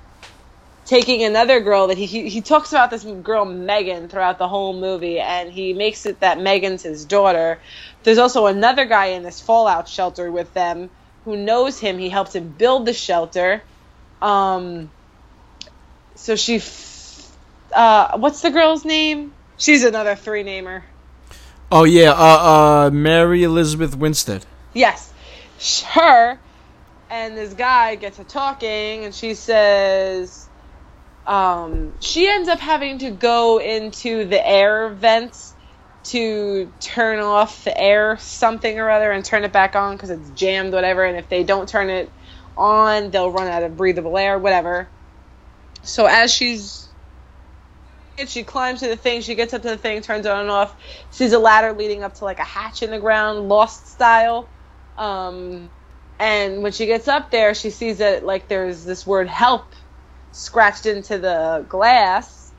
taking 0.87 1.25
another 1.25 1.61
girl 1.61 1.89
that 1.89 1.99
he, 1.99 2.07
he 2.07 2.29
he 2.29 2.41
talks 2.41 2.71
about 2.71 2.91
this 2.91 3.05
girl 3.05 3.45
Megan 3.45 4.09
throughout 4.09 4.39
the 4.39 4.49
whole 4.49 4.73
movie 4.73 5.19
and 5.19 5.53
he 5.53 5.73
makes 5.73 6.07
it 6.07 6.21
that 6.21 6.41
Megan's 6.41 6.83
his 6.83 7.05
daughter. 7.05 7.59
There's 8.05 8.19
also 8.19 8.47
another 8.47 8.85
guy 8.85 9.07
in 9.07 9.25
this 9.25 9.41
fallout 9.41 9.89
shelter 9.89 10.31
with 10.31 10.55
them 10.55 10.89
who 11.25 11.37
knows 11.37 11.79
him. 11.81 11.99
He 11.99 12.09
helped 12.09 12.35
him 12.35 12.49
build 12.49 12.87
the 12.87 12.93
shelter. 12.93 13.63
Um 14.23 14.91
so 16.15 16.37
she 16.37 16.57
f- 16.57 17.37
uh 17.75 18.17
what's 18.19 18.41
the 18.41 18.51
girl's 18.51 18.85
name? 18.85 19.33
She's 19.59 19.85
another 19.85 20.15
three 20.15 20.45
namer. 20.45 20.85
Oh 21.71 21.83
yeah, 21.83 22.13
uh, 22.13 22.87
uh, 22.87 22.91
Mary 22.93 23.43
Elizabeth 23.43 23.97
Winstead. 23.97 24.47
Yes. 24.73 25.13
Her 25.85 26.39
and 27.11 27.37
this 27.37 27.55
guy 27.55 27.97
gets 27.97 28.19
to 28.19 28.25
talking 28.25 29.05
and 29.05 29.13
she 29.13 29.35
says 29.35 30.46
um, 31.27 31.93
she 32.01 32.29
ends 32.29 32.49
up 32.49 32.61
having 32.61 32.99
to 33.01 33.11
go 33.11 33.59
into 33.59 34.25
the 34.27 34.47
air 34.47 34.91
vents 34.91 35.55
to 36.05 36.73
turn 36.79 37.19
off 37.19 37.65
the 37.65 37.77
air 37.77 38.17
something 38.19 38.79
or 38.79 38.89
other 38.89 39.11
and 39.11 39.25
turn 39.25 39.43
it 39.43 39.53
back 39.53 39.75
on 39.75 39.97
because 39.97 40.11
it's 40.11 40.31
jammed 40.31 40.73
whatever 40.73 41.05
and 41.05 41.17
if 41.17 41.29
they 41.29 41.43
don't 41.43 41.69
turn 41.69 41.91
it 41.91 42.13
on 42.57 43.11
they'll 43.11 43.31
run 43.31 43.49
out 43.49 43.65
of 43.65 43.77
breathable 43.77 44.17
air 44.17 44.39
whatever. 44.39 44.89
So 45.83 46.07
as 46.07 46.33
she's 46.33 46.89
she 48.29 48.45
climbs 48.45 48.81
to 48.81 48.89
the 48.89 48.97
thing 48.97 49.21
she 49.21 49.35
gets 49.35 49.53
up 49.53 49.63
to 49.63 49.69
the 49.69 49.77
thing 49.77 50.01
turns 50.01 50.27
it 50.27 50.33
on 50.33 50.43
and 50.43 50.51
off 50.51 50.77
sees 51.11 51.33
a 51.33 51.39
ladder 51.41 51.73
leading 51.73 52.05
up 52.05 52.15
to 52.15 52.25
like 52.25 52.39
a 52.39 52.45
hatch 52.45 52.85
in 52.85 52.91
the 52.91 53.01
ground 53.01 53.49
lost 53.49 53.91
style. 53.91 54.49
Um, 54.97 55.71
and 56.21 56.63
when 56.63 56.71
she 56.71 56.87
gets 56.87 57.09
up 57.09 57.33
there 57.33 57.53
she 57.53 57.71
sees 57.71 57.99
that 57.99 58.25
like 58.25 58.47
there's 58.47 58.85
this 58.85 59.05
word 59.05 59.27
help 59.27 59.75
scratched 60.37 60.87
into 60.87 61.19
the 61.19 61.65
glass 61.69 62.53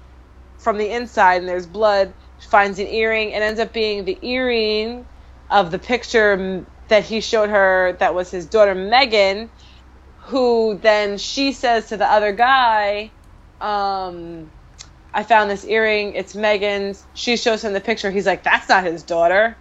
from 0.58 0.78
the 0.78 0.90
inside 0.90 1.42
and 1.42 1.48
there's 1.48 1.68
blood 1.68 2.14
finds 2.40 2.80
an 2.80 2.88
earring 2.88 3.34
and 3.34 3.44
ends 3.44 3.60
up 3.60 3.72
being 3.74 4.04
the 4.06 4.18
earring 4.22 5.06
of 5.52 5.70
the 5.72 5.80
picture 5.80 6.66
that 6.88 7.06
he 7.06 7.22
showed 7.22 7.50
her 7.50 7.96
that 8.00 8.16
was 8.16 8.32
his 8.32 8.48
daughter 8.48 8.74
megan 8.74 9.50
who 10.26 10.78
then 10.82 11.18
she 11.18 11.52
says 11.52 11.88
to 11.90 11.98
the 11.98 12.12
other 12.12 12.34
guy 12.34 13.12
um, 13.62 14.50
i 15.14 15.22
found 15.24 15.50
this 15.50 15.64
earring 15.66 16.14
it's 16.14 16.36
megan's 16.36 17.06
she 17.14 17.38
shows 17.38 17.64
him 17.64 17.74
the 17.74 17.80
picture 17.80 18.10
he's 18.10 18.26
like 18.26 18.44
that's 18.44 18.70
not 18.70 18.84
his 18.84 19.04
daughter 19.04 19.56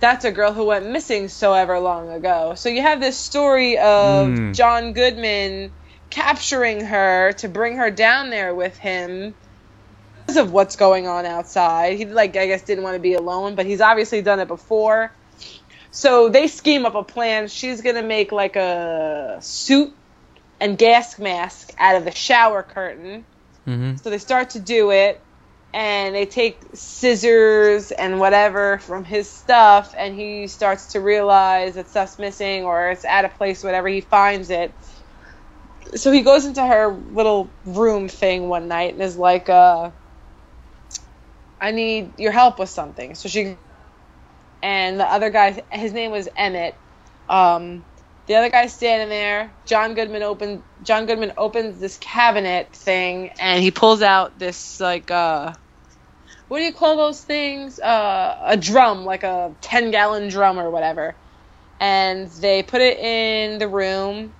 that's 0.00 0.24
a 0.24 0.32
girl 0.32 0.52
who 0.52 0.66
went 0.66 0.90
missing 0.90 1.28
so 1.28 1.54
ever 1.54 1.78
long 1.78 2.10
ago. 2.10 2.54
So 2.54 2.68
you 2.68 2.82
have 2.82 3.00
this 3.00 3.16
story 3.16 3.78
of 3.78 4.28
Mm. 4.28 4.54
John 4.54 4.92
Goodman 4.92 5.72
capturing 6.10 6.84
her 6.84 7.32
to 7.34 7.48
bring 7.48 7.76
her 7.76 7.90
down 7.90 8.30
there 8.30 8.54
with 8.54 8.76
him 8.76 9.34
because 10.20 10.36
of 10.36 10.52
what's 10.52 10.76
going 10.76 11.06
on 11.06 11.26
outside. 11.26 11.96
He 11.98 12.04
like 12.06 12.36
I 12.36 12.46
guess 12.46 12.62
didn't 12.62 12.84
want 12.84 12.94
to 12.94 13.00
be 13.00 13.14
alone, 13.14 13.54
but 13.54 13.66
he's 13.66 13.80
obviously 13.80 14.22
done 14.22 14.40
it 14.40 14.48
before. 14.48 15.12
So 15.90 16.28
they 16.28 16.46
scheme 16.48 16.84
up 16.84 16.94
a 16.94 17.02
plan. 17.02 17.48
She's 17.48 17.80
gonna 17.80 18.02
make 18.02 18.32
like 18.32 18.56
a 18.56 19.38
suit 19.40 19.94
and 20.60 20.76
gas 20.76 21.18
mask 21.18 21.72
out 21.78 21.96
of 21.96 22.04
the 22.04 22.10
shower 22.10 22.62
curtain. 22.62 23.24
Mm-hmm. 23.66 23.96
So 23.96 24.10
they 24.10 24.18
start 24.18 24.50
to 24.50 24.60
do 24.60 24.90
it, 24.90 25.20
and 25.74 26.14
they 26.14 26.26
take 26.26 26.58
scissors 26.72 27.90
and 27.90 28.18
whatever 28.18 28.78
from 28.78 29.04
his 29.04 29.28
stuff, 29.28 29.94
and 29.96 30.14
he 30.14 30.46
starts 30.46 30.92
to 30.92 31.00
realize 31.00 31.74
that 31.74 31.88
stuff's 31.88 32.18
missing 32.18 32.64
or 32.64 32.90
it's 32.90 33.04
at 33.04 33.24
a 33.24 33.28
place, 33.28 33.62
whatever. 33.62 33.88
He 33.88 34.00
finds 34.00 34.50
it. 34.50 34.72
So 35.94 36.12
he 36.12 36.22
goes 36.22 36.44
into 36.46 36.64
her 36.64 36.88
little 36.88 37.56
room 37.64 38.08
thing 38.08 38.48
one 38.48 38.68
night 38.68 38.94
and 38.94 39.02
is 39.02 39.16
like, 39.16 39.48
uh, 39.48 39.92
I 41.60 41.72
need 41.72 42.14
your 42.18 42.32
help 42.32 42.58
with 42.58 42.70
something. 42.70 43.14
So 43.16 43.28
she, 43.28 43.58
and 44.62 45.00
the 45.00 45.06
other 45.06 45.30
guy, 45.30 45.62
his 45.72 45.92
name 45.92 46.12
was 46.12 46.28
Emmett. 46.36 46.76
Um, 47.28 47.86
the 48.26 48.36
other 48.36 48.50
guy's 48.50 48.74
standing 48.74 49.10
there. 49.10 49.56
John 49.66 49.94
Goodman 49.94 50.22
open 50.22 50.64
John 50.82 51.06
Goodman 51.06 51.32
opens 51.38 51.80
this 51.80 51.98
cabinet 51.98 52.74
thing 52.76 53.30
and 53.40 53.62
he 53.62 53.70
pulls 53.72 54.02
out 54.02 54.38
this 54.38 54.80
like 54.80 55.10
uh 55.10 55.54
what 56.48 56.58
do 56.58 56.64
you 56.64 56.74
call 56.74 56.96
those 56.96 57.22
things? 57.22 57.78
Uh 57.80 58.36
a 58.44 58.56
drum, 58.56 59.04
like 59.04 59.24
a 59.24 59.56
10 59.62 59.90
gallon 59.92 60.28
drum 60.28 60.58
or 60.58 60.70
whatever. 60.70 61.18
And 61.80 62.28
they 62.40 62.62
put 62.62 62.82
it 62.82 62.98
in 62.98 63.58
the 63.58 63.68
room. 63.68 64.34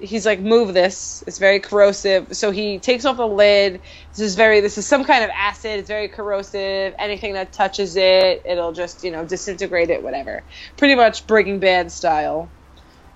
He's 0.00 0.24
like, 0.24 0.40
move 0.40 0.72
this. 0.72 1.22
It's 1.26 1.38
very 1.38 1.60
corrosive. 1.60 2.34
So 2.34 2.50
he 2.50 2.78
takes 2.78 3.04
off 3.04 3.18
the 3.18 3.26
lid. 3.26 3.80
This 4.10 4.20
is 4.20 4.34
very, 4.34 4.60
this 4.60 4.78
is 4.78 4.86
some 4.86 5.04
kind 5.04 5.24
of 5.24 5.30
acid. 5.30 5.78
It's 5.78 5.88
very 5.88 6.08
corrosive. 6.08 6.94
Anything 6.98 7.34
that 7.34 7.52
touches 7.52 7.96
it, 7.96 8.42
it'll 8.44 8.72
just, 8.72 9.04
you 9.04 9.10
know, 9.10 9.24
disintegrate 9.24 9.90
it, 9.90 10.02
whatever. 10.02 10.42
Pretty 10.76 10.94
much 10.94 11.26
Breaking 11.26 11.58
Bad 11.58 11.92
style 11.92 12.48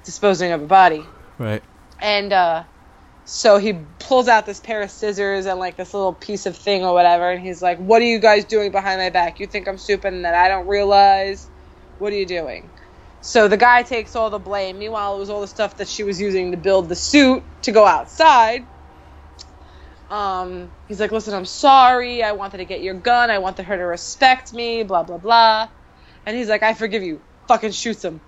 disposing 0.04 0.52
of 0.52 0.62
a 0.62 0.66
body. 0.66 1.04
Right. 1.38 1.62
And 2.00 2.32
uh, 2.32 2.64
so 3.24 3.56
he 3.58 3.72
pulls 3.98 4.28
out 4.28 4.46
this 4.46 4.60
pair 4.60 4.82
of 4.82 4.90
scissors 4.90 5.46
and 5.46 5.58
like 5.58 5.76
this 5.76 5.94
little 5.94 6.12
piece 6.12 6.46
of 6.46 6.56
thing 6.56 6.84
or 6.84 6.92
whatever, 6.92 7.30
and 7.30 7.44
he's 7.44 7.62
like, 7.62 7.78
"What 7.78 8.02
are 8.02 8.06
you 8.06 8.18
guys 8.18 8.44
doing 8.44 8.70
behind 8.70 9.00
my 9.00 9.10
back? 9.10 9.40
You 9.40 9.46
think 9.46 9.66
I'm 9.66 9.78
stupid 9.78 10.12
and 10.12 10.24
that 10.24 10.34
I 10.34 10.48
don't 10.48 10.66
realize? 10.66 11.48
What 11.98 12.12
are 12.12 12.16
you 12.16 12.26
doing?" 12.26 12.68
So 13.24 13.48
the 13.48 13.56
guy 13.56 13.82
takes 13.82 14.14
all 14.14 14.28
the 14.28 14.38
blame. 14.38 14.78
Meanwhile, 14.78 15.16
it 15.16 15.18
was 15.18 15.30
all 15.30 15.40
the 15.40 15.48
stuff 15.48 15.78
that 15.78 15.88
she 15.88 16.02
was 16.02 16.20
using 16.20 16.50
to 16.50 16.58
build 16.58 16.90
the 16.90 16.94
suit 16.94 17.42
to 17.62 17.72
go 17.72 17.86
outside. 17.86 18.66
Um, 20.10 20.70
he's 20.88 21.00
like, 21.00 21.10
"Listen, 21.10 21.32
I'm 21.32 21.46
sorry. 21.46 22.22
I 22.22 22.32
wanted 22.32 22.58
to 22.58 22.66
get 22.66 22.82
your 22.82 22.92
gun. 22.92 23.30
I 23.30 23.38
wanted 23.38 23.64
her 23.64 23.78
to 23.78 23.84
respect 23.84 24.52
me. 24.52 24.82
Blah 24.82 25.04
blah 25.04 25.16
blah." 25.16 25.68
And 26.26 26.36
he's 26.36 26.50
like, 26.50 26.62
"I 26.62 26.74
forgive 26.74 27.02
you." 27.02 27.22
Fucking 27.48 27.70
shoots 27.70 28.04
him. 28.04 28.20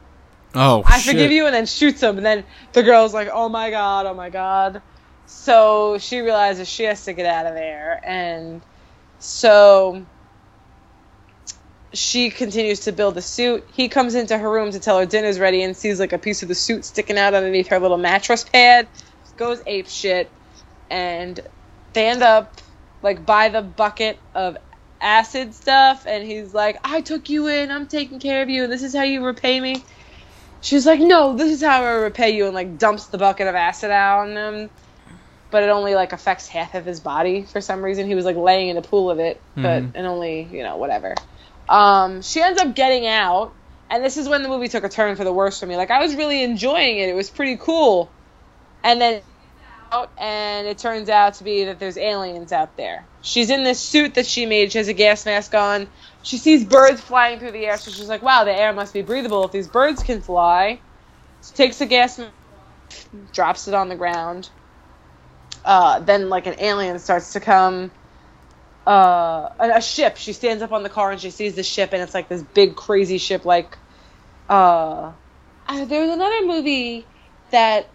Oh, 0.54 0.82
I 0.86 0.98
shit. 0.98 1.12
forgive 1.12 1.30
you, 1.30 1.44
and 1.44 1.54
then 1.54 1.66
shoots 1.66 2.02
him. 2.02 2.16
And 2.16 2.24
then 2.24 2.44
the 2.72 2.82
girl's 2.82 3.12
like, 3.12 3.28
oh 3.30 3.50
my 3.50 3.68
god, 3.70 4.06
oh 4.06 4.14
my 4.14 4.30
god. 4.30 4.80
So 5.26 5.98
she 5.98 6.20
realizes 6.20 6.68
she 6.68 6.84
has 6.84 7.04
to 7.04 7.12
get 7.12 7.26
out 7.26 7.44
of 7.44 7.52
there. 7.52 8.00
And 8.02 8.62
so 9.18 10.06
she 11.92 12.30
continues 12.30 12.80
to 12.80 12.92
build 12.92 13.14
the 13.14 13.22
suit. 13.22 13.64
He 13.72 13.88
comes 13.88 14.14
into 14.14 14.36
her 14.36 14.50
room 14.50 14.70
to 14.72 14.80
tell 14.80 14.98
her 14.98 15.06
dinner's 15.06 15.38
ready 15.38 15.62
and 15.62 15.76
sees 15.76 16.00
like 16.00 16.12
a 16.12 16.18
piece 16.18 16.42
of 16.42 16.48
the 16.48 16.54
suit 16.54 16.84
sticking 16.84 17.18
out 17.18 17.34
underneath 17.34 17.68
her 17.68 17.78
little 17.78 17.98
mattress 17.98 18.44
pad. 18.44 18.88
Goes 19.36 19.62
ape 19.66 19.88
shit. 19.88 20.30
And 20.90 21.38
they 21.92 22.08
end 22.08 22.22
up 22.22 22.60
like 23.02 23.26
by 23.26 23.48
the 23.48 23.62
bucket 23.62 24.18
of 24.34 24.56
acid 25.00 25.54
stuff. 25.54 26.06
And 26.06 26.24
he's 26.24 26.54
like, 26.54 26.78
I 26.84 27.00
took 27.02 27.28
you 27.28 27.48
in, 27.48 27.70
I'm 27.70 27.86
taking 27.86 28.18
care 28.18 28.42
of 28.42 28.48
you, 28.48 28.64
and 28.64 28.72
this 28.72 28.82
is 28.82 28.94
how 28.94 29.02
you 29.02 29.24
repay 29.24 29.60
me. 29.60 29.84
She's 30.62 30.86
like, 30.86 31.00
no, 31.00 31.36
this 31.36 31.52
is 31.52 31.62
how 31.62 31.82
I 31.84 31.92
repay 31.92 32.30
you, 32.30 32.46
and 32.46 32.54
like 32.54 32.78
dumps 32.78 33.06
the 33.06 33.18
bucket 33.18 33.46
of 33.46 33.54
acid 33.54 33.90
out 33.90 34.28
on 34.28 34.36
him. 34.36 34.70
But 35.50 35.62
it 35.62 35.68
only 35.68 35.94
like 35.94 36.12
affects 36.12 36.48
half 36.48 36.74
of 36.74 36.84
his 36.84 36.98
body 36.98 37.42
for 37.42 37.60
some 37.60 37.82
reason. 37.82 38.06
He 38.06 38.14
was 38.14 38.24
like 38.24 38.36
laying 38.36 38.68
in 38.68 38.76
a 38.76 38.82
pool 38.82 39.10
of 39.10 39.18
it, 39.20 39.40
but 39.54 39.82
Mhm. 39.82 39.92
and 39.94 40.06
only 40.06 40.42
you 40.42 40.62
know 40.62 40.76
whatever. 40.76 41.14
Um, 41.68 42.22
she 42.22 42.42
ends 42.42 42.60
up 42.60 42.74
getting 42.74 43.06
out, 43.06 43.54
and 43.90 44.04
this 44.04 44.16
is 44.16 44.28
when 44.28 44.42
the 44.42 44.48
movie 44.48 44.68
took 44.68 44.84
a 44.84 44.88
turn 44.88 45.16
for 45.16 45.24
the 45.24 45.32
worse 45.32 45.60
for 45.60 45.66
me. 45.66 45.76
Like 45.76 45.90
I 45.90 46.00
was 46.00 46.14
really 46.14 46.42
enjoying 46.42 46.98
it; 46.98 47.08
it 47.08 47.14
was 47.16 47.30
pretty 47.30 47.56
cool. 47.56 48.12
And 48.84 49.00
then 49.00 49.22
out, 49.92 50.12
and 50.18 50.66
it 50.66 50.78
turns 50.78 51.08
out 51.08 51.34
to 51.34 51.44
be 51.44 51.64
that 51.64 51.78
there's 51.78 51.96
aliens 51.98 52.52
out 52.52 52.76
there. 52.76 53.08
She's 53.22 53.50
in 53.50 53.64
this 53.64 53.80
suit 53.80 54.14
that 54.14 54.26
she 54.26 54.46
made. 54.46 54.72
She 54.72 54.78
has 54.78 54.88
a 54.88 54.94
gas 54.94 55.26
mask 55.26 55.54
on. 55.54 55.88
She 56.22 56.38
sees 56.38 56.64
birds 56.64 57.00
flying 57.00 57.38
through 57.38 57.52
the 57.52 57.66
air, 57.66 57.78
so 57.78 57.90
she's 57.90 58.08
like, 58.08 58.22
"Wow, 58.22 58.44
the 58.44 58.54
air 58.54 58.72
must 58.72 58.94
be 58.94 59.02
breathable 59.02 59.44
if 59.44 59.52
these 59.52 59.68
birds 59.68 60.02
can 60.02 60.22
fly." 60.22 60.82
She 61.42 61.54
takes 61.54 61.78
the 61.78 61.86
gas, 61.86 62.18
mask, 62.18 62.32
drops 63.32 63.68
it 63.68 63.74
on 63.74 63.88
the 63.88 63.96
ground. 63.96 64.50
Uh, 65.64 66.00
then, 66.00 66.28
like 66.28 66.46
an 66.46 66.56
alien 66.58 66.98
starts 66.98 67.32
to 67.34 67.40
come. 67.40 67.92
Uh, 68.86 69.48
a, 69.58 69.82
ship. 69.82 70.16
She 70.16 70.32
stands 70.32 70.62
up 70.62 70.70
on 70.72 70.82
the 70.84 70.88
car 70.88 71.10
and 71.10 71.20
she 71.20 71.30
sees 71.30 71.54
the 71.56 71.62
ship, 71.64 71.92
and 71.92 72.00
it's 72.02 72.14
like 72.14 72.28
this 72.28 72.42
big, 72.42 72.76
crazy 72.76 73.18
ship. 73.18 73.44
Like, 73.44 73.76
uh, 74.48 75.12
uh, 75.68 75.84
there 75.86 76.02
was 76.02 76.10
another 76.10 76.46
movie 76.46 77.04
that 77.50 77.88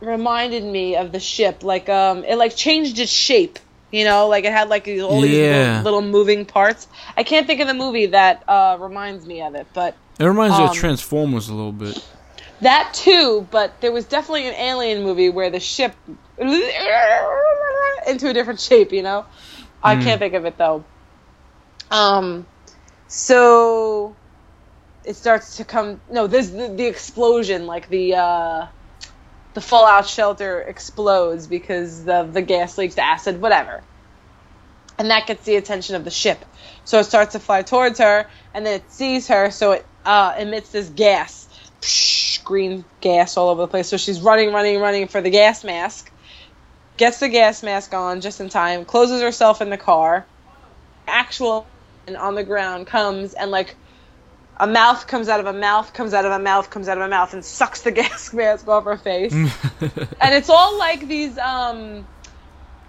reminded 0.00 0.62
me 0.62 0.96
of 0.96 1.10
the 1.12 1.20
ship. 1.20 1.62
Like, 1.62 1.88
um, 1.88 2.24
it 2.24 2.36
like 2.36 2.54
changed 2.54 2.98
its 2.98 3.10
shape. 3.12 3.58
You 3.90 4.04
know, 4.04 4.26
like 4.28 4.44
it 4.44 4.52
had 4.52 4.68
like 4.68 4.84
these, 4.84 5.00
all 5.02 5.20
these 5.20 5.38
Yeah. 5.38 5.82
little, 5.82 6.00
little 6.00 6.02
moving 6.02 6.44
parts. 6.44 6.86
I 7.16 7.22
can't 7.22 7.46
think 7.46 7.60
of 7.60 7.68
the 7.68 7.74
movie 7.74 8.06
that 8.06 8.42
uh, 8.48 8.76
reminds 8.80 9.24
me 9.24 9.40
of 9.40 9.54
it, 9.54 9.68
but 9.72 9.96
It 10.18 10.24
reminds 10.24 10.58
me 10.58 10.64
Um, 10.64 10.70
of 10.70 10.76
Transformers 10.76 11.48
a 11.48 11.54
little 11.54 11.72
bit. 11.72 11.96
that 12.60 12.92
too. 12.92 13.46
But 13.50 13.80
there 13.80 13.92
was 13.92 14.04
definitely 14.04 14.48
an 14.48 14.54
alien 14.54 15.04
movie 15.04 15.30
where 15.30 15.48
the 15.48 15.60
ship 15.60 15.94
into 16.38 18.28
a 18.28 18.32
different 18.32 18.60
shape. 18.60 18.92
You 18.92 19.02
know, 19.02 19.24
I 19.84 19.96
Hmm. 19.96 19.98
can't 19.98 20.20
think 20.20 20.34
of 20.34 20.46
it 20.46 20.58
though. 20.58 20.86
Um, 21.90 22.46
so 23.08 24.18
it 25.04 25.16
starts 25.16 25.56
to 25.56 25.64
come. 25.66 26.02
No, 26.10 26.26
there's 26.28 26.50
the, 26.52 26.68
the 26.76 26.86
explosion, 26.86 27.66
like 27.66 27.88
the 27.88 28.16
uh, 28.16 28.66
the 29.54 29.62
fallout 29.62 30.08
shelter 30.08 30.62
explodes 30.62 31.48
because 31.48 32.04
the 32.04 32.24
the 32.24 32.42
gas 32.42 32.78
leaks, 32.78 32.96
the 32.96 33.04
acid, 33.06 33.40
whatever, 33.42 33.84
and 34.98 35.10
that 35.10 35.26
gets 35.26 35.44
the 35.44 35.56
attention 35.56 35.96
of 35.96 36.04
the 36.04 36.10
ship. 36.12 36.44
So 36.84 37.00
it 37.00 37.04
starts 37.04 37.32
to 37.34 37.40
fly 37.40 37.62
towards 37.62 38.00
her, 38.00 38.26
and 38.54 38.66
then 38.66 38.80
it 38.80 38.92
sees 38.92 39.28
her, 39.28 39.50
so 39.52 39.72
it 39.72 39.88
uh, 40.04 40.34
emits 40.38 40.70
this 40.72 40.90
gas, 40.90 41.48
green 42.44 42.86
gas 43.00 43.36
all 43.38 43.50
over 43.50 43.62
the 43.62 43.68
place. 43.68 43.88
So 43.90 43.98
she's 43.98 44.22
running, 44.22 44.52
running, 44.52 44.80
running 44.80 45.08
for 45.08 45.22
the 45.22 45.30
gas 45.30 45.64
mask. 45.64 46.12
Gets 46.96 47.20
the 47.20 47.28
gas 47.28 47.62
mask 47.62 47.92
on 47.92 48.20
just 48.20 48.40
in 48.40 48.48
time. 48.48 48.84
Closes 48.84 49.20
herself 49.20 49.60
in 49.60 49.70
the 49.70 49.76
car. 49.76 50.24
Actual 51.06 51.66
and 52.06 52.16
on 52.16 52.34
the 52.34 52.44
ground 52.44 52.86
comes 52.86 53.34
and 53.34 53.50
like 53.50 53.74
a 54.56 54.66
mouth 54.66 55.06
comes 55.06 55.28
out 55.28 55.40
of 55.40 55.46
a 55.46 55.52
mouth 55.52 55.92
comes 55.92 56.14
out 56.14 56.24
of 56.24 56.32
a 56.32 56.38
mouth 56.38 56.70
comes 56.70 56.88
out 56.88 56.98
of 56.98 57.04
a 57.04 57.08
mouth 57.08 57.32
and 57.32 57.44
sucks 57.44 57.80
the 57.82 57.90
gas 58.02 58.32
mask 58.32 58.68
off 58.68 58.84
her 58.84 58.96
face 58.96 59.32
and 59.80 60.34
it's 60.34 60.50
all 60.50 60.78
like 60.78 61.08
these 61.08 61.38
um 61.38 62.06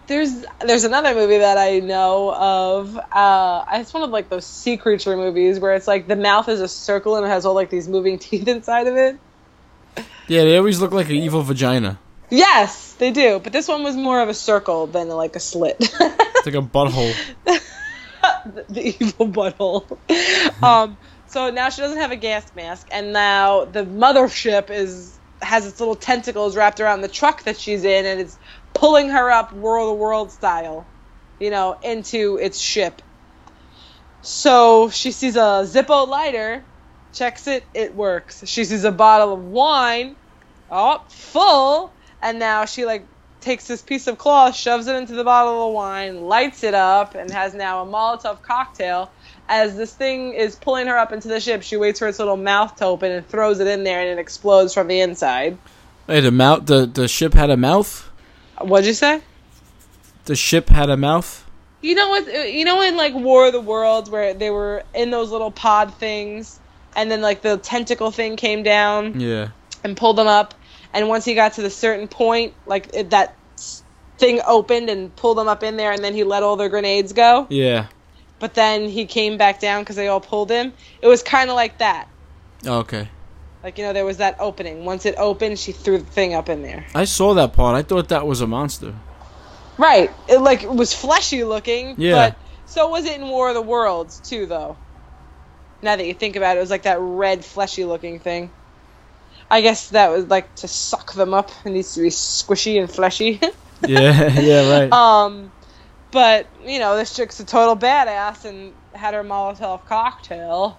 there's 0.07 0.45
there's 0.65 0.83
another 0.83 1.13
movie 1.13 1.39
that 1.39 1.57
I 1.57 1.79
know 1.79 2.33
of. 2.33 2.97
Uh, 3.11 3.65
it's 3.73 3.93
one 3.93 4.03
of 4.03 4.11
like 4.11 4.29
those 4.29 4.45
sea 4.45 4.77
creature 4.77 5.15
movies 5.17 5.59
where 5.59 5.73
it's 5.73 5.87
like 5.87 6.07
the 6.07 6.15
mouth 6.15 6.47
is 6.47 6.61
a 6.61 6.67
circle 6.67 7.15
and 7.15 7.25
it 7.25 7.29
has 7.29 7.45
all 7.45 7.55
like 7.55 7.69
these 7.69 7.87
moving 7.87 8.19
teeth 8.19 8.47
inside 8.47 8.87
of 8.87 8.95
it. 8.95 9.17
yeah, 10.27 10.43
they 10.43 10.57
always 10.57 10.79
look 10.79 10.91
like 10.91 11.09
an 11.09 11.15
evil 11.15 11.41
vagina. 11.41 11.99
Yes, 12.29 12.93
they 12.93 13.11
do. 13.11 13.39
But 13.39 13.53
this 13.53 13.67
one 13.67 13.83
was 13.83 13.95
more 13.95 14.21
of 14.21 14.29
a 14.29 14.33
circle 14.33 14.87
than 14.87 15.09
like 15.09 15.35
a 15.35 15.39
slit. 15.39 15.77
It's 16.45 16.53
like 16.53 16.63
a 16.63 16.67
butthole. 16.67 17.15
the, 17.45 18.65
the 18.69 18.87
evil 18.87 19.27
butthole. 19.27 20.63
um, 20.63 20.95
so 21.25 21.49
now 21.49 21.69
she 21.69 21.81
doesn't 21.81 21.97
have 21.97 22.11
a 22.11 22.15
gas 22.15 22.53
mask, 22.55 22.87
and 22.91 23.13
now 23.13 23.65
the 23.65 23.83
mothership 23.83 24.69
is 24.69 25.17
has 25.41 25.65
its 25.65 25.79
little 25.79 25.95
tentacles 25.95 26.55
wrapped 26.55 26.79
around 26.79 27.01
the 27.01 27.07
truck 27.07 27.43
that 27.43 27.57
she's 27.57 27.83
in, 27.83 28.05
and 28.05 28.21
it's 28.21 28.37
pulling 28.73 29.09
her 29.09 29.31
up 29.31 29.53
World 29.53 29.93
of 29.93 29.99
World 29.99 30.31
style, 30.31 30.85
you 31.39 31.49
know, 31.49 31.77
into 31.83 32.37
its 32.37 32.59
ship. 32.59 33.01
So 34.21 34.89
she 34.89 35.11
sees 35.11 35.35
a 35.35 35.65
Zippo 35.65 36.07
lighter, 36.07 36.63
checks 37.13 37.47
it, 37.47 37.63
it 37.73 37.95
works. 37.95 38.47
She 38.47 38.65
sees 38.65 38.83
a 38.83 38.91
bottle 38.91 39.33
of 39.33 39.43
wine, 39.45 40.15
oh, 40.71 41.03
full, 41.09 41.91
and 42.25 42.39
now 42.39 42.65
she 42.65 42.85
like 42.85 43.05
takes 43.39 43.67
this 43.67 43.81
piece 43.81 44.07
of 44.07 44.17
cloth, 44.17 44.55
shoves 44.55 44.87
it 44.87 44.95
into 44.95 45.13
the 45.13 45.23
bottle 45.23 45.67
of 45.67 45.73
wine, 45.73 46.23
lights 46.23 46.63
it 46.63 46.73
up, 46.73 47.13
and 47.15 47.29
has 47.31 47.53
now 47.53 47.83
a 47.83 47.85
Molotov 47.85 48.41
cocktail. 48.41 49.11
As 49.47 49.77
this 49.77 49.93
thing 49.93 50.33
is 50.33 50.55
pulling 50.55 50.87
her 50.87 50.97
up 50.97 51.11
into 51.11 51.27
the 51.27 51.39
ship, 51.39 51.61
she 51.61 51.77
waits 51.77 51.99
for 51.99 52.07
its 52.07 52.17
little 52.17 52.37
mouth 52.37 52.75
to 52.77 52.85
open 52.85 53.11
and 53.11 53.27
throws 53.27 53.59
it 53.59 53.67
in 53.67 53.83
there, 53.83 53.99
and 54.01 54.09
it 54.09 54.17
explodes 54.19 54.73
from 54.73 54.87
the 54.87 54.99
inside. 54.99 55.57
Hey, 56.07 56.19
the 56.21 56.31
mouth. 56.31 56.65
The 56.65 56.87
the 56.87 57.07
ship 57.07 57.33
had 57.35 57.49
a 57.51 57.57
mouth. 57.57 58.09
What'd 58.59 58.87
you 58.87 58.93
say? 58.93 59.21
The 60.25 60.35
ship 60.35 60.69
had 60.69 60.89
a 60.89 60.97
mouth. 60.97 61.43
You 61.81 61.93
know 61.93 62.09
what? 62.09 62.51
You 62.51 62.65
know 62.65 62.81
in 62.81 62.97
like 62.97 63.13
War 63.13 63.45
of 63.47 63.53
the 63.53 63.61
Worlds 63.61 64.09
where 64.09 64.33
they 64.33 64.49
were 64.49 64.83
in 64.95 65.11
those 65.11 65.29
little 65.31 65.51
pod 65.51 65.93
things, 65.95 66.59
and 66.95 67.11
then 67.11 67.21
like 67.21 67.41
the 67.43 67.57
tentacle 67.57 68.09
thing 68.09 68.37
came 68.37 68.63
down 68.63 69.19
Yeah. 69.19 69.49
and 69.83 69.95
pulled 69.95 70.15
them 70.17 70.25
up, 70.27 70.55
and 70.95 71.09
once 71.09 71.25
he 71.25 71.35
got 71.35 71.53
to 71.53 71.61
the 71.61 71.69
certain 71.69 72.07
point, 72.07 72.53
like 72.65 72.89
it, 72.93 73.09
that 73.11 73.35
thing 74.17 74.39
opened 74.47 74.89
and 74.89 75.15
pulled 75.15 75.37
them 75.37 75.47
up 75.47 75.61
in 75.61 75.77
there, 75.77 75.91
and 75.91 76.03
then 76.03 76.13
he 76.13 76.23
let 76.23 76.41
all 76.41 76.55
their 76.55 76.69
grenades 76.69 77.13
go. 77.13 77.45
Yeah. 77.49 77.87
But 78.39 78.53
then 78.53 78.89
he 78.89 79.05
came 79.05 79.37
back 79.37 79.59
down 79.59 79.81
because 79.81 79.97
they 79.97 80.07
all 80.07 80.21
pulled 80.21 80.49
him. 80.49 80.73
It 81.01 81.07
was 81.07 81.21
kind 81.21 81.49
of 81.49 81.55
like 81.55 81.79
that. 81.79 82.07
Oh, 82.65 82.79
okay. 82.79 83.09
Like 83.61 83.77
you 83.77 83.83
know, 83.83 83.93
there 83.93 84.05
was 84.05 84.17
that 84.17 84.37
opening. 84.39 84.85
Once 84.85 85.05
it 85.05 85.15
opened, 85.17 85.59
she 85.59 85.73
threw 85.73 85.97
the 85.97 86.05
thing 86.05 86.33
up 86.33 86.49
in 86.49 86.61
there. 86.61 86.85
I 86.95 87.05
saw 87.05 87.33
that 87.33 87.53
part. 87.53 87.75
I 87.75 87.81
thought 87.81 88.09
that 88.09 88.25
was 88.25 88.41
a 88.41 88.47
monster. 88.47 88.95
Right. 89.77 90.11
It 90.29 90.37
like 90.39 90.63
it 90.63 90.71
was 90.71 90.93
fleshy 90.93 91.43
looking. 91.43 91.95
Yeah. 91.97 92.29
But 92.29 92.37
so 92.65 92.89
was 92.89 93.05
it 93.05 93.19
in 93.19 93.27
War 93.27 93.49
of 93.49 93.55
the 93.55 93.61
Worlds 93.61 94.21
too, 94.21 94.45
though. 94.45 94.77
Now 95.81 95.95
that 95.95 96.05
you 96.05 96.13
think 96.13 96.35
about 96.35 96.55
it, 96.55 96.59
it 96.59 96.61
was 96.61 96.69
like 96.69 96.83
that 96.83 96.99
red 96.99 97.43
fleshy 97.43 97.83
looking 97.83 98.19
thing. 98.19 98.49
I 99.49 99.61
guess 99.61 99.89
that 99.89 100.11
was 100.11 100.25
like 100.27 100.55
to 100.57 100.67
suck 100.67 101.13
them 101.13 101.33
up. 101.33 101.51
It 101.65 101.69
needs 101.71 101.93
to 101.95 102.01
be 102.01 102.09
squishy 102.09 102.79
and 102.79 102.89
fleshy. 102.91 103.39
Yeah. 103.85 104.39
yeah. 104.39 104.79
Right. 104.79 104.91
um, 104.93 105.51
but 106.11 106.47
you 106.65 106.79
know, 106.79 106.95
this 106.95 107.13
chick's 107.15 107.39
a 107.41 107.45
total 107.45 107.75
badass 107.75 108.45
and 108.45 108.73
had 108.93 109.13
her 109.13 109.23
Molotov 109.23 109.85
cocktail. 109.85 110.77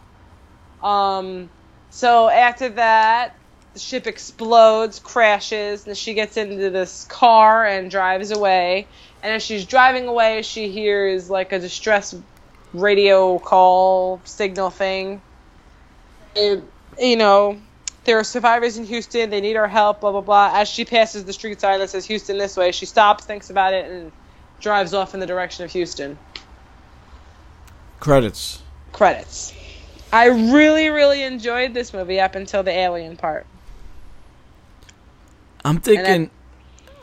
Um, 0.83 1.51
so 1.91 2.29
after 2.29 2.71
that, 2.71 3.37
the 3.75 3.79
ship 3.81 4.07
explodes, 4.07 4.99
crashes, 4.99 5.87
and 5.87 5.97
she 5.97 6.15
gets 6.15 6.39
into 6.39 6.71
this 6.71 7.05
car 7.05 7.67
and 7.67 7.91
drives 7.91 8.31
away. 8.31 8.87
And 9.23 9.35
as 9.35 9.43
she's 9.43 9.67
driving 9.67 10.09
away, 10.09 10.41
she 10.43 10.71
hears 10.71 11.29
like 11.29 11.53
a 11.53 11.59
distress 11.59 12.15
radio 12.73 13.39
call 13.39 14.21
signal 14.25 14.71
thing. 14.71 15.21
It- 16.35 16.65
you 16.99 17.17
know, 17.17 17.59
there 18.07 18.19
are 18.19 18.25
survivors 18.25 18.79
in 18.79 18.85
Houston. 18.85 19.31
They 19.31 19.41
need 19.41 19.57
our 19.57 19.69
help. 19.69 20.01
Blah 20.01 20.13
blah 20.13 20.21
blah. 20.23 20.53
As 20.55 20.69
she 20.69 20.85
passes 20.85 21.25
the 21.25 21.33
street 21.33 21.61
sign 21.61 21.79
that 21.81 21.91
says 21.91 22.07
Houston 22.07 22.39
this 22.39 22.57
way, 22.57 22.73
she 22.73 22.87
stops, 22.87 23.25
thinks 23.25 23.51
about 23.51 23.75
it, 23.75 23.91
and 23.91 24.13
drives 24.61 24.95
off 24.95 25.15
in 25.15 25.21
the 25.21 25.27
direction 25.27 25.65
of 25.65 25.73
Houston. 25.73 26.19
Credits. 28.01 28.63
Credits. 28.93 29.53
I 30.13 30.27
really, 30.29 30.89
really 30.89 31.23
enjoyed 31.23 31.75
this 31.75 31.93
movie 31.93 32.21
up 32.21 32.35
until 32.35 32.63
the 32.63 32.71
alien 32.71 33.17
part. 33.17 33.47
I'm 35.65 35.81
thinking. 35.81 36.31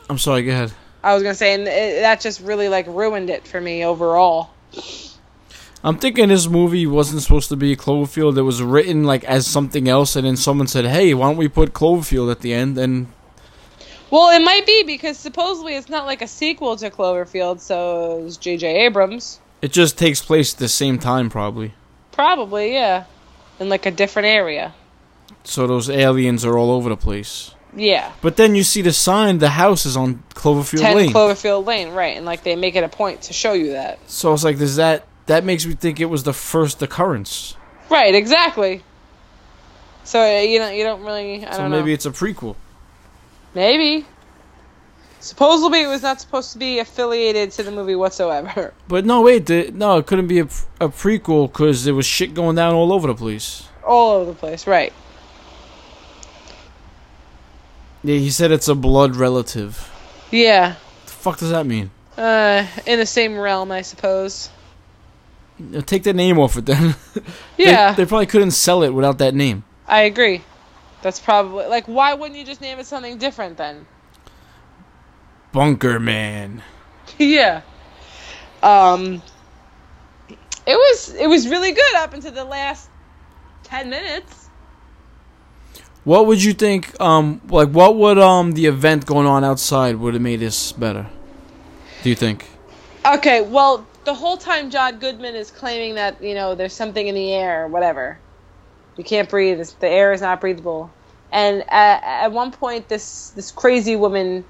I'm 0.08 0.18
sorry. 0.18 0.42
Go 0.42 0.52
ahead. 0.52 0.72
I 1.02 1.12
was 1.12 1.22
gonna 1.22 1.34
say, 1.34 1.54
and 1.54 1.62
it, 1.68 2.00
that 2.00 2.22
just 2.22 2.40
really 2.40 2.68
like 2.68 2.86
ruined 2.86 3.28
it 3.28 3.46
for 3.46 3.60
me 3.60 3.84
overall. 3.84 4.50
I'm 5.84 5.98
thinking 5.98 6.30
this 6.30 6.48
movie 6.48 6.86
wasn't 6.86 7.20
supposed 7.20 7.50
to 7.50 7.56
be 7.56 7.76
Cloverfield. 7.76 8.38
It 8.38 8.42
was 8.42 8.62
written 8.62 9.04
like 9.04 9.22
as 9.24 9.46
something 9.46 9.86
else, 9.86 10.16
and 10.16 10.26
then 10.26 10.36
someone 10.36 10.66
said, 10.66 10.86
"Hey, 10.86 11.12
why 11.12 11.28
don't 11.28 11.36
we 11.36 11.46
put 11.46 11.74
Cloverfield 11.74 12.30
at 12.30 12.40
the 12.40 12.54
end?" 12.54 12.78
And 12.78 13.08
Well, 14.10 14.30
it 14.34 14.42
might 14.42 14.64
be 14.66 14.82
because 14.84 15.18
supposedly 15.18 15.74
it's 15.74 15.90
not 15.90 16.06
like 16.06 16.22
a 16.22 16.26
sequel 16.26 16.76
to 16.76 16.90
Cloverfield, 16.90 17.60
so 17.60 18.22
it's 18.24 18.36
J.J. 18.38 18.86
Abrams. 18.86 19.40
it 19.60 19.72
just 19.72 19.98
takes 19.98 20.22
place 20.22 20.54
at 20.54 20.58
the 20.58 20.68
same 20.68 20.98
time, 20.98 21.28
probably. 21.28 21.74
Probably, 22.12 22.72
yeah, 22.72 23.04
in 23.60 23.68
like 23.68 23.84
a 23.86 23.90
different 23.90 24.26
area. 24.26 24.74
So 25.42 25.66
those 25.66 25.90
aliens 25.90 26.44
are 26.46 26.56
all 26.56 26.70
over 26.70 26.88
the 26.88 26.96
place. 26.96 27.50
Yeah, 27.76 28.12
But 28.22 28.36
then 28.36 28.54
you 28.54 28.62
see 28.62 28.82
the 28.82 28.92
sign. 28.92 29.38
The 29.38 29.50
house 29.50 29.84
is 29.84 29.96
on 29.96 30.22
Cloverfield 30.32 30.78
ten 30.80 30.96
Lane. 30.96 31.12
Cloverfield 31.12 31.66
Lane, 31.66 31.90
right? 31.90 32.16
And 32.16 32.24
like 32.24 32.42
they 32.44 32.54
make 32.56 32.76
it 32.76 32.84
a 32.84 32.88
point 32.88 33.22
to 33.22 33.32
show 33.32 33.52
you 33.52 33.72
that. 33.72 33.98
so 34.06 34.32
it's 34.32 34.44
like, 34.44 34.58
does 34.58 34.76
that 34.76 35.04
that 35.26 35.44
makes 35.44 35.64
me 35.66 35.74
think 35.74 36.00
it 36.00 36.06
was 36.06 36.22
the 36.24 36.32
first 36.32 36.82
occurrence? 36.82 37.56
Right, 37.90 38.14
exactly. 38.14 38.82
So 40.04 40.20
uh, 40.20 40.40
you 40.40 40.58
don't 40.58 40.74
you 40.74 40.84
don't 40.84 41.02
really 41.02 41.46
I 41.46 41.52
So 41.52 41.58
don't 41.58 41.70
maybe 41.70 41.90
know. 41.90 41.94
it's 41.94 42.06
a 42.06 42.10
prequel. 42.10 42.56
Maybe. 43.54 44.06
Supposedly 45.20 45.82
it 45.82 45.86
was 45.86 46.02
not 46.02 46.20
supposed 46.20 46.52
to 46.52 46.58
be 46.58 46.78
affiliated 46.80 47.50
to 47.52 47.62
the 47.62 47.70
movie 47.70 47.94
whatsoever. 47.94 48.74
But 48.88 49.06
no, 49.06 49.22
wait, 49.22 49.46
the, 49.46 49.70
no, 49.72 49.96
it 49.96 50.06
couldn't 50.06 50.26
be 50.26 50.40
a, 50.40 50.44
a 50.80 50.88
prequel 50.90 51.50
because 51.50 51.84
there 51.84 51.94
was 51.94 52.04
shit 52.04 52.34
going 52.34 52.56
down 52.56 52.74
all 52.74 52.92
over 52.92 53.06
the 53.08 53.14
place. 53.14 53.66
All 53.86 54.16
over 54.16 54.26
the 54.32 54.36
place, 54.36 54.66
right? 54.66 54.92
Yeah, 58.02 58.18
he 58.18 58.28
said 58.30 58.50
it's 58.52 58.68
a 58.68 58.74
blood 58.74 59.16
relative. 59.16 59.90
Yeah. 60.30 60.74
The 61.06 61.12
fuck 61.12 61.38
does 61.38 61.50
that 61.50 61.64
mean? 61.64 61.90
Uh, 62.18 62.66
in 62.86 62.98
the 62.98 63.06
same 63.06 63.38
realm, 63.38 63.72
I 63.72 63.80
suppose. 63.80 64.50
Take 65.86 66.02
the 66.02 66.12
name 66.12 66.38
off 66.38 66.56
it 66.56 66.66
then. 66.66 66.94
They- 67.56 67.64
Yeah, 67.70 67.92
they, 67.94 68.04
probably 68.06 68.26
couldn't 68.26 68.50
sell 68.50 68.82
it 68.82 68.90
without 68.90 69.18
that 69.18 69.34
name. 69.34 69.62
I 69.86 70.02
agree. 70.02 70.42
That's 71.02 71.20
probably 71.20 71.66
like 71.66 71.86
why 71.86 72.14
wouldn't 72.14 72.38
you 72.38 72.44
just 72.46 72.60
name 72.60 72.78
it 72.78 72.86
something 72.86 73.18
different 73.18 73.56
then? 73.58 73.86
Bunker 75.52 76.00
Man. 76.00 76.62
yeah. 77.18 77.60
Um 78.62 79.22
it 80.66 80.74
was 80.76 81.14
it 81.14 81.26
was 81.28 81.46
really 81.48 81.72
good 81.72 81.94
up 81.96 82.14
until 82.14 82.32
the 82.32 82.44
last 82.44 82.88
10 83.64 83.90
minutes. 83.90 84.48
What 86.04 86.26
would 86.26 86.42
you 86.42 86.52
think? 86.54 86.98
Um, 87.00 87.40
like 87.48 87.68
what 87.68 87.96
would 87.96 88.18
um 88.18 88.52
the 88.52 88.66
event 88.66 89.06
going 89.06 89.26
on 89.26 89.44
outside 89.44 89.96
would 89.96 90.14
have 90.14 90.22
made 90.22 90.40
this 90.40 90.72
better? 90.72 91.06
Do 92.02 92.08
you 92.08 92.16
think? 92.16 92.46
Okay, 93.06 93.42
well, 93.42 93.86
the 94.04 94.14
whole 94.14 94.36
time 94.36 94.70
John 94.70 94.98
Goodman 94.98 95.34
is 95.34 95.50
claiming 95.50 95.94
that, 95.96 96.22
you 96.22 96.34
know, 96.34 96.54
there's 96.54 96.74
something 96.74 97.06
in 97.06 97.14
the 97.14 97.32
air 97.32 97.66
whatever. 97.68 98.18
You 98.96 99.04
can't 99.04 99.28
breathe. 99.28 99.54
it's- 99.54 99.72
The 99.74 99.88
air 99.88 100.12
is 100.12 100.20
not 100.20 100.40
breathable. 100.40 100.90
And 101.32 101.64
at, 101.68 102.02
at 102.04 102.32
one 102.32 102.52
point, 102.52 102.88
this 102.88 103.30
this 103.30 103.50
crazy 103.50 103.96
woman, 103.96 104.44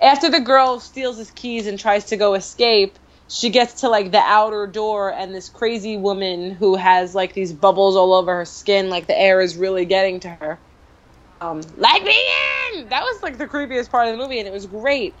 after 0.00 0.30
the 0.30 0.40
girl 0.40 0.80
steals 0.80 1.18
his 1.18 1.30
keys 1.30 1.66
and 1.66 1.78
tries 1.78 2.06
to 2.06 2.16
go 2.16 2.34
escape, 2.34 2.98
she 3.28 3.50
gets 3.50 3.82
to 3.82 3.88
like 3.88 4.10
the 4.10 4.18
outer 4.24 4.66
door, 4.66 5.12
and 5.12 5.34
this 5.34 5.50
crazy 5.50 5.96
woman 5.98 6.52
who 6.52 6.76
has 6.76 7.14
like 7.14 7.34
these 7.34 7.52
bubbles 7.52 7.94
all 7.96 8.14
over 8.14 8.34
her 8.36 8.44
skin, 8.46 8.88
like 8.88 9.06
the 9.06 9.18
air 9.18 9.40
is 9.42 9.56
really 9.56 9.84
getting 9.84 10.20
to 10.20 10.28
her. 10.30 10.60
Um, 11.42 11.60
let 11.76 12.02
me 12.02 12.14
in! 12.76 12.88
That 12.88 13.02
was 13.02 13.22
like 13.22 13.38
the 13.38 13.46
creepiest 13.46 13.90
part 13.90 14.08
of 14.08 14.12
the 14.12 14.18
movie, 14.22 14.38
and 14.38 14.48
it 14.48 14.52
was 14.52 14.66
great. 14.66 15.16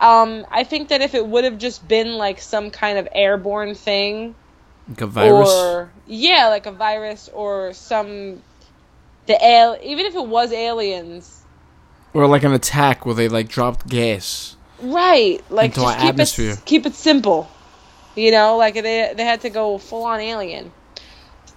Um, 0.00 0.44
I 0.50 0.64
think 0.64 0.88
that 0.88 1.00
if 1.00 1.14
it 1.14 1.26
would 1.26 1.44
have 1.44 1.58
just 1.58 1.86
been 1.86 2.14
like 2.14 2.40
some 2.40 2.70
kind 2.70 2.98
of 2.98 3.06
airborne 3.12 3.74
thing, 3.74 4.34
Like 4.88 5.00
a 5.00 5.06
virus? 5.06 5.48
or 5.48 5.92
yeah, 6.06 6.48
like 6.48 6.66
a 6.66 6.72
virus 6.72 7.28
or 7.32 7.72
some 7.72 8.42
the 9.26 9.42
al 9.44 9.78
even 9.82 10.06
if 10.06 10.14
it 10.16 10.26
was 10.26 10.52
aliens, 10.52 11.42
Or 12.14 12.26
like 12.26 12.42
an 12.42 12.52
attack 12.52 13.06
where 13.06 13.14
they 13.14 13.28
like 13.28 13.48
dropped 13.48 13.86
gas. 13.88 14.56
right? 14.80 15.40
Like 15.50 15.66
Into 15.66 15.80
just 15.82 15.94
our 15.94 16.00
keep 16.00 16.10
atmosphere. 16.10 16.52
it 16.52 16.64
keep 16.64 16.86
it 16.86 16.94
simple, 16.94 17.48
you 18.16 18.32
know. 18.32 18.56
Like 18.56 18.74
they 18.74 19.12
they 19.16 19.24
had 19.24 19.42
to 19.42 19.50
go 19.50 19.78
full 19.78 20.02
on 20.04 20.18
alien. 20.20 20.72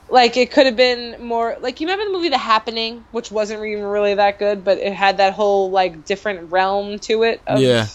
Like 0.07 0.37
it 0.37 0.51
could 0.51 0.67
have 0.67 0.75
been 0.75 1.23
more 1.25 1.57
like 1.61 1.81
you 1.81 1.87
remember 1.87 2.05
the 2.05 2.11
movie 2.15 2.29
The 2.29 2.37
Happening, 2.37 3.03
which 3.11 3.31
wasn't 3.31 3.65
even 3.65 3.83
really 3.83 4.13
that 4.13 4.37
good, 4.37 4.63
but 4.63 4.77
it 4.77 4.93
had 4.93 5.17
that 5.17 5.33
whole 5.33 5.71
like 5.71 6.05
different 6.05 6.51
realm 6.51 6.99
to 6.99 7.23
it. 7.23 7.41
Of 7.47 7.59
Yeah. 7.59 7.87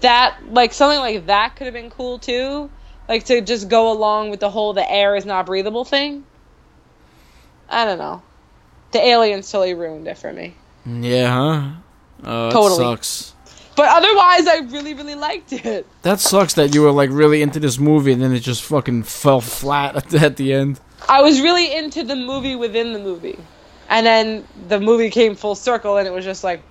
That 0.00 0.36
like 0.50 0.72
something 0.72 0.98
like 0.98 1.26
that 1.26 1.56
could 1.56 1.66
have 1.66 1.74
been 1.74 1.90
cool 1.90 2.18
too. 2.18 2.70
Like 3.08 3.24
to 3.26 3.40
just 3.40 3.68
go 3.68 3.92
along 3.92 4.30
with 4.30 4.40
the 4.40 4.50
whole 4.50 4.72
the 4.72 4.88
air 4.90 5.16
is 5.16 5.24
not 5.26 5.46
breathable 5.46 5.84
thing. 5.84 6.24
I 7.68 7.84
don't 7.84 7.98
know. 7.98 8.22
The 8.92 8.98
aliens 9.04 9.50
totally 9.50 9.74
ruined 9.74 10.08
it 10.08 10.18
for 10.18 10.32
me. 10.32 10.54
Yeah, 10.86 11.32
huh? 11.32 11.70
Uh, 12.24 12.46
that 12.48 12.52
Totally. 12.52 12.76
sucks. 12.84 13.34
But 13.76 13.88
otherwise, 13.88 14.46
I 14.46 14.58
really, 14.70 14.94
really 14.94 15.14
liked 15.14 15.52
it. 15.52 15.86
That 16.02 16.18
sucks 16.20 16.54
that 16.54 16.74
you 16.74 16.82
were 16.82 16.90
like 16.90 17.10
really 17.10 17.40
into 17.40 17.60
this 17.60 17.78
movie 17.78 18.12
and 18.12 18.20
then 18.20 18.32
it 18.32 18.40
just 18.40 18.62
fucking 18.64 19.04
fell 19.04 19.40
flat 19.40 19.96
at 19.96 20.08
the, 20.10 20.18
at 20.18 20.36
the 20.36 20.52
end. 20.52 20.80
I 21.08 21.22
was 21.22 21.40
really 21.40 21.74
into 21.74 22.02
the 22.02 22.16
movie 22.16 22.56
within 22.56 22.92
the 22.92 22.98
movie. 22.98 23.38
And 23.88 24.04
then 24.04 24.46
the 24.68 24.80
movie 24.80 25.10
came 25.10 25.34
full 25.34 25.54
circle 25.54 25.96
and 25.96 26.06
it 26.06 26.10
was 26.10 26.24
just 26.24 26.44
like, 26.44 26.62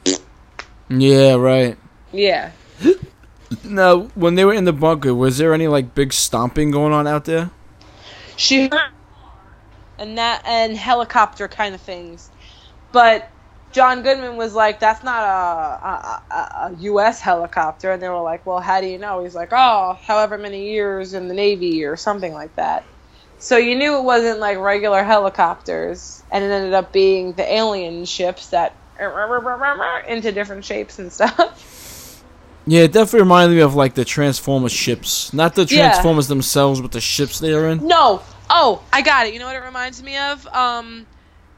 Yeah, 0.89 1.35
right. 1.35 1.77
yeah. 2.11 2.51
Now, 3.63 4.01
when 4.15 4.35
they 4.35 4.45
were 4.45 4.53
in 4.53 4.65
the 4.65 4.73
bunker, 4.73 5.13
was 5.13 5.37
there 5.37 5.53
any 5.53 5.67
like 5.67 5.95
big 5.95 6.13
stomping 6.13 6.71
going 6.71 6.93
on 6.93 7.07
out 7.07 7.25
there? 7.25 7.49
She 8.35 8.67
heard 8.67 8.91
and 9.99 10.17
that 10.17 10.41
and 10.45 10.75
helicopter 10.75 11.47
kind 11.47 11.75
of 11.75 11.81
things. 11.81 12.29
But 12.91 13.29
John 13.71 14.01
Goodman 14.01 14.37
was 14.37 14.55
like, 14.55 14.79
that's 14.79 15.03
not 15.03 15.23
a, 15.23 15.87
a, 15.87 16.23
a, 16.31 16.35
a 16.35 16.75
U.S. 16.79 17.21
helicopter. 17.21 17.91
And 17.91 18.01
they 18.01 18.09
were 18.09 18.21
like, 18.21 18.45
well, 18.45 18.59
how 18.59 18.81
do 18.81 18.87
you 18.87 18.97
know? 18.97 19.23
He's 19.23 19.35
like, 19.35 19.49
oh, 19.51 19.99
however 20.01 20.37
many 20.37 20.71
years 20.71 21.13
in 21.13 21.27
the 21.27 21.33
Navy 21.35 21.83
or 21.83 21.95
something 21.95 22.33
like 22.33 22.55
that. 22.55 22.83
So 23.37 23.57
you 23.57 23.75
knew 23.75 23.97
it 23.97 24.03
wasn't 24.03 24.39
like 24.39 24.57
regular 24.57 25.03
helicopters. 25.03 26.23
And 26.31 26.43
it 26.43 26.47
ended 26.47 26.73
up 26.73 26.91
being 26.91 27.33
the 27.33 27.53
alien 27.53 28.05
ships 28.05 28.49
that 28.49 28.75
into 30.07 30.31
different 30.31 30.65
shapes 30.65 30.97
and 30.97 31.11
stuff. 31.11 31.78
Yeah, 32.69 32.81
it 32.81 32.91
definitely 32.91 33.21
reminded 33.21 33.55
me 33.55 33.61
of 33.61 33.73
like 33.73 33.95
the 33.95 34.05
Transformers 34.05 34.71
ships, 34.71 35.33
not 35.33 35.55
the 35.55 35.63
Yeah. 35.63 35.89
Transformers 35.89 36.27
themselves, 36.27 36.79
but 36.81 36.91
the 36.91 37.01
ships 37.01 37.39
they 37.39 37.51
are 37.51 37.67
in. 37.69 37.87
No. 37.87 38.21
Oh, 38.47 38.83
I 38.93 39.01
got 39.01 39.25
it. 39.25 39.33
You 39.33 39.39
know 39.39 39.47
what 39.47 39.55
it 39.55 39.63
reminds 39.63 40.03
me 40.03 40.15
of? 40.17 40.45
Um, 40.47 41.07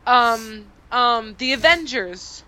um, 0.07 0.65
um, 0.89 1.35
the 1.37 1.51
Avengers. 1.51 2.43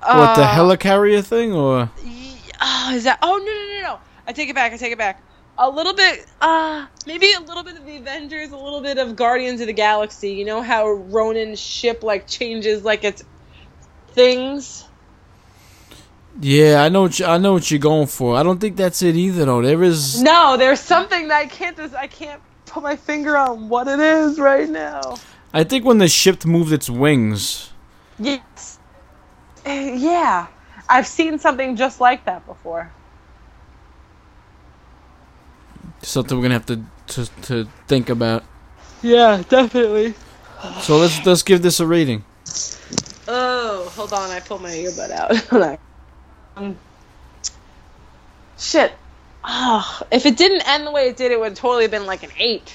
what 0.00 0.36
the 0.36 0.42
Uh, 0.42 0.54
helicarrier 0.54 1.24
thing, 1.24 1.52
or 1.52 1.90
Oh, 2.60 2.92
is 2.94 3.02
that? 3.02 3.18
Oh 3.20 3.36
no 3.38 3.44
no 3.44 3.80
no 3.80 3.94
no! 3.94 3.98
I 4.28 4.32
take 4.32 4.48
it 4.48 4.54
back. 4.54 4.72
I 4.72 4.76
take 4.76 4.92
it 4.92 4.98
back. 4.98 5.20
A 5.58 5.68
little 5.68 5.92
bit. 5.94 6.24
Uh, 6.40 6.86
maybe 7.04 7.32
a 7.32 7.40
little 7.40 7.64
bit 7.64 7.76
of 7.76 7.84
the 7.84 7.96
Avengers, 7.96 8.52
a 8.52 8.56
little 8.56 8.80
bit 8.80 8.98
of 8.98 9.16
Guardians 9.16 9.60
of 9.60 9.66
the 9.66 9.72
Galaxy. 9.72 10.30
You 10.30 10.44
know 10.44 10.62
how 10.62 10.88
Ronan's 10.88 11.58
ship 11.60 12.04
like 12.04 12.28
changes 12.28 12.84
like 12.84 13.02
its 13.02 13.24
things. 14.12 14.84
Yeah, 16.40 16.82
I 16.82 16.88
know 16.88 17.02
what 17.02 17.18
you, 17.18 17.26
I 17.26 17.38
know 17.38 17.52
what 17.52 17.70
you're 17.70 17.80
going 17.80 18.06
for. 18.06 18.36
I 18.36 18.42
don't 18.42 18.60
think 18.60 18.76
that's 18.76 19.02
it 19.02 19.16
either, 19.16 19.44
though. 19.44 19.62
There 19.62 19.82
is 19.82 20.20
No, 20.22 20.56
there's 20.56 20.80
something 20.80 21.28
that 21.28 21.36
I 21.36 21.46
can't. 21.46 21.76
Just, 21.76 21.94
I 21.94 22.06
can't 22.06 22.40
put 22.66 22.82
my 22.82 22.96
finger 22.96 23.36
on 23.36 23.68
what 23.68 23.86
it 23.86 24.00
is 24.00 24.38
right 24.38 24.68
now. 24.68 25.16
I 25.52 25.62
think 25.62 25.84
when 25.84 25.98
the 25.98 26.08
ship 26.08 26.44
moved 26.44 26.72
its 26.72 26.90
wings. 26.90 27.70
Yes. 28.18 28.78
Yeah. 29.64 30.48
I've 30.88 31.06
seen 31.06 31.38
something 31.38 31.76
just 31.76 32.00
like 32.00 32.24
that 32.24 32.44
before. 32.46 32.90
Something 36.02 36.36
we're 36.36 36.42
gonna 36.42 36.54
have 36.54 36.66
to 36.66 36.82
to, 37.06 37.26
to 37.42 37.68
think 37.86 38.10
about. 38.10 38.44
Yeah, 39.02 39.42
definitely. 39.48 40.14
So 40.80 40.98
let's 40.98 41.24
let's 41.24 41.42
give 41.42 41.62
this 41.62 41.80
a 41.80 41.86
rating. 41.86 42.24
Oh, 43.26 43.90
hold 43.94 44.12
on. 44.12 44.30
I 44.30 44.40
pulled 44.40 44.62
my 44.62 44.70
earbud 44.70 45.10
out. 45.10 45.78
Um, 46.56 46.78
shit. 48.58 48.92
Oh, 49.44 50.02
if 50.10 50.24
it 50.26 50.36
didn't 50.36 50.66
end 50.66 50.86
the 50.86 50.90
way 50.90 51.08
it 51.08 51.16
did, 51.16 51.30
it 51.30 51.38
would 51.38 51.50
have 51.50 51.58
totally 51.58 51.86
been 51.86 52.06
like 52.06 52.22
an 52.22 52.30
8. 52.38 52.74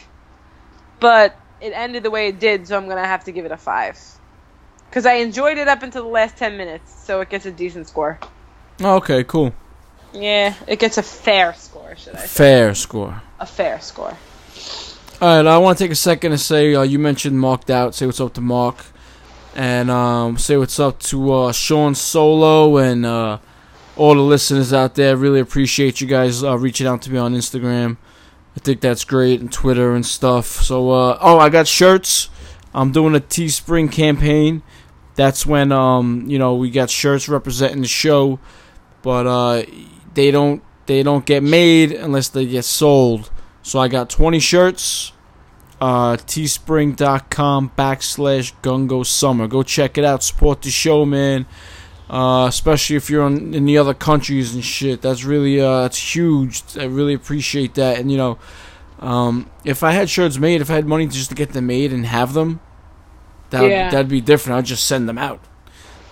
But 1.00 1.36
it 1.62 1.72
ended 1.74 2.04
the 2.04 2.12
way 2.12 2.28
it 2.28 2.40
did, 2.40 2.68
so 2.68 2.78
I'm 2.78 2.86
going 2.86 2.98
to 2.98 3.08
have 3.08 3.24
to 3.26 3.32
give 3.32 3.46
it 3.46 3.52
a 3.52 3.58
5. 3.58 4.00
Because 4.90 5.06
I 5.06 5.16
enjoyed 5.16 5.58
it 5.58 5.68
up 5.68 5.84
until 5.84 6.04
the 6.04 6.10
last 6.10 6.38
10 6.38 6.58
minutes, 6.58 7.06
so 7.06 7.22
it 7.22 7.30
gets 7.30 7.46
a 7.46 7.52
decent 7.52 7.88
score. 7.88 8.20
Oh, 8.82 8.96
okay, 8.98 9.24
cool. 9.24 9.54
Yeah, 10.14 10.54
it 10.68 10.80
gets 10.80 10.98
a 10.98 11.04
fair 11.04 11.54
score, 11.54 11.96
should 11.96 12.16
I 12.16 12.22
say. 12.22 12.28
Fair 12.28 12.76
score. 12.76 13.22
A 13.40 13.46
fair 13.46 13.80
score. 13.80 14.18
All 15.22 15.36
right, 15.36 15.46
I 15.46 15.58
want 15.58 15.78
to 15.78 15.84
take 15.84 15.92
a 15.92 15.96
second 15.96 16.32
to 16.32 16.38
say 16.38 16.74
uh, 16.74 16.82
you 16.82 16.98
mentioned 16.98 17.40
Marked 17.40 17.70
Out. 17.70 17.94
Say 17.94 18.06
what's 18.06 18.22
up 18.22 18.34
to 18.36 18.42
Mark, 18.42 18.78
and 19.54 19.92
um, 19.92 20.38
say 20.38 20.56
what's 20.56 20.80
up 20.80 21.00
to 21.00 21.34
uh, 21.34 21.52
Sean 21.52 21.94
Solo 21.94 22.78
and 22.78 23.06
uh, 23.06 23.40
all 23.96 24.16
the 24.16 24.22
listeners 24.22 24.74
out 24.74 24.96
there. 24.96 25.16
Really 25.18 25.40
appreciate 25.40 26.02
you 26.02 26.08
guys 26.08 26.44
uh, 26.44 26.58
reaching 26.58 26.88
out 26.88 27.02
to 27.04 27.12
me 27.12 27.18
on 27.18 27.34
Instagram. 27.34 27.98
I 28.56 28.60
think 28.60 28.82
that's 28.82 29.04
great 29.04 29.40
and 29.40 29.52
Twitter 29.52 29.94
and 29.94 30.06
stuff. 30.06 30.46
So, 30.48 30.92
uh, 30.92 31.18
oh, 31.22 31.40
I 31.40 31.50
got 31.50 31.68
shirts. 31.68 32.30
I'm 32.74 32.92
doing 32.92 33.16
a 33.16 33.20
Teespring 33.20 33.92
campaign. 33.92 34.64
That's 35.16 35.46
when 35.46 35.72
um, 35.72 36.26
you 36.28 36.40
know 36.40 36.56
we 36.56 36.70
got 36.70 36.90
shirts 36.90 37.28
representing 37.28 37.82
the 37.82 37.88
show, 37.88 38.40
but 39.02 39.28
uh, 39.28 39.64
they 40.14 40.32
don't 40.32 40.64
they 40.86 41.04
don't 41.04 41.26
get 41.26 41.44
made 41.44 41.92
unless 41.92 42.30
they 42.30 42.46
get 42.46 42.66
sold. 42.66 43.30
So 43.62 43.80
I 43.80 43.88
got 43.88 44.10
20 44.10 44.40
shirts. 44.40 45.12
Uh, 45.82 46.18
teespring.com 46.18 47.72
backslash 47.78 48.54
gungo 48.62 49.06
summer. 49.06 49.48
Go 49.48 49.64
check 49.64 49.98
it 49.98 50.04
out. 50.04 50.24
Support 50.24 50.62
the 50.64 50.72
show, 50.72 51.06
man. 51.06 51.46
Uh, 52.10 52.48
especially 52.50 52.96
if 52.96 53.08
you're 53.10 53.28
in, 53.28 53.54
in 53.54 53.66
the 53.66 53.78
other 53.78 53.94
countries 53.94 54.56
and 54.56 54.64
shit. 54.66 55.02
That's 55.02 55.24
really 55.24 55.62
uh, 55.62 55.82
that's 55.84 56.16
huge. 56.16 56.64
I 56.78 56.86
really 56.86 57.14
appreciate 57.14 57.76
that. 57.76 58.00
And 58.00 58.12
you 58.12 58.18
know, 58.18 58.40
um, 59.00 59.50
if 59.64 59.84
I 59.84 59.92
had 59.92 60.10
shirts 60.10 60.38
made, 60.40 60.60
if 60.62 60.72
I 60.72 60.74
had 60.74 60.86
money 60.88 61.06
just 61.08 61.30
to 61.30 61.36
get 61.36 61.54
them 61.54 61.68
made 61.68 61.94
and 61.94 62.06
have 62.08 62.34
them, 62.34 62.62
that 63.52 63.62
would 63.62 63.70
Yeah. 63.72 63.92
that'd 63.92 64.10
be 64.10 64.22
different. 64.22 64.58
I'd 64.58 64.66
just 64.66 64.86
send 64.88 65.08
them 65.08 65.20
out. 65.20 65.40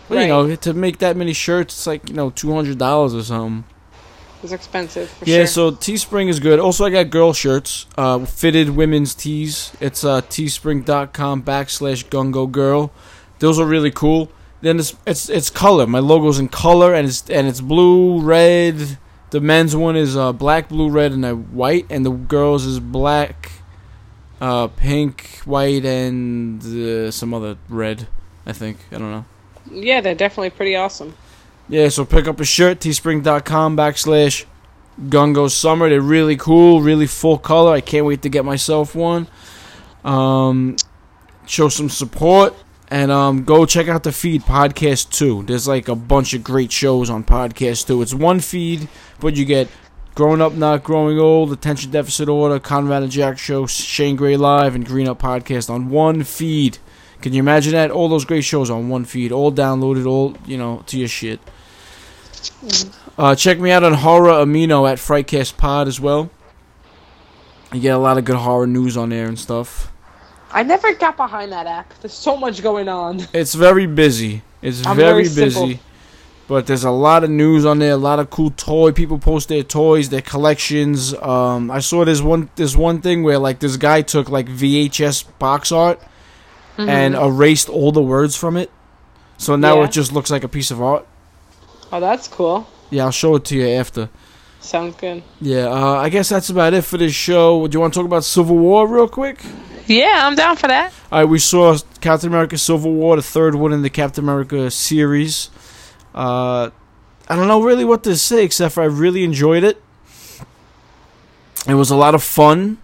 But 0.08 0.20
you 0.22 0.28
know, 0.28 0.56
to 0.56 0.74
make 0.74 1.00
that 1.00 1.18
many 1.18 1.34
shirts, 1.34 1.74
it's 1.76 1.88
like 1.88 2.08
you 2.10 2.16
know, 2.16 2.30
two 2.30 2.54
hundred 2.54 2.78
dollars 2.78 3.16
or 3.16 3.24
something. 3.24 3.64
It's 4.44 4.52
expensive, 4.54 5.10
for 5.10 5.26
Yeah, 5.26 5.38
sure. 5.38 5.48
so 5.48 5.72
Teespring 5.72 6.30
is 6.30 6.40
good. 6.40 6.60
Also, 6.60 6.86
I 6.86 6.92
got 6.92 7.10
girl 7.10 7.34
shirts, 7.34 7.88
uh, 7.98 8.24
fitted 8.24 8.70
women's 8.70 9.16
tees. 9.16 9.72
It's 9.82 10.04
uh, 10.04 10.22
teespring.com 10.22 11.42
backslash 11.42 12.06
gungo 12.06 12.50
girl. 12.50 12.92
Those 13.40 13.58
are 13.60 13.66
really 13.66 13.90
cool. 13.90 14.30
Then 14.68 14.80
it's 14.80 14.94
it's 15.06 15.30
it's 15.30 15.50
color. 15.50 15.88
My 15.88 16.02
logo's 16.02 16.40
in 16.40 16.50
color 16.50 16.94
and 16.94 17.08
it's 17.08 17.30
and 17.30 17.48
it's 17.48 17.62
blue, 17.62 18.20
red. 18.20 18.98
The 19.30 19.40
men's 19.40 19.78
one 19.78 19.96
is 19.96 20.18
uh, 20.18 20.34
black, 20.34 20.68
blue, 20.68 20.90
red, 20.90 21.14
and 21.14 21.24
a 21.24 21.38
white, 21.38 21.86
and 21.90 22.06
the 22.06 22.12
girls 22.12 22.66
is 22.66 22.82
black, 22.82 23.54
uh, 24.42 24.68
pink, 24.68 25.40
white, 25.46 25.86
and 25.86 26.62
uh, 26.62 27.12
some 27.12 27.34
other 27.34 27.58
red. 27.70 28.10
I 28.46 28.52
think 28.52 28.78
I 28.92 28.98
don't 28.98 29.10
know. 29.10 29.26
Yeah, 29.72 30.02
they're 30.02 30.16
definitely 30.16 30.50
pretty 30.50 30.76
awesome. 30.76 31.16
Yeah, 31.70 31.88
so 31.88 32.04
pick 32.04 32.28
up 32.28 32.42
a 32.42 32.46
shirt, 32.46 32.82
teespring.com 32.82 33.78
backslash 33.78 34.44
Gungo 35.00 35.50
Summer. 35.50 35.88
They're 35.88 36.02
really 36.02 36.36
cool, 36.36 36.82
really 36.82 37.08
full 37.08 37.38
color. 37.38 37.72
I 37.72 37.80
can't 37.80 38.06
wait 38.06 38.22
to 38.24 38.30
get 38.30 38.44
myself 38.44 38.96
one. 38.96 39.28
Um, 40.04 40.76
show 41.46 41.70
some 41.70 41.88
support. 41.88 42.54
And 42.90 43.12
um, 43.12 43.44
go 43.44 43.66
check 43.66 43.90
out 43.90 44.04
the 44.04 44.12
feed, 44.14 44.44
Podcast 44.44 45.12
2. 45.12 45.44
There's 45.44 45.68
like 45.68 45.90
a 45.90 45.96
bunch 45.96 46.34
of 46.34 46.44
great 46.44 46.72
shows 46.72 47.10
on 47.10 47.24
Podcast 47.24 47.88
2. 47.88 48.02
It's 48.02 48.14
one 48.14 48.40
feed, 48.40 48.88
but 49.20 49.36
you 49.36 49.44
get 49.44 49.68
Growing 50.16 50.42
Up 50.42 50.54
Not 50.54 50.84
Growing 50.84 51.20
Old, 51.20 51.52
Attention 51.52 51.92
Deficit 51.92 52.30
Order, 52.30 52.60
Conrad 52.60 53.04
and 53.04 53.12
Jack 53.12 53.38
Show, 53.38 53.66
Shane 53.68 54.16
Gray 54.16 54.38
Live, 54.38 54.74
and 54.74 54.86
Green 54.86 55.08
Up 55.08 55.22
Podcast 55.22 55.70
on 55.70 55.90
one 55.90 56.24
feed. 56.24 56.78
Can 57.22 57.34
you 57.34 57.40
imagine 57.40 57.74
that? 57.74 57.92
All 57.92 58.08
those 58.08 58.26
great 58.26 58.44
shows 58.44 58.70
on 58.70 58.90
one 58.90 59.04
feed, 59.04 59.32
all 59.32 59.52
downloaded, 59.52 60.06
all, 60.06 60.38
you 60.46 60.58
know, 60.58 60.84
to 60.88 60.98
your 60.98 61.08
shit. 61.08 61.42
Uh, 63.18 63.36
check 63.36 63.60
me 63.60 63.72
out 63.72 63.84
on 63.84 63.94
Horror 63.96 64.46
Amino 64.46 64.90
at 64.90 64.98
Frightcast 64.98 65.58
Pod 65.58 65.88
as 65.88 66.00
well. 66.00 66.30
You 67.74 67.82
get 67.82 67.96
a 67.96 67.98
lot 67.98 68.18
of 68.18 68.24
good 68.24 68.38
horror 68.38 68.68
news 68.68 68.96
on 68.96 69.10
there 69.10 69.28
and 69.28 69.38
stuff. 69.38 69.92
I 70.58 70.64
never 70.64 70.92
got 70.96 71.18
behind 71.18 71.52
that 71.52 71.68
app. 71.68 71.94
There's 72.02 72.16
so 72.16 72.36
much 72.36 72.64
going 72.64 72.90
on. 72.90 73.28
It's 73.32 73.54
very 73.54 73.86
busy. 73.86 74.42
It's 74.60 74.84
I'm 74.88 74.96
very, 74.96 75.28
very 75.28 75.46
busy. 75.46 75.80
But 76.48 76.66
there's 76.66 76.84
a 76.84 76.90
lot 76.90 77.24
of 77.24 77.30
news 77.30 77.64
on 77.64 77.78
there, 77.78 77.92
a 77.92 77.98
lot 77.98 78.18
of 78.18 78.32
cool 78.32 78.50
toy. 78.50 78.92
People 78.92 79.20
post 79.20 79.50
their 79.50 79.62
toys, 79.62 80.10
their 80.10 80.24
collections. 80.24 81.14
Um, 81.14 81.70
I 81.70 81.78
saw 81.78 82.06
this 82.06 82.22
one 82.22 82.50
this 82.56 82.76
one 82.76 83.02
thing 83.02 83.22
where 83.22 83.38
like 83.38 83.60
this 83.60 83.78
guy 83.78 84.02
took 84.02 84.30
like 84.32 84.48
VHS 84.48 85.26
box 85.38 85.72
art 85.72 86.02
and 86.76 87.14
erased 87.14 87.70
all 87.70 87.92
the 87.92 88.02
words 88.02 88.36
from 88.36 88.58
it. 88.58 88.72
So 89.38 89.56
now 89.56 89.76
Yeah. 89.78 89.84
it 89.86 89.92
just 89.92 90.12
looks 90.12 90.32
like 90.32 90.44
a 90.44 90.48
piece 90.48 90.72
of 90.72 90.82
art. 90.82 91.06
Oh, 91.92 92.00
that's 92.00 92.28
cool. 92.28 92.66
Yeah, 92.90 93.04
I'll 93.06 93.12
show 93.12 93.36
it 93.36 93.46
to 93.46 93.56
you 93.56 93.68
after. 93.68 94.10
Sounds 94.60 94.96
good. 94.96 95.22
Yeah, 95.40 95.68
uh, 95.68 95.98
I 96.06 96.10
guess 96.10 96.30
that's 96.30 96.50
about 96.50 96.74
it 96.74 96.84
for 96.84 96.98
this 96.98 97.14
show. 97.14 97.68
Do 97.68 97.76
you 97.76 97.80
want 97.80 97.94
to 97.94 98.00
talk 98.00 98.08
about 98.08 98.24
Civil 98.24 98.58
War 98.58 98.88
real 98.88 99.08
quick? 99.08 99.40
Yeah, 99.88 100.28
I'm 100.28 100.36
down 100.36 100.58
for 100.58 100.68
that. 100.68 100.94
All 101.12 101.20
right, 101.20 101.30
we 101.30 101.40
saw 101.40 101.78
Captain 102.02 102.30
America: 102.30 102.58
Civil 102.58 102.94
War, 102.94 103.16
the 103.16 103.22
third 103.22 103.56
one 103.56 103.74
in 103.74 103.82
the 103.82 103.90
Captain 103.90 104.24
America 104.24 104.70
series. 104.70 105.50
Uh, 106.14 106.70
I 107.30 107.36
don't 107.36 107.48
know 107.48 107.62
really 107.62 107.86
what 107.86 108.04
to 108.04 108.16
say 108.18 108.44
except 108.44 108.76
for 108.76 108.84
I 108.84 108.88
really 108.88 109.24
enjoyed 109.24 109.64
it. 109.64 109.82
It 111.68 111.74
was 111.74 111.90
a 111.90 111.96
lot 111.96 112.16
of 112.16 112.24
fun. 112.24 112.78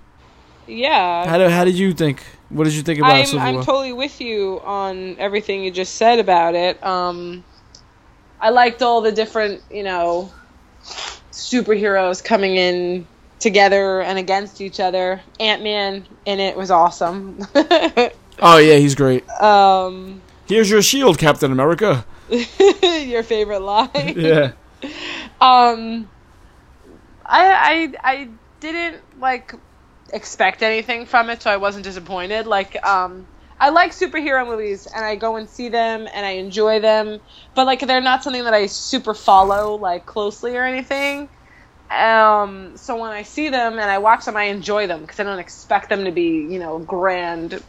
Yeah. 0.68 1.28
How 1.28 1.38
did, 1.38 1.52
how 1.52 1.66
did 1.66 1.76
you 1.76 1.94
think? 1.94 2.24
What 2.50 2.66
did 2.66 2.74
you 2.74 2.84
think 2.84 3.00
about 3.00 3.12
I'm, 3.12 3.26
Civil 3.26 3.40
I'm 3.40 3.56
War? 3.56 3.64
totally 3.64 3.94
with 3.94 4.22
you 4.22 4.62
on 4.64 5.16
everything 5.18 5.64
you 5.64 5.72
just 5.72 5.96
said 5.96 6.20
about 6.20 6.56
it. 6.56 6.84
Um, 6.86 7.44
I 8.40 8.50
liked 8.50 8.82
all 8.82 9.02
the 9.02 9.12
different, 9.12 9.62
you 9.72 9.84
know, 9.84 10.32
superheroes 11.32 12.24
coming 12.24 12.56
in 12.56 13.08
together 13.44 14.02
and 14.02 14.18
against 14.18 14.62
each 14.62 14.80
other. 14.80 15.22
Ant 15.40 15.62
Man 15.62 16.08
in 16.26 16.40
it 16.40 16.58
was 16.58 16.72
awesome. 16.72 17.46
oh 17.56 18.58
yeah, 18.58 18.76
he's 18.76 18.96
great. 18.96 19.30
um, 19.30 20.22
Here's 20.48 20.70
your 20.70 20.82
shield, 20.82 21.20
Captain 21.20 21.52
America. 21.52 22.06
your 22.30 23.24
favorite 23.24 23.60
line. 23.62 23.90
Yeah. 24.18 24.54
Um, 25.40 26.10
I 27.26 27.94
I 27.94 27.94
I 28.04 28.30
didn't 28.60 29.02
like 29.20 29.54
expect 30.12 30.62
anything 30.62 31.06
from 31.06 31.30
it, 31.30 31.42
so 31.42 31.50
I 31.50 31.58
wasn't 31.58 31.84
disappointed. 31.86 32.48
Like 32.48 32.86
um, 32.86 33.26
I 33.60 33.70
like 33.70 33.92
superhero 33.92 34.46
movies, 34.46 34.88
and 34.88 35.06
I 35.06 35.16
go 35.16 35.38
and 35.38 35.50
see 35.50 35.70
them, 35.70 36.08
and 36.14 36.26
I 36.26 36.32
enjoy 36.32 36.80
them, 36.82 37.20
but 37.56 37.66
like 37.66 37.80
they're 37.80 38.02
not 38.02 38.24
something 38.24 38.44
that 38.44 38.54
I 38.54 38.66
super 38.68 39.14
follow 39.14 39.76
like 39.76 40.06
closely 40.06 40.58
or 40.58 40.64
anything. 40.64 41.30
Um, 41.90 42.76
so 42.76 43.00
when 43.00 43.12
I 43.12 43.24
see 43.24 43.50
them 43.50 43.74
and 43.74 43.90
I 43.90 44.00
watch 44.00 44.26
them, 44.26 44.36
I 44.36 44.46
enjoy 44.46 44.88
them 44.88 45.02
because 45.02 45.20
I 45.20 45.24
don't 45.24 45.40
expect 45.40 45.90
them 45.90 46.06
to 46.06 46.12
be, 46.12 46.48
you 46.50 46.60
know, 46.60 46.80
grand 46.80 47.62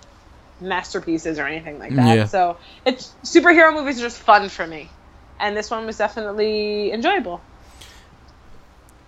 masterpieces 0.60 1.38
or 1.38 1.46
anything 1.46 1.78
like 1.78 1.94
that. 1.94 2.16
Yeah. 2.16 2.24
So 2.26 2.56
it's 2.86 3.12
superhero 3.22 3.74
movies 3.74 3.98
are 3.98 4.04
just 4.04 4.18
fun 4.18 4.48
for 4.48 4.66
me, 4.66 4.88
and 5.38 5.56
this 5.56 5.70
one 5.70 5.84
was 5.86 5.98
definitely 5.98 6.92
enjoyable. 6.92 7.40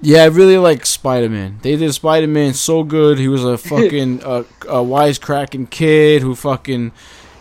Yeah, 0.02 0.24
I 0.24 0.26
really 0.26 0.59
like 0.59 0.84
Spider 0.84 1.30
Man. 1.30 1.59
They 1.62 1.76
did 1.76 1.92
Spider 1.94 2.26
Man 2.26 2.52
so 2.52 2.82
good. 2.82 3.18
He 3.18 3.28
was 3.28 3.44
a 3.44 3.57
fucking 3.72 4.22
uh, 4.22 4.44
a 4.62 4.82
wisecracking 4.84 5.70
kid 5.70 6.22
who 6.22 6.34
fucking 6.34 6.92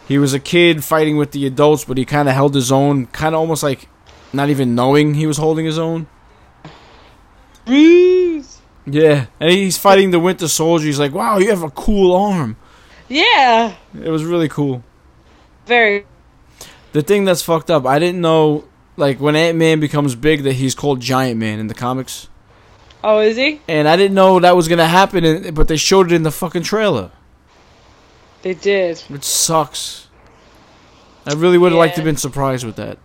he 0.07 0.18
was 0.18 0.34
a 0.34 0.39
kid 0.39 0.84
fighting 0.84 1.18
with 1.18 1.32
the 1.32 1.45
adults, 1.45 1.84
but 1.84 1.97
he 1.97 2.05
kind 2.05 2.30
of 2.30 2.36
held 2.36 2.55
his 2.55 2.72
own, 2.72 3.07
kind 3.07 3.36
of 3.36 3.41
almost 3.41 3.63
like 3.63 3.89
not 4.32 4.49
even 4.49 4.76
knowing 4.76 5.16
he 5.16 5.28
was 5.28 5.38
holding 5.38 5.66
his 5.66 5.80
own. 5.80 6.07
Bruce. 7.66 8.61
Yeah, 8.86 9.26
and 9.39 9.51
he's 9.51 9.78
fighting 9.78 10.11
the 10.11 10.20
Winter 10.20 10.47
Soldier. 10.47 10.86
He's 10.86 10.99
like, 10.99 11.13
"Wow, 11.13 11.38
you 11.39 11.49
have 11.49 11.63
a 11.63 11.72
cool 11.72 12.16
arm." 12.16 12.55
Yeah. 13.09 13.76
It 13.99 14.09
was 14.09 14.24
really 14.24 14.49
cool. 14.49 14.84
Very. 15.66 16.05
The 16.93 17.01
thing 17.01 17.26
that's 17.26 17.41
fucked 17.41 17.70
up, 17.70 17.86
I 17.86 17.99
didn't 17.99 18.22
know, 18.22 18.66
like 18.97 19.20
when 19.20 19.36
Ant 19.36 19.57
Man 19.57 19.80
becomes 19.80 20.16
big, 20.16 20.43
that 20.43 20.53
he's 20.53 20.76
called 20.76 20.99
Giant 21.01 21.39
Man 21.39 21.59
in 21.59 21.68
the 21.68 21.74
comics, 21.74 22.30
Oh, 23.03 23.20
is 23.20 23.36
he? 23.38 23.61
and 23.68 23.88
I 23.88 23.95
didn't 23.97 24.16
know 24.16 24.39
that 24.39 24.55
was 24.55 24.68
gonna 24.68 24.88
happen. 24.88 25.53
But 25.53 25.68
they 25.68 25.78
showed 25.78 26.11
it 26.11 26.16
in 26.16 26.24
the 26.24 26.32
fucking 26.32 26.63
trailer, 26.63 27.11
They 28.43 28.53
did. 28.53 28.99
which 29.07 29.24
sucks. 29.24 30.07
I 31.26 31.34
really 31.34 31.57
would 31.57 31.72
have 31.72 31.80
liked 31.80 31.95
to 31.95 32.01
have 32.01 32.05
been 32.05 32.18
surprised 32.18 32.63
with 32.66 32.76
that. 32.76 32.97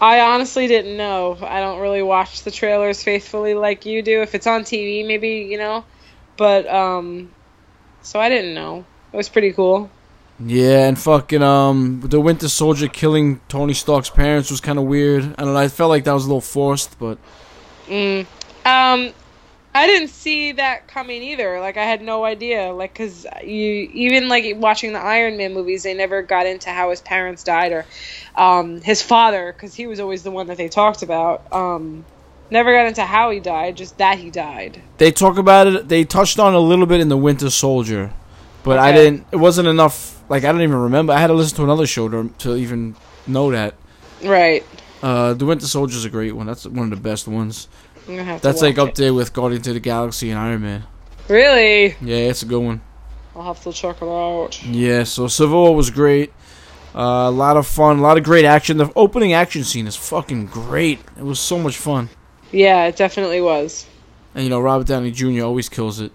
I 0.00 0.20
honestly 0.20 0.66
didn't 0.68 0.96
know. 0.96 1.36
I 1.40 1.60
don't 1.60 1.80
really 1.80 2.02
watch 2.02 2.42
the 2.42 2.50
trailers 2.50 3.02
faithfully 3.02 3.54
like 3.54 3.84
you 3.84 4.02
do. 4.02 4.22
If 4.22 4.34
it's 4.34 4.46
on 4.46 4.62
TV, 4.62 5.06
maybe 5.06 5.48
you 5.50 5.58
know, 5.58 5.84
but 6.36 6.66
um, 6.68 7.32
so 8.02 8.20
I 8.20 8.28
didn't 8.28 8.54
know. 8.54 8.84
It 9.12 9.16
was 9.16 9.28
pretty 9.28 9.52
cool. 9.52 9.90
Yeah, 10.40 10.86
and 10.86 10.96
fucking 10.96 11.42
um, 11.42 12.00
the 12.04 12.20
Winter 12.20 12.48
Soldier 12.48 12.86
killing 12.86 13.40
Tony 13.48 13.74
Stark's 13.74 14.10
parents 14.10 14.50
was 14.52 14.60
kind 14.60 14.78
of 14.78 14.84
weird. 14.84 15.24
I 15.36 15.42
don't 15.42 15.54
know. 15.54 15.56
I 15.56 15.66
felt 15.66 15.88
like 15.88 16.04
that 16.04 16.12
was 16.12 16.24
a 16.24 16.28
little 16.28 16.40
forced, 16.40 16.96
but 17.00 17.18
Mm. 17.88 18.26
Um, 18.64 19.12
I 19.78 19.86
didn't 19.86 20.08
see 20.08 20.50
that 20.52 20.88
coming 20.88 21.22
either. 21.22 21.60
Like 21.60 21.76
I 21.76 21.84
had 21.84 22.02
no 22.02 22.24
idea. 22.24 22.72
Like 22.72 22.94
because 22.94 23.24
you 23.44 23.88
even 23.92 24.28
like 24.28 24.56
watching 24.56 24.92
the 24.92 24.98
Iron 24.98 25.36
Man 25.36 25.54
movies, 25.54 25.84
they 25.84 25.94
never 25.94 26.20
got 26.20 26.46
into 26.46 26.70
how 26.70 26.90
his 26.90 27.00
parents 27.00 27.44
died 27.44 27.70
or 27.70 27.86
um 28.34 28.80
his 28.80 29.02
father, 29.02 29.52
because 29.52 29.76
he 29.76 29.86
was 29.86 30.00
always 30.00 30.24
the 30.24 30.32
one 30.32 30.48
that 30.48 30.56
they 30.56 30.68
talked 30.68 31.04
about. 31.04 31.52
Um, 31.52 32.04
never 32.50 32.72
got 32.72 32.86
into 32.86 33.04
how 33.04 33.30
he 33.30 33.38
died, 33.38 33.76
just 33.76 33.98
that 33.98 34.18
he 34.18 34.30
died. 34.30 34.82
they 34.96 35.12
talk 35.12 35.38
about 35.38 35.68
it. 35.68 35.88
They 35.88 36.02
touched 36.02 36.40
on 36.40 36.54
a 36.54 36.60
little 36.60 36.86
bit 36.86 36.98
in 37.00 37.08
the 37.08 37.16
Winter 37.16 37.48
Soldier, 37.48 38.12
but 38.64 38.80
I 38.80 38.90
didn't. 38.90 39.28
It 39.30 39.36
wasn't 39.36 39.68
enough. 39.68 40.20
Like 40.28 40.42
I 40.42 40.50
don't 40.50 40.62
even 40.62 40.74
remember. 40.74 41.12
I 41.12 41.20
had 41.20 41.28
to 41.28 41.34
listen 41.34 41.56
to 41.58 41.62
another 41.62 41.86
show 41.86 42.08
to, 42.08 42.34
to 42.38 42.56
even 42.56 42.96
know 43.28 43.52
that. 43.52 43.74
Right. 44.24 44.64
Uh, 45.00 45.34
the 45.34 45.46
Winter 45.46 45.66
Soldier 45.66 45.96
is 45.96 46.04
a 46.04 46.10
great 46.10 46.32
one. 46.32 46.46
That's 46.46 46.66
one 46.66 46.90
of 46.92 46.98
the 46.98 47.08
best 47.08 47.28
ones. 47.28 47.68
I'm 48.08 48.16
gonna 48.16 48.24
have 48.24 48.40
That's 48.40 48.62
like 48.62 48.78
up 48.78 48.94
there 48.94 49.12
with 49.12 49.34
Guardians 49.34 49.68
of 49.68 49.74
the 49.74 49.80
Galaxy 49.80 50.30
and 50.30 50.38
Iron 50.38 50.62
Man. 50.62 50.84
Really? 51.28 51.94
Yeah, 52.00 52.16
it's 52.30 52.42
a 52.42 52.46
good 52.46 52.62
one. 52.62 52.80
I'll 53.36 53.42
have 53.42 53.62
to 53.64 53.72
check 53.72 54.00
it 54.00 54.08
out. 54.08 54.64
Yeah, 54.64 55.04
so 55.04 55.28
Civil 55.28 55.62
War 55.62 55.76
was 55.76 55.90
great. 55.90 56.32
Uh, 56.94 57.28
a 57.28 57.30
lot 57.30 57.58
of 57.58 57.66
fun, 57.66 57.98
a 57.98 58.02
lot 58.02 58.16
of 58.16 58.24
great 58.24 58.46
action. 58.46 58.78
The 58.78 58.90
opening 58.96 59.34
action 59.34 59.62
scene 59.62 59.86
is 59.86 59.94
fucking 59.94 60.46
great. 60.46 61.00
It 61.18 61.22
was 61.22 61.38
so 61.38 61.58
much 61.58 61.76
fun. 61.76 62.08
Yeah, 62.50 62.86
it 62.86 62.96
definitely 62.96 63.42
was. 63.42 63.86
And 64.34 64.42
you 64.42 64.50
know, 64.50 64.60
Robert 64.60 64.86
Downey 64.86 65.10
Jr. 65.10 65.44
always 65.44 65.68
kills 65.68 66.00
it. 66.00 66.10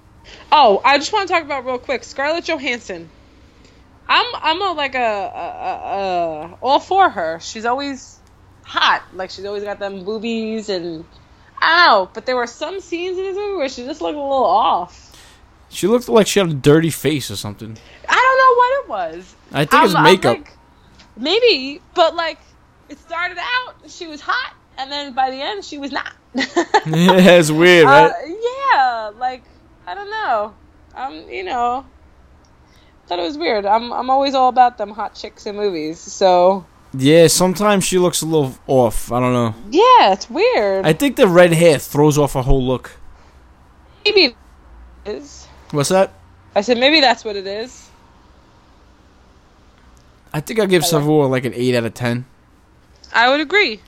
Oh, 0.52 0.82
I 0.84 0.98
just 0.98 1.14
want 1.14 1.28
to 1.28 1.34
talk 1.34 1.44
about 1.44 1.64
real 1.64 1.78
quick 1.78 2.04
Scarlett 2.04 2.46
Johansson. 2.46 3.08
I'm 4.10 4.26
I'm 4.34 4.62
a, 4.62 4.72
like 4.72 4.96
a, 4.96 5.00
a, 5.00 5.04
a, 5.04 6.52
a 6.52 6.58
all 6.60 6.80
for 6.80 7.10
her. 7.10 7.40
She's 7.40 7.66
always 7.66 8.20
hot. 8.64 9.04
Like 9.14 9.30
she's 9.30 9.46
always 9.46 9.64
got 9.64 9.78
them 9.78 10.04
boobies 10.04 10.70
and 10.70 11.06
I. 11.64 12.10
But 12.14 12.26
there 12.26 12.36
were 12.36 12.48
some 12.48 12.80
scenes 12.80 13.18
in 13.18 13.24
this 13.24 13.36
movie 13.36 13.58
where 13.58 13.70
she 13.70 13.84
just 13.86 14.02
looked 14.02 14.18
a 14.18 14.22
little 14.22 14.46
off. 14.46 15.12
She 15.70 15.88
looked 15.88 16.08
like 16.08 16.28
she 16.28 16.40
had 16.40 16.50
a 16.50 16.54
dirty 16.54 16.92
face 16.92 17.32
or 17.32 17.36
something. 17.36 17.78
I 18.08 18.14
don't 18.14 18.38
know 18.38 18.56
what 18.56 18.84
it 18.84 19.18
was. 19.18 19.36
I 19.52 19.66
think 19.66 19.84
it's 19.86 19.94
makeup. 19.94 20.38
like, 20.38 20.58
maybe, 21.18 21.82
but 21.96 22.16
like 22.16 22.40
it 22.90 23.00
started 23.00 23.38
out 23.40 23.76
she 23.88 24.08
was 24.08 24.22
hot, 24.22 24.54
and 24.78 24.92
then 24.92 25.14
by 25.14 25.32
the 25.32 25.42
end 25.42 25.66
she 25.66 25.78
was 25.80 25.92
not. 25.92 26.14
yeah, 26.36 26.46
it's 26.86 27.50
weird, 27.50 27.86
right? 27.86 28.12
Uh, 28.12 28.14
yeah, 28.28 29.12
like 29.18 29.44
I 29.88 29.96
don't 29.96 30.10
know. 30.10 30.54
Um, 30.96 31.30
you 31.30 31.44
know, 31.44 31.86
thought 33.08 33.20
it 33.20 33.24
was 33.24 33.38
weird. 33.38 33.66
I'm 33.66 33.92
I'm 33.92 34.10
always 34.10 34.36
all 34.36 34.50
about 34.50 34.78
them 34.78 34.92
hot 34.92 35.16
chicks 35.16 35.46
in 35.46 35.56
movies. 35.56 36.00
So 36.00 36.66
yeah, 36.94 37.28
sometimes 37.28 37.84
she 37.84 37.98
looks 37.98 38.22
a 38.22 38.26
little 38.26 38.56
off. 38.68 39.12
I 39.12 39.20
don't 39.20 39.34
know. 39.34 39.56
yeah, 39.72 40.14
it's 40.14 40.30
weird. 40.30 40.86
I 40.86 40.94
think 40.94 41.16
the 41.16 41.28
red 41.28 41.54
hair 41.54 41.78
throws 41.80 42.18
off 42.18 42.34
her 42.34 42.42
whole 42.42 42.64
look. 42.66 42.92
maybe 44.06 44.26
it 44.26 44.36
is. 45.06 45.48
What's 45.72 45.90
that? 45.90 46.14
I 46.56 46.62
said 46.62 46.78
maybe 46.78 47.02
that's 47.02 47.26
what 47.26 47.36
it 47.36 47.48
is. 47.48 47.90
I 50.34 50.40
think 50.40 50.60
I 50.60 50.66
give 50.66 50.82
I 50.82 50.86
like- 50.86 50.90
Civil 50.90 51.08
War 51.10 51.28
like 51.28 51.46
an 51.46 51.54
eight 51.56 51.76
out 51.76 51.84
of 51.84 51.94
ten. 51.94 52.26
I 53.14 53.30
would 53.30 53.40
agree. 53.40 53.80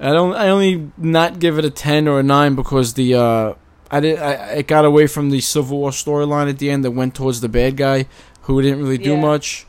I 0.00 0.12
don't. 0.12 0.34
I 0.34 0.48
only 0.48 0.90
not 0.96 1.38
give 1.38 1.58
it 1.58 1.64
a 1.64 1.70
ten 1.70 2.08
or 2.08 2.20
a 2.20 2.22
nine 2.22 2.54
because 2.54 2.94
the 2.94 3.14
uh, 3.14 3.54
I 3.90 4.00
did. 4.00 4.18
I 4.18 4.32
it 4.58 4.66
got 4.66 4.84
away 4.84 5.06
from 5.06 5.30
the 5.30 5.40
Civil 5.40 5.78
War 5.78 5.90
storyline 5.90 6.48
at 6.48 6.58
the 6.58 6.70
end 6.70 6.84
that 6.84 6.90
went 6.92 7.14
towards 7.14 7.40
the 7.40 7.48
bad 7.48 7.76
guy 7.76 8.06
who 8.42 8.60
didn't 8.62 8.80
really 8.80 8.98
do 8.98 9.10
Yeah. 9.12 9.20
much. 9.20 9.66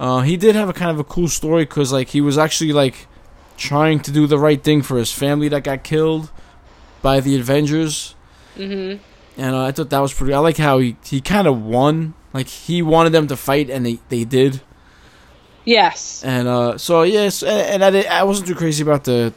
Uh, 0.00 0.22
he 0.22 0.36
did 0.36 0.56
have 0.56 0.68
a 0.68 0.72
kind 0.72 0.90
of 0.90 0.98
a 0.98 1.04
cool 1.04 1.28
story 1.28 1.64
because 1.64 1.92
like 1.92 2.08
he 2.08 2.22
was 2.22 2.38
actually 2.38 2.72
like 2.72 3.06
trying 3.58 4.00
to 4.00 4.10
do 4.10 4.26
the 4.26 4.38
right 4.38 4.64
thing 4.64 4.80
for 4.80 4.96
his 4.96 5.12
family 5.12 5.46
that 5.48 5.62
got 5.62 5.84
killed 5.84 6.32
by 7.02 7.20
the 7.20 7.38
Avengers, 7.38 8.14
hmm 8.56 8.94
and 9.36 9.54
uh, 9.54 9.64
I 9.64 9.72
thought 9.72 9.90
that 9.90 10.00
was 10.00 10.12
pretty. 10.12 10.34
I 10.34 10.38
like 10.38 10.56
how 10.56 10.78
he 10.78 10.96
he 11.04 11.20
kind 11.20 11.46
of 11.46 11.62
won. 11.62 12.14
Like 12.32 12.48
he 12.48 12.82
wanted 12.82 13.10
them 13.10 13.26
to 13.28 13.36
fight, 13.36 13.70
and 13.70 13.84
they 13.86 13.98
they 14.08 14.24
did. 14.24 14.60
Yes. 15.64 16.24
And 16.24 16.48
uh, 16.48 16.78
so 16.78 17.02
yes, 17.02 17.42
and, 17.42 17.50
and 17.50 17.84
I 17.84 17.90
did, 17.90 18.06
I 18.06 18.24
wasn't 18.24 18.48
too 18.48 18.54
crazy 18.54 18.82
about 18.82 19.04
the 19.04 19.32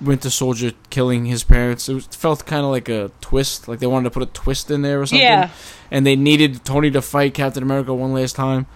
Winter 0.00 0.30
Soldier 0.30 0.72
killing 0.90 1.26
his 1.26 1.44
parents. 1.44 1.88
It, 1.88 1.94
was, 1.94 2.06
felt 2.06 2.44
kind 2.46 2.64
of 2.64 2.70
like 2.70 2.88
a 2.88 3.10
twist, 3.20 3.68
like 3.68 3.78
they 3.78 3.86
wanted 3.86 4.04
to 4.04 4.10
put 4.10 4.22
a 4.22 4.32
twist 4.32 4.70
in 4.70 4.82
there 4.82 5.00
or 5.00 5.06
something. 5.06 5.24
Yeah. 5.24 5.50
And 5.90 6.06
they 6.06 6.16
needed 6.16 6.64
Tony 6.64 6.90
to 6.90 7.02
fight 7.02 7.34
Captain 7.34 7.62
America 7.62 7.94
one 7.94 8.12
last 8.12 8.36
time. 8.36 8.66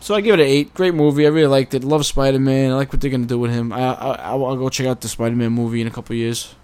So 0.00 0.14
I 0.14 0.20
give 0.20 0.34
it 0.34 0.40
an 0.40 0.46
eight. 0.46 0.72
Great 0.74 0.94
movie. 0.94 1.26
I 1.26 1.30
really 1.30 1.48
liked 1.48 1.74
it. 1.74 1.82
Love 1.82 2.06
Spider 2.06 2.38
Man. 2.38 2.70
I 2.70 2.74
like 2.74 2.92
what 2.92 3.00
they're 3.00 3.10
gonna 3.10 3.24
do 3.26 3.38
with 3.38 3.50
him. 3.52 3.72
I, 3.72 3.94
I 3.94 4.14
I'll 4.30 4.44
I'll 4.46 4.56
go 4.56 4.68
check 4.68 4.86
out 4.86 5.00
the 5.00 5.08
Spider 5.08 5.34
Man 5.34 5.52
movie 5.52 5.80
in 5.80 5.86
a 5.86 5.90
couple 5.90 6.14
years. 6.14 6.54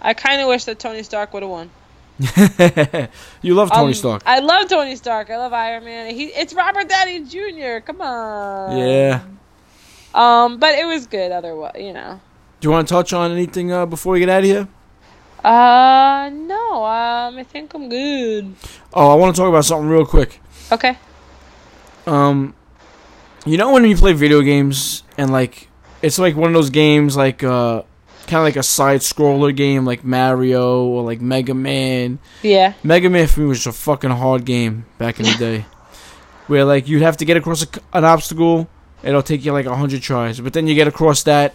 I 0.00 0.14
kind 0.14 0.40
of 0.40 0.48
wish 0.48 0.64
that 0.64 0.78
Tony 0.78 1.02
Stark 1.02 1.32
would 1.34 1.42
have 1.42 1.50
won. 1.50 1.70
you 3.42 3.54
love 3.54 3.70
Tony 3.70 3.88
Um, 3.88 3.94
Stark. 3.94 4.22
I 4.24 4.38
love 4.38 4.68
Tony 4.68 4.96
Stark. 4.96 5.28
I 5.30 5.36
love 5.36 5.52
Iron 5.52 5.84
Man. 5.84 6.14
He, 6.14 6.26
it's 6.26 6.54
Robert 6.54 6.88
Downey 6.88 7.20
Jr. 7.24 7.80
Come 7.84 8.00
on. 8.00 8.76
Yeah. 8.78 9.22
Um, 10.14 10.58
but 10.58 10.78
it 10.78 10.86
was 10.86 11.06
good. 11.06 11.32
Otherwise, 11.32 11.74
you 11.78 11.92
know. 11.92 12.20
Do 12.60 12.68
you 12.68 12.72
want 12.72 12.88
to 12.88 12.94
touch 12.94 13.12
on 13.12 13.32
anything 13.32 13.70
uh, 13.72 13.84
before 13.84 14.14
we 14.14 14.20
get 14.20 14.30
out 14.30 14.38
of 14.38 14.44
here? 14.44 14.68
Uh, 15.44 16.30
no. 16.32 16.84
Um, 16.84 17.36
I 17.36 17.44
think 17.46 17.74
I'm 17.74 17.88
good. 17.90 18.54
Oh, 18.94 19.10
I 19.10 19.14
want 19.14 19.36
to 19.36 19.40
talk 19.42 19.48
about 19.50 19.64
something 19.66 19.88
real 19.88 20.06
quick. 20.06 20.40
Okay. 20.72 20.96
Um, 22.06 22.54
you 23.46 23.56
know 23.56 23.72
when 23.72 23.84
you 23.84 23.96
play 23.96 24.12
video 24.12 24.42
games 24.42 25.02
and 25.16 25.30
like 25.30 25.68
it's 26.02 26.18
like 26.18 26.36
one 26.36 26.48
of 26.48 26.54
those 26.54 26.70
games 26.70 27.16
like 27.16 27.42
uh 27.42 27.82
kind 28.26 28.38
of 28.40 28.44
like 28.44 28.56
a 28.56 28.62
side 28.62 29.00
scroller 29.00 29.54
game 29.54 29.84
like 29.84 30.04
Mario 30.04 30.84
or 30.84 31.02
like 31.02 31.20
Mega 31.20 31.54
Man. 31.54 32.18
Yeah. 32.42 32.74
Mega 32.82 33.08
Man 33.08 33.26
for 33.28 33.40
me 33.40 33.46
was 33.46 33.62
just 33.62 33.78
a 33.78 33.80
fucking 33.80 34.10
hard 34.10 34.44
game 34.44 34.86
back 34.98 35.18
in 35.20 35.26
the 35.26 35.36
day, 35.38 35.64
where 36.48 36.64
like 36.64 36.88
you'd 36.88 37.02
have 37.02 37.16
to 37.18 37.24
get 37.24 37.36
across 37.36 37.62
a, 37.62 37.68
an 37.92 38.04
obstacle. 38.04 38.68
It'll 39.02 39.22
take 39.22 39.44
you 39.44 39.52
like 39.52 39.66
a 39.66 39.76
hundred 39.76 40.02
tries, 40.02 40.40
but 40.40 40.52
then 40.52 40.66
you 40.66 40.74
get 40.74 40.88
across 40.88 41.22
that, 41.24 41.54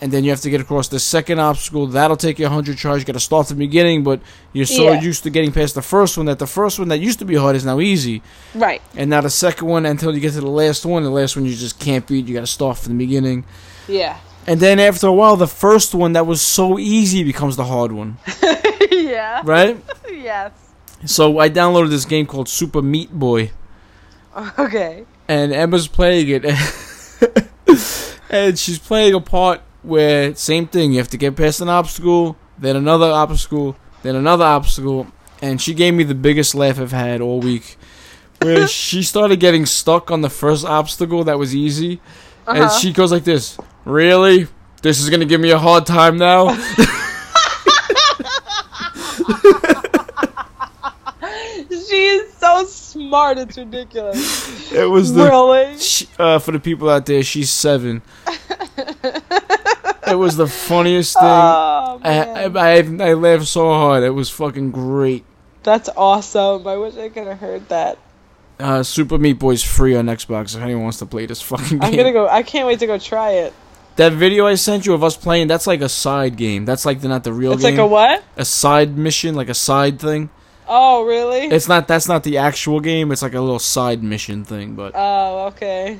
and 0.00 0.10
then 0.12 0.24
you 0.24 0.30
have 0.30 0.40
to 0.40 0.50
get 0.50 0.60
across 0.60 0.88
the 0.88 0.98
second 0.98 1.38
obstacle. 1.40 1.86
That'll 1.86 2.16
take 2.16 2.38
you 2.38 2.46
a 2.46 2.48
hundred 2.48 2.78
tries. 2.78 3.00
You 3.00 3.04
got 3.04 3.12
to 3.14 3.20
start 3.20 3.48
from 3.48 3.58
the 3.58 3.66
beginning, 3.66 4.02
but 4.02 4.20
you're 4.52 4.64
so 4.66 4.90
Yeah. 4.92 5.00
used 5.00 5.22
to 5.24 5.30
getting 5.30 5.52
past 5.52 5.74
the 5.74 5.82
first 5.82 6.16
one 6.16 6.26
that 6.26 6.38
the 6.38 6.46
first 6.46 6.78
one 6.78 6.88
that 6.88 6.98
used 6.98 7.18
to 7.18 7.24
be 7.24 7.34
hard 7.36 7.54
is 7.56 7.64
now 7.64 7.80
easy. 7.80 8.22
Right. 8.54 8.80
And 8.96 9.10
now 9.10 9.20
the 9.20 9.30
second 9.30 9.68
one 9.68 9.84
until 9.86 10.14
you 10.14 10.20
get 10.20 10.32
to 10.32 10.40
the 10.40 10.46
last 10.50 10.86
one, 10.86 11.02
the 11.02 11.10
last 11.10 11.36
one 11.36 11.44
you 11.44 11.54
just 11.54 11.78
can't 11.78 12.06
beat. 12.06 12.26
You 12.26 12.34
got 12.34 12.40
to 12.40 12.46
start 12.46 12.78
from 12.78 12.96
the 12.96 13.04
beginning. 13.04 13.44
Yeah. 13.88 14.16
And 14.46 14.58
then 14.58 14.80
after 14.80 15.06
a 15.06 15.12
while, 15.12 15.36
the 15.36 15.46
first 15.46 15.94
one 15.94 16.14
that 16.14 16.26
was 16.26 16.40
so 16.40 16.78
easy 16.78 17.22
becomes 17.22 17.56
the 17.56 17.64
hard 17.64 17.92
one, 17.92 18.16
yeah. 18.90 19.42
right? 19.44 19.76
yes. 20.10 20.52
So 21.04 21.38
I 21.38 21.50
downloaded 21.50 21.90
this 21.90 22.06
game 22.06 22.24
called 22.26 22.48
Super 22.48 22.80
Meat 22.82 23.12
Boy, 23.12 23.50
Okay. 24.58 25.04
and 25.28 25.52
Emma's 25.52 25.88
playing 25.88 26.28
it, 26.30 26.44
and 28.30 28.58
she's 28.58 28.78
playing 28.78 29.14
a 29.14 29.20
part 29.20 29.60
where 29.82 30.34
same 30.34 30.66
thing. 30.66 30.92
You 30.92 30.98
have 30.98 31.08
to 31.08 31.16
get 31.16 31.36
past 31.36 31.60
an 31.60 31.68
obstacle, 31.68 32.36
then 32.58 32.76
another 32.76 33.06
obstacle, 33.06 33.76
then 34.02 34.16
another 34.16 34.44
obstacle, 34.44 35.06
and 35.42 35.60
she 35.60 35.74
gave 35.74 35.94
me 35.94 36.04
the 36.04 36.14
biggest 36.14 36.54
laugh 36.54 36.78
I've 36.80 36.92
had 36.92 37.20
all 37.20 37.40
week. 37.40 37.76
where 38.42 38.66
she 38.82 39.02
started 39.02 39.38
getting 39.40 39.66
stuck 39.66 40.10
on 40.10 40.20
the 40.22 40.30
first 40.30 40.64
obstacle 40.64 41.24
that 41.24 41.38
was 41.38 41.54
easy, 41.54 42.00
and 42.46 42.58
Uh-huh. 42.64 42.78
she 42.78 42.92
goes 42.92 43.12
like 43.12 43.24
this. 43.24 43.56
Really? 43.84 44.46
This 44.82 45.00
is 45.00 45.10
gonna 45.10 45.26
give 45.26 45.40
me 45.40 45.50
a 45.50 45.58
hard 45.58 45.84
time 45.86 46.16
now. 46.16 46.56
she 51.70 52.04
is 52.06 52.32
so 52.34 52.64
smart. 52.64 53.38
It's 53.38 53.56
ridiculous. 53.56 54.72
it 54.72 54.88
was 54.88 55.12
the 55.12 55.24
really? 55.24 55.78
she, 55.78 56.08
uh, 56.18 56.38
for 56.38 56.52
the 56.52 56.60
people 56.60 56.88
out 56.88 57.06
there. 57.06 57.22
She's 57.22 57.50
seven. 57.50 58.02
It 60.10 60.16
was 60.16 60.36
the 60.36 60.46
funniest 60.46 61.14
thing. 61.18 61.22
Oh, 61.24 62.00
I, 62.02 62.44
I. 62.44 62.76
I 62.78 63.10
I 63.10 63.14
laughed 63.14 63.46
so 63.46 63.68
hard. 63.72 64.02
It 64.02 64.10
was 64.10 64.30
fucking 64.30 64.70
great. 64.72 65.24
That's 65.62 65.88
awesome. 65.96 66.66
I 66.66 66.76
wish 66.76 66.96
I 66.96 67.08
could 67.08 67.26
have 67.26 67.38
heard 67.38 67.68
that. 67.68 67.98
Uh, 68.58 68.82
Super 68.82 69.18
Meat 69.18 69.38
Boy's 69.38 69.62
free 69.62 69.96
on 69.96 70.06
Xbox 70.06 70.54
if 70.54 70.62
anyone 70.62 70.82
wants 70.84 70.98
to 70.98 71.06
play 71.06 71.26
this 71.26 71.40
fucking 71.40 71.78
game. 71.78 71.82
I'm 71.82 71.96
gonna 71.96 72.12
go. 72.12 72.28
I 72.28 72.42
can't 72.42 72.66
wait 72.66 72.78
to 72.80 72.86
go 72.86 72.98
try 72.98 73.30
it. 73.32 73.54
That 73.96 74.12
video 74.12 74.46
I 74.46 74.54
sent 74.54 74.86
you 74.86 74.94
of 74.94 75.02
us 75.04 75.16
playing, 75.16 75.48
that's 75.48 75.66
like 75.66 75.80
a 75.82 75.88
side 75.88 76.36
game. 76.36 76.64
That's 76.64 76.86
like 76.86 77.00
the, 77.00 77.08
not 77.08 77.24
the 77.24 77.32
real 77.32 77.52
It's 77.52 77.62
game. 77.62 77.74
like 77.74 77.80
a 77.80 77.86
what? 77.86 78.22
a 78.36 78.44
side 78.44 78.96
mission, 78.96 79.34
like 79.34 79.48
a 79.48 79.54
side 79.54 79.98
thing. 80.00 80.30
Oh, 80.66 81.04
really? 81.04 81.46
It's 81.48 81.68
not. 81.68 81.88
That's 81.88 82.06
not 82.08 82.22
the 82.22 82.38
actual 82.38 82.80
game. 82.80 83.10
It's 83.12 83.22
like 83.22 83.34
a 83.34 83.40
little 83.40 83.58
side 83.58 84.02
mission 84.02 84.44
thing. 84.44 84.74
But 84.74 84.92
oh, 84.94 85.46
okay. 85.48 85.98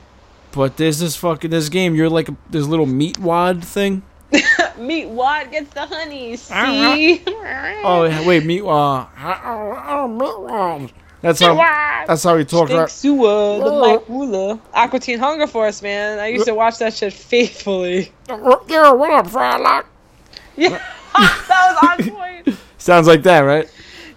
But 0.53 0.77
there's 0.77 0.99
this 0.99 1.17
fucking 1.17 1.51
this 1.51 1.69
game. 1.69 1.95
You're 1.95 2.11
like 2.11 2.29
a, 2.29 2.37
this 2.51 2.67
little 2.67 2.87
meat 2.87 3.19
wad 3.19 3.65
thing. 3.65 4.03
Meatwad 4.33 5.51
gets 5.51 5.73
the 5.75 5.87
honey. 5.87 6.37
See? 6.37 7.23
Oh 7.83 8.03
wait, 8.27 8.45
meat 8.45 8.63
wad. 8.63 9.09
Meat 9.17 10.39
wad. 10.41 10.93
That's 11.23 11.41
how. 11.41 11.55
That's 12.07 12.23
how 12.23 12.37
we 12.37 12.45
talk. 12.45 12.69
Big 12.69 12.77
Right? 12.79 12.91
Sua, 12.91 13.59
the 13.59 13.71
Black 13.71 14.01
Woola. 14.07 14.61
Aqua 14.73 14.99
Teen 15.01 15.19
Hunger 15.19 15.47
Force, 15.47 15.83
man. 15.83 16.19
I 16.19 16.29
used 16.29 16.47
to 16.47 16.55
watch 16.55 16.79
that 16.79 16.95
shit 16.95 17.13
faithfully. 17.13 18.13
Yeah, 18.69 18.93
what 18.93 19.11
up, 19.11 19.27
Frylock? 19.27 19.85
Yeah, 20.57 20.79
that 21.15 21.77
was 21.99 22.07
on 22.09 22.11
point. 22.11 22.57
Sounds 22.79 23.07
like 23.09 23.23
that, 23.25 23.41
right? 23.41 23.69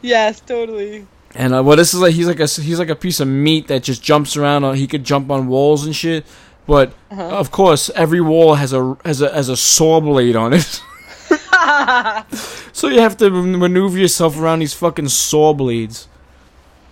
Yes, 0.01 0.39
totally. 0.39 1.07
And 1.35 1.53
uh, 1.55 1.63
well, 1.63 1.75
this 1.77 1.93
is 1.93 1.99
like 1.99 2.13
he's 2.13 2.27
like 2.27 2.39
a 2.39 2.47
he's 2.47 2.77
like 2.79 2.89
a 2.89 2.95
piece 2.95 3.19
of 3.19 3.27
meat 3.27 3.67
that 3.67 3.83
just 3.83 4.03
jumps 4.03 4.37
around. 4.37 4.63
On, 4.63 4.75
he 4.75 4.87
could 4.87 5.03
jump 5.03 5.31
on 5.31 5.47
walls 5.47 5.85
and 5.85 5.95
shit. 5.95 6.25
But 6.67 6.93
Uh-huh. 7.11 7.21
of 7.23 7.51
course, 7.51 7.89
every 7.95 8.21
wall 8.21 8.55
has 8.55 8.71
a 8.73 8.97
has 9.03 9.21
a 9.21 9.33
has 9.33 9.49
a 9.49 9.57
saw 9.57 9.99
blade 9.99 10.35
on 10.35 10.53
it. 10.53 10.81
so 12.73 12.87
you 12.87 12.99
have 12.99 13.17
to 13.17 13.29
maneuver 13.29 13.97
yourself 13.97 14.37
around 14.39 14.59
these 14.59 14.73
fucking 14.73 15.09
saw 15.09 15.53
blades. 15.53 16.07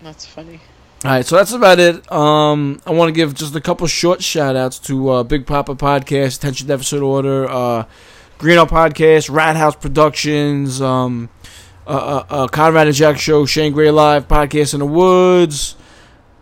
That's 0.02 0.26
funny. 0.26 0.60
All 1.04 1.12
right, 1.12 1.26
so 1.26 1.36
that's 1.36 1.52
about 1.52 1.80
it. 1.80 2.12
Um, 2.12 2.80
I 2.86 2.92
want 2.92 3.10
to 3.10 3.12
give 3.14 3.34
just 3.34 3.56
a 3.56 3.62
couple 3.62 3.88
short 3.88 4.22
shout 4.22 4.56
outs 4.56 4.78
to 4.80 5.10
uh, 5.10 5.24
Big 5.24 5.48
Papa 5.48 5.74
Podcast, 5.76 6.38
Attention 6.38 6.68
Deficit 6.68 7.02
Order, 7.02 7.50
uh, 7.50 7.86
Green 8.38 8.58
Up 8.60 8.70
Podcast, 8.70 9.30
Rat 9.34 9.56
House 9.56 9.76
Productions, 9.76 10.80
um, 10.80 11.30
uh, 11.92 11.94
uh, 11.94 12.26
uh, 12.30 12.48
Conrad 12.48 12.88
and 12.88 12.96
Jack 12.96 13.20
Show, 13.20 13.46
Shane 13.46 13.74
Gray 13.74 13.92
Live, 13.92 14.26
Podcast 14.26 14.74
in 14.74 14.80
the 14.80 14.86
Woods. 14.86 15.76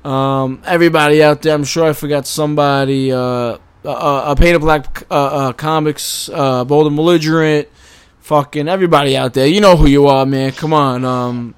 Um, 0.04 0.62
everybody 0.64 1.24
out 1.24 1.42
there, 1.42 1.56
I'm 1.56 1.64
sure 1.64 1.90
I 1.90 1.94
forgot 1.94 2.28
somebody. 2.28 3.12
Uh, 3.12 3.58
uh, 3.84 3.90
uh, 3.90 4.36
Painted 4.36 4.60
Black 4.62 5.04
uh, 5.10 5.14
uh, 5.14 5.54
Comics, 5.54 6.30
uh, 6.30 6.66
Bold 6.66 6.86
and 6.86 6.96
Belligerent, 6.96 7.68
fucking 8.20 8.68
everybody 8.68 9.18
out 9.18 9.34
there. 9.34 9.48
You 9.48 9.60
know 9.60 9.76
who 9.76 9.88
you 9.88 10.06
are, 10.06 10.24
man. 10.24 10.52
Come 10.52 10.72
on. 10.72 11.04
Um, 11.04 11.56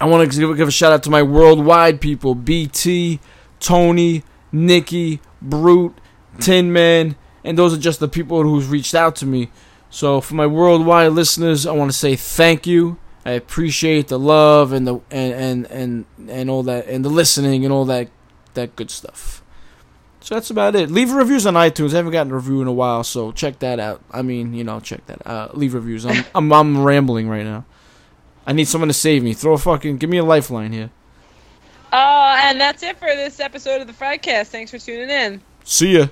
I 0.00 0.06
want 0.06 0.30
to 0.30 0.38
give, 0.38 0.56
give 0.56 0.68
a 0.68 0.70
shout 0.70 0.92
out 0.92 1.02
to 1.02 1.10
my 1.10 1.22
worldwide 1.22 2.00
people 2.00 2.36
BT, 2.36 3.18
Tony, 3.58 4.22
Nikki, 4.52 5.20
Brute, 5.42 5.98
Tin 6.38 6.72
Man, 6.72 7.16
and 7.42 7.58
those 7.58 7.74
are 7.74 7.80
just 7.80 7.98
the 7.98 8.08
people 8.08 8.44
who's 8.44 8.66
reached 8.66 8.94
out 8.94 9.16
to 9.16 9.26
me. 9.26 9.50
So 9.94 10.20
for 10.20 10.34
my 10.34 10.48
worldwide 10.48 11.12
listeners, 11.12 11.66
I 11.66 11.70
want 11.70 11.88
to 11.92 11.96
say 11.96 12.16
thank 12.16 12.66
you. 12.66 12.98
I 13.24 13.30
appreciate 13.30 14.08
the 14.08 14.18
love 14.18 14.72
and 14.72 14.88
the 14.88 14.96
and 15.08 15.32
and 15.32 15.66
and, 15.66 16.04
and 16.28 16.50
all 16.50 16.64
that 16.64 16.88
and 16.88 17.04
the 17.04 17.08
listening 17.08 17.64
and 17.64 17.72
all 17.72 17.84
that 17.84 18.08
that 18.54 18.74
good 18.74 18.90
stuff. 18.90 19.40
So 20.18 20.34
that's 20.34 20.50
about 20.50 20.74
it. 20.74 20.90
Leave 20.90 21.12
reviews 21.12 21.46
on 21.46 21.54
iTunes. 21.54 21.94
I 21.94 21.98
haven't 21.98 22.10
gotten 22.10 22.32
a 22.32 22.34
review 22.34 22.60
in 22.60 22.66
a 22.66 22.72
while, 22.72 23.04
so 23.04 23.30
check 23.30 23.60
that 23.60 23.78
out. 23.78 24.02
I 24.10 24.22
mean, 24.22 24.52
you 24.52 24.64
know, 24.64 24.80
check 24.80 25.06
that. 25.06 25.24
Uh, 25.24 25.50
leave 25.54 25.74
reviews. 25.74 26.04
I'm, 26.04 26.24
I'm 26.34 26.52
I'm 26.52 26.82
rambling 26.82 27.28
right 27.28 27.44
now. 27.44 27.64
I 28.48 28.52
need 28.52 28.66
someone 28.66 28.88
to 28.88 28.94
save 28.94 29.22
me. 29.22 29.32
Throw 29.32 29.52
a 29.52 29.58
fucking 29.58 29.98
give 29.98 30.10
me 30.10 30.18
a 30.18 30.24
lifeline 30.24 30.72
here. 30.72 30.90
Uh, 31.92 32.36
and 32.42 32.60
that's 32.60 32.82
it 32.82 32.98
for 32.98 33.06
this 33.06 33.38
episode 33.38 33.80
of 33.80 33.86
the 33.86 33.92
Frydcast. 33.92 34.48
Thanks 34.48 34.72
for 34.72 34.78
tuning 34.78 35.08
in. 35.08 35.40
See 35.62 35.98
ya. 35.98 36.08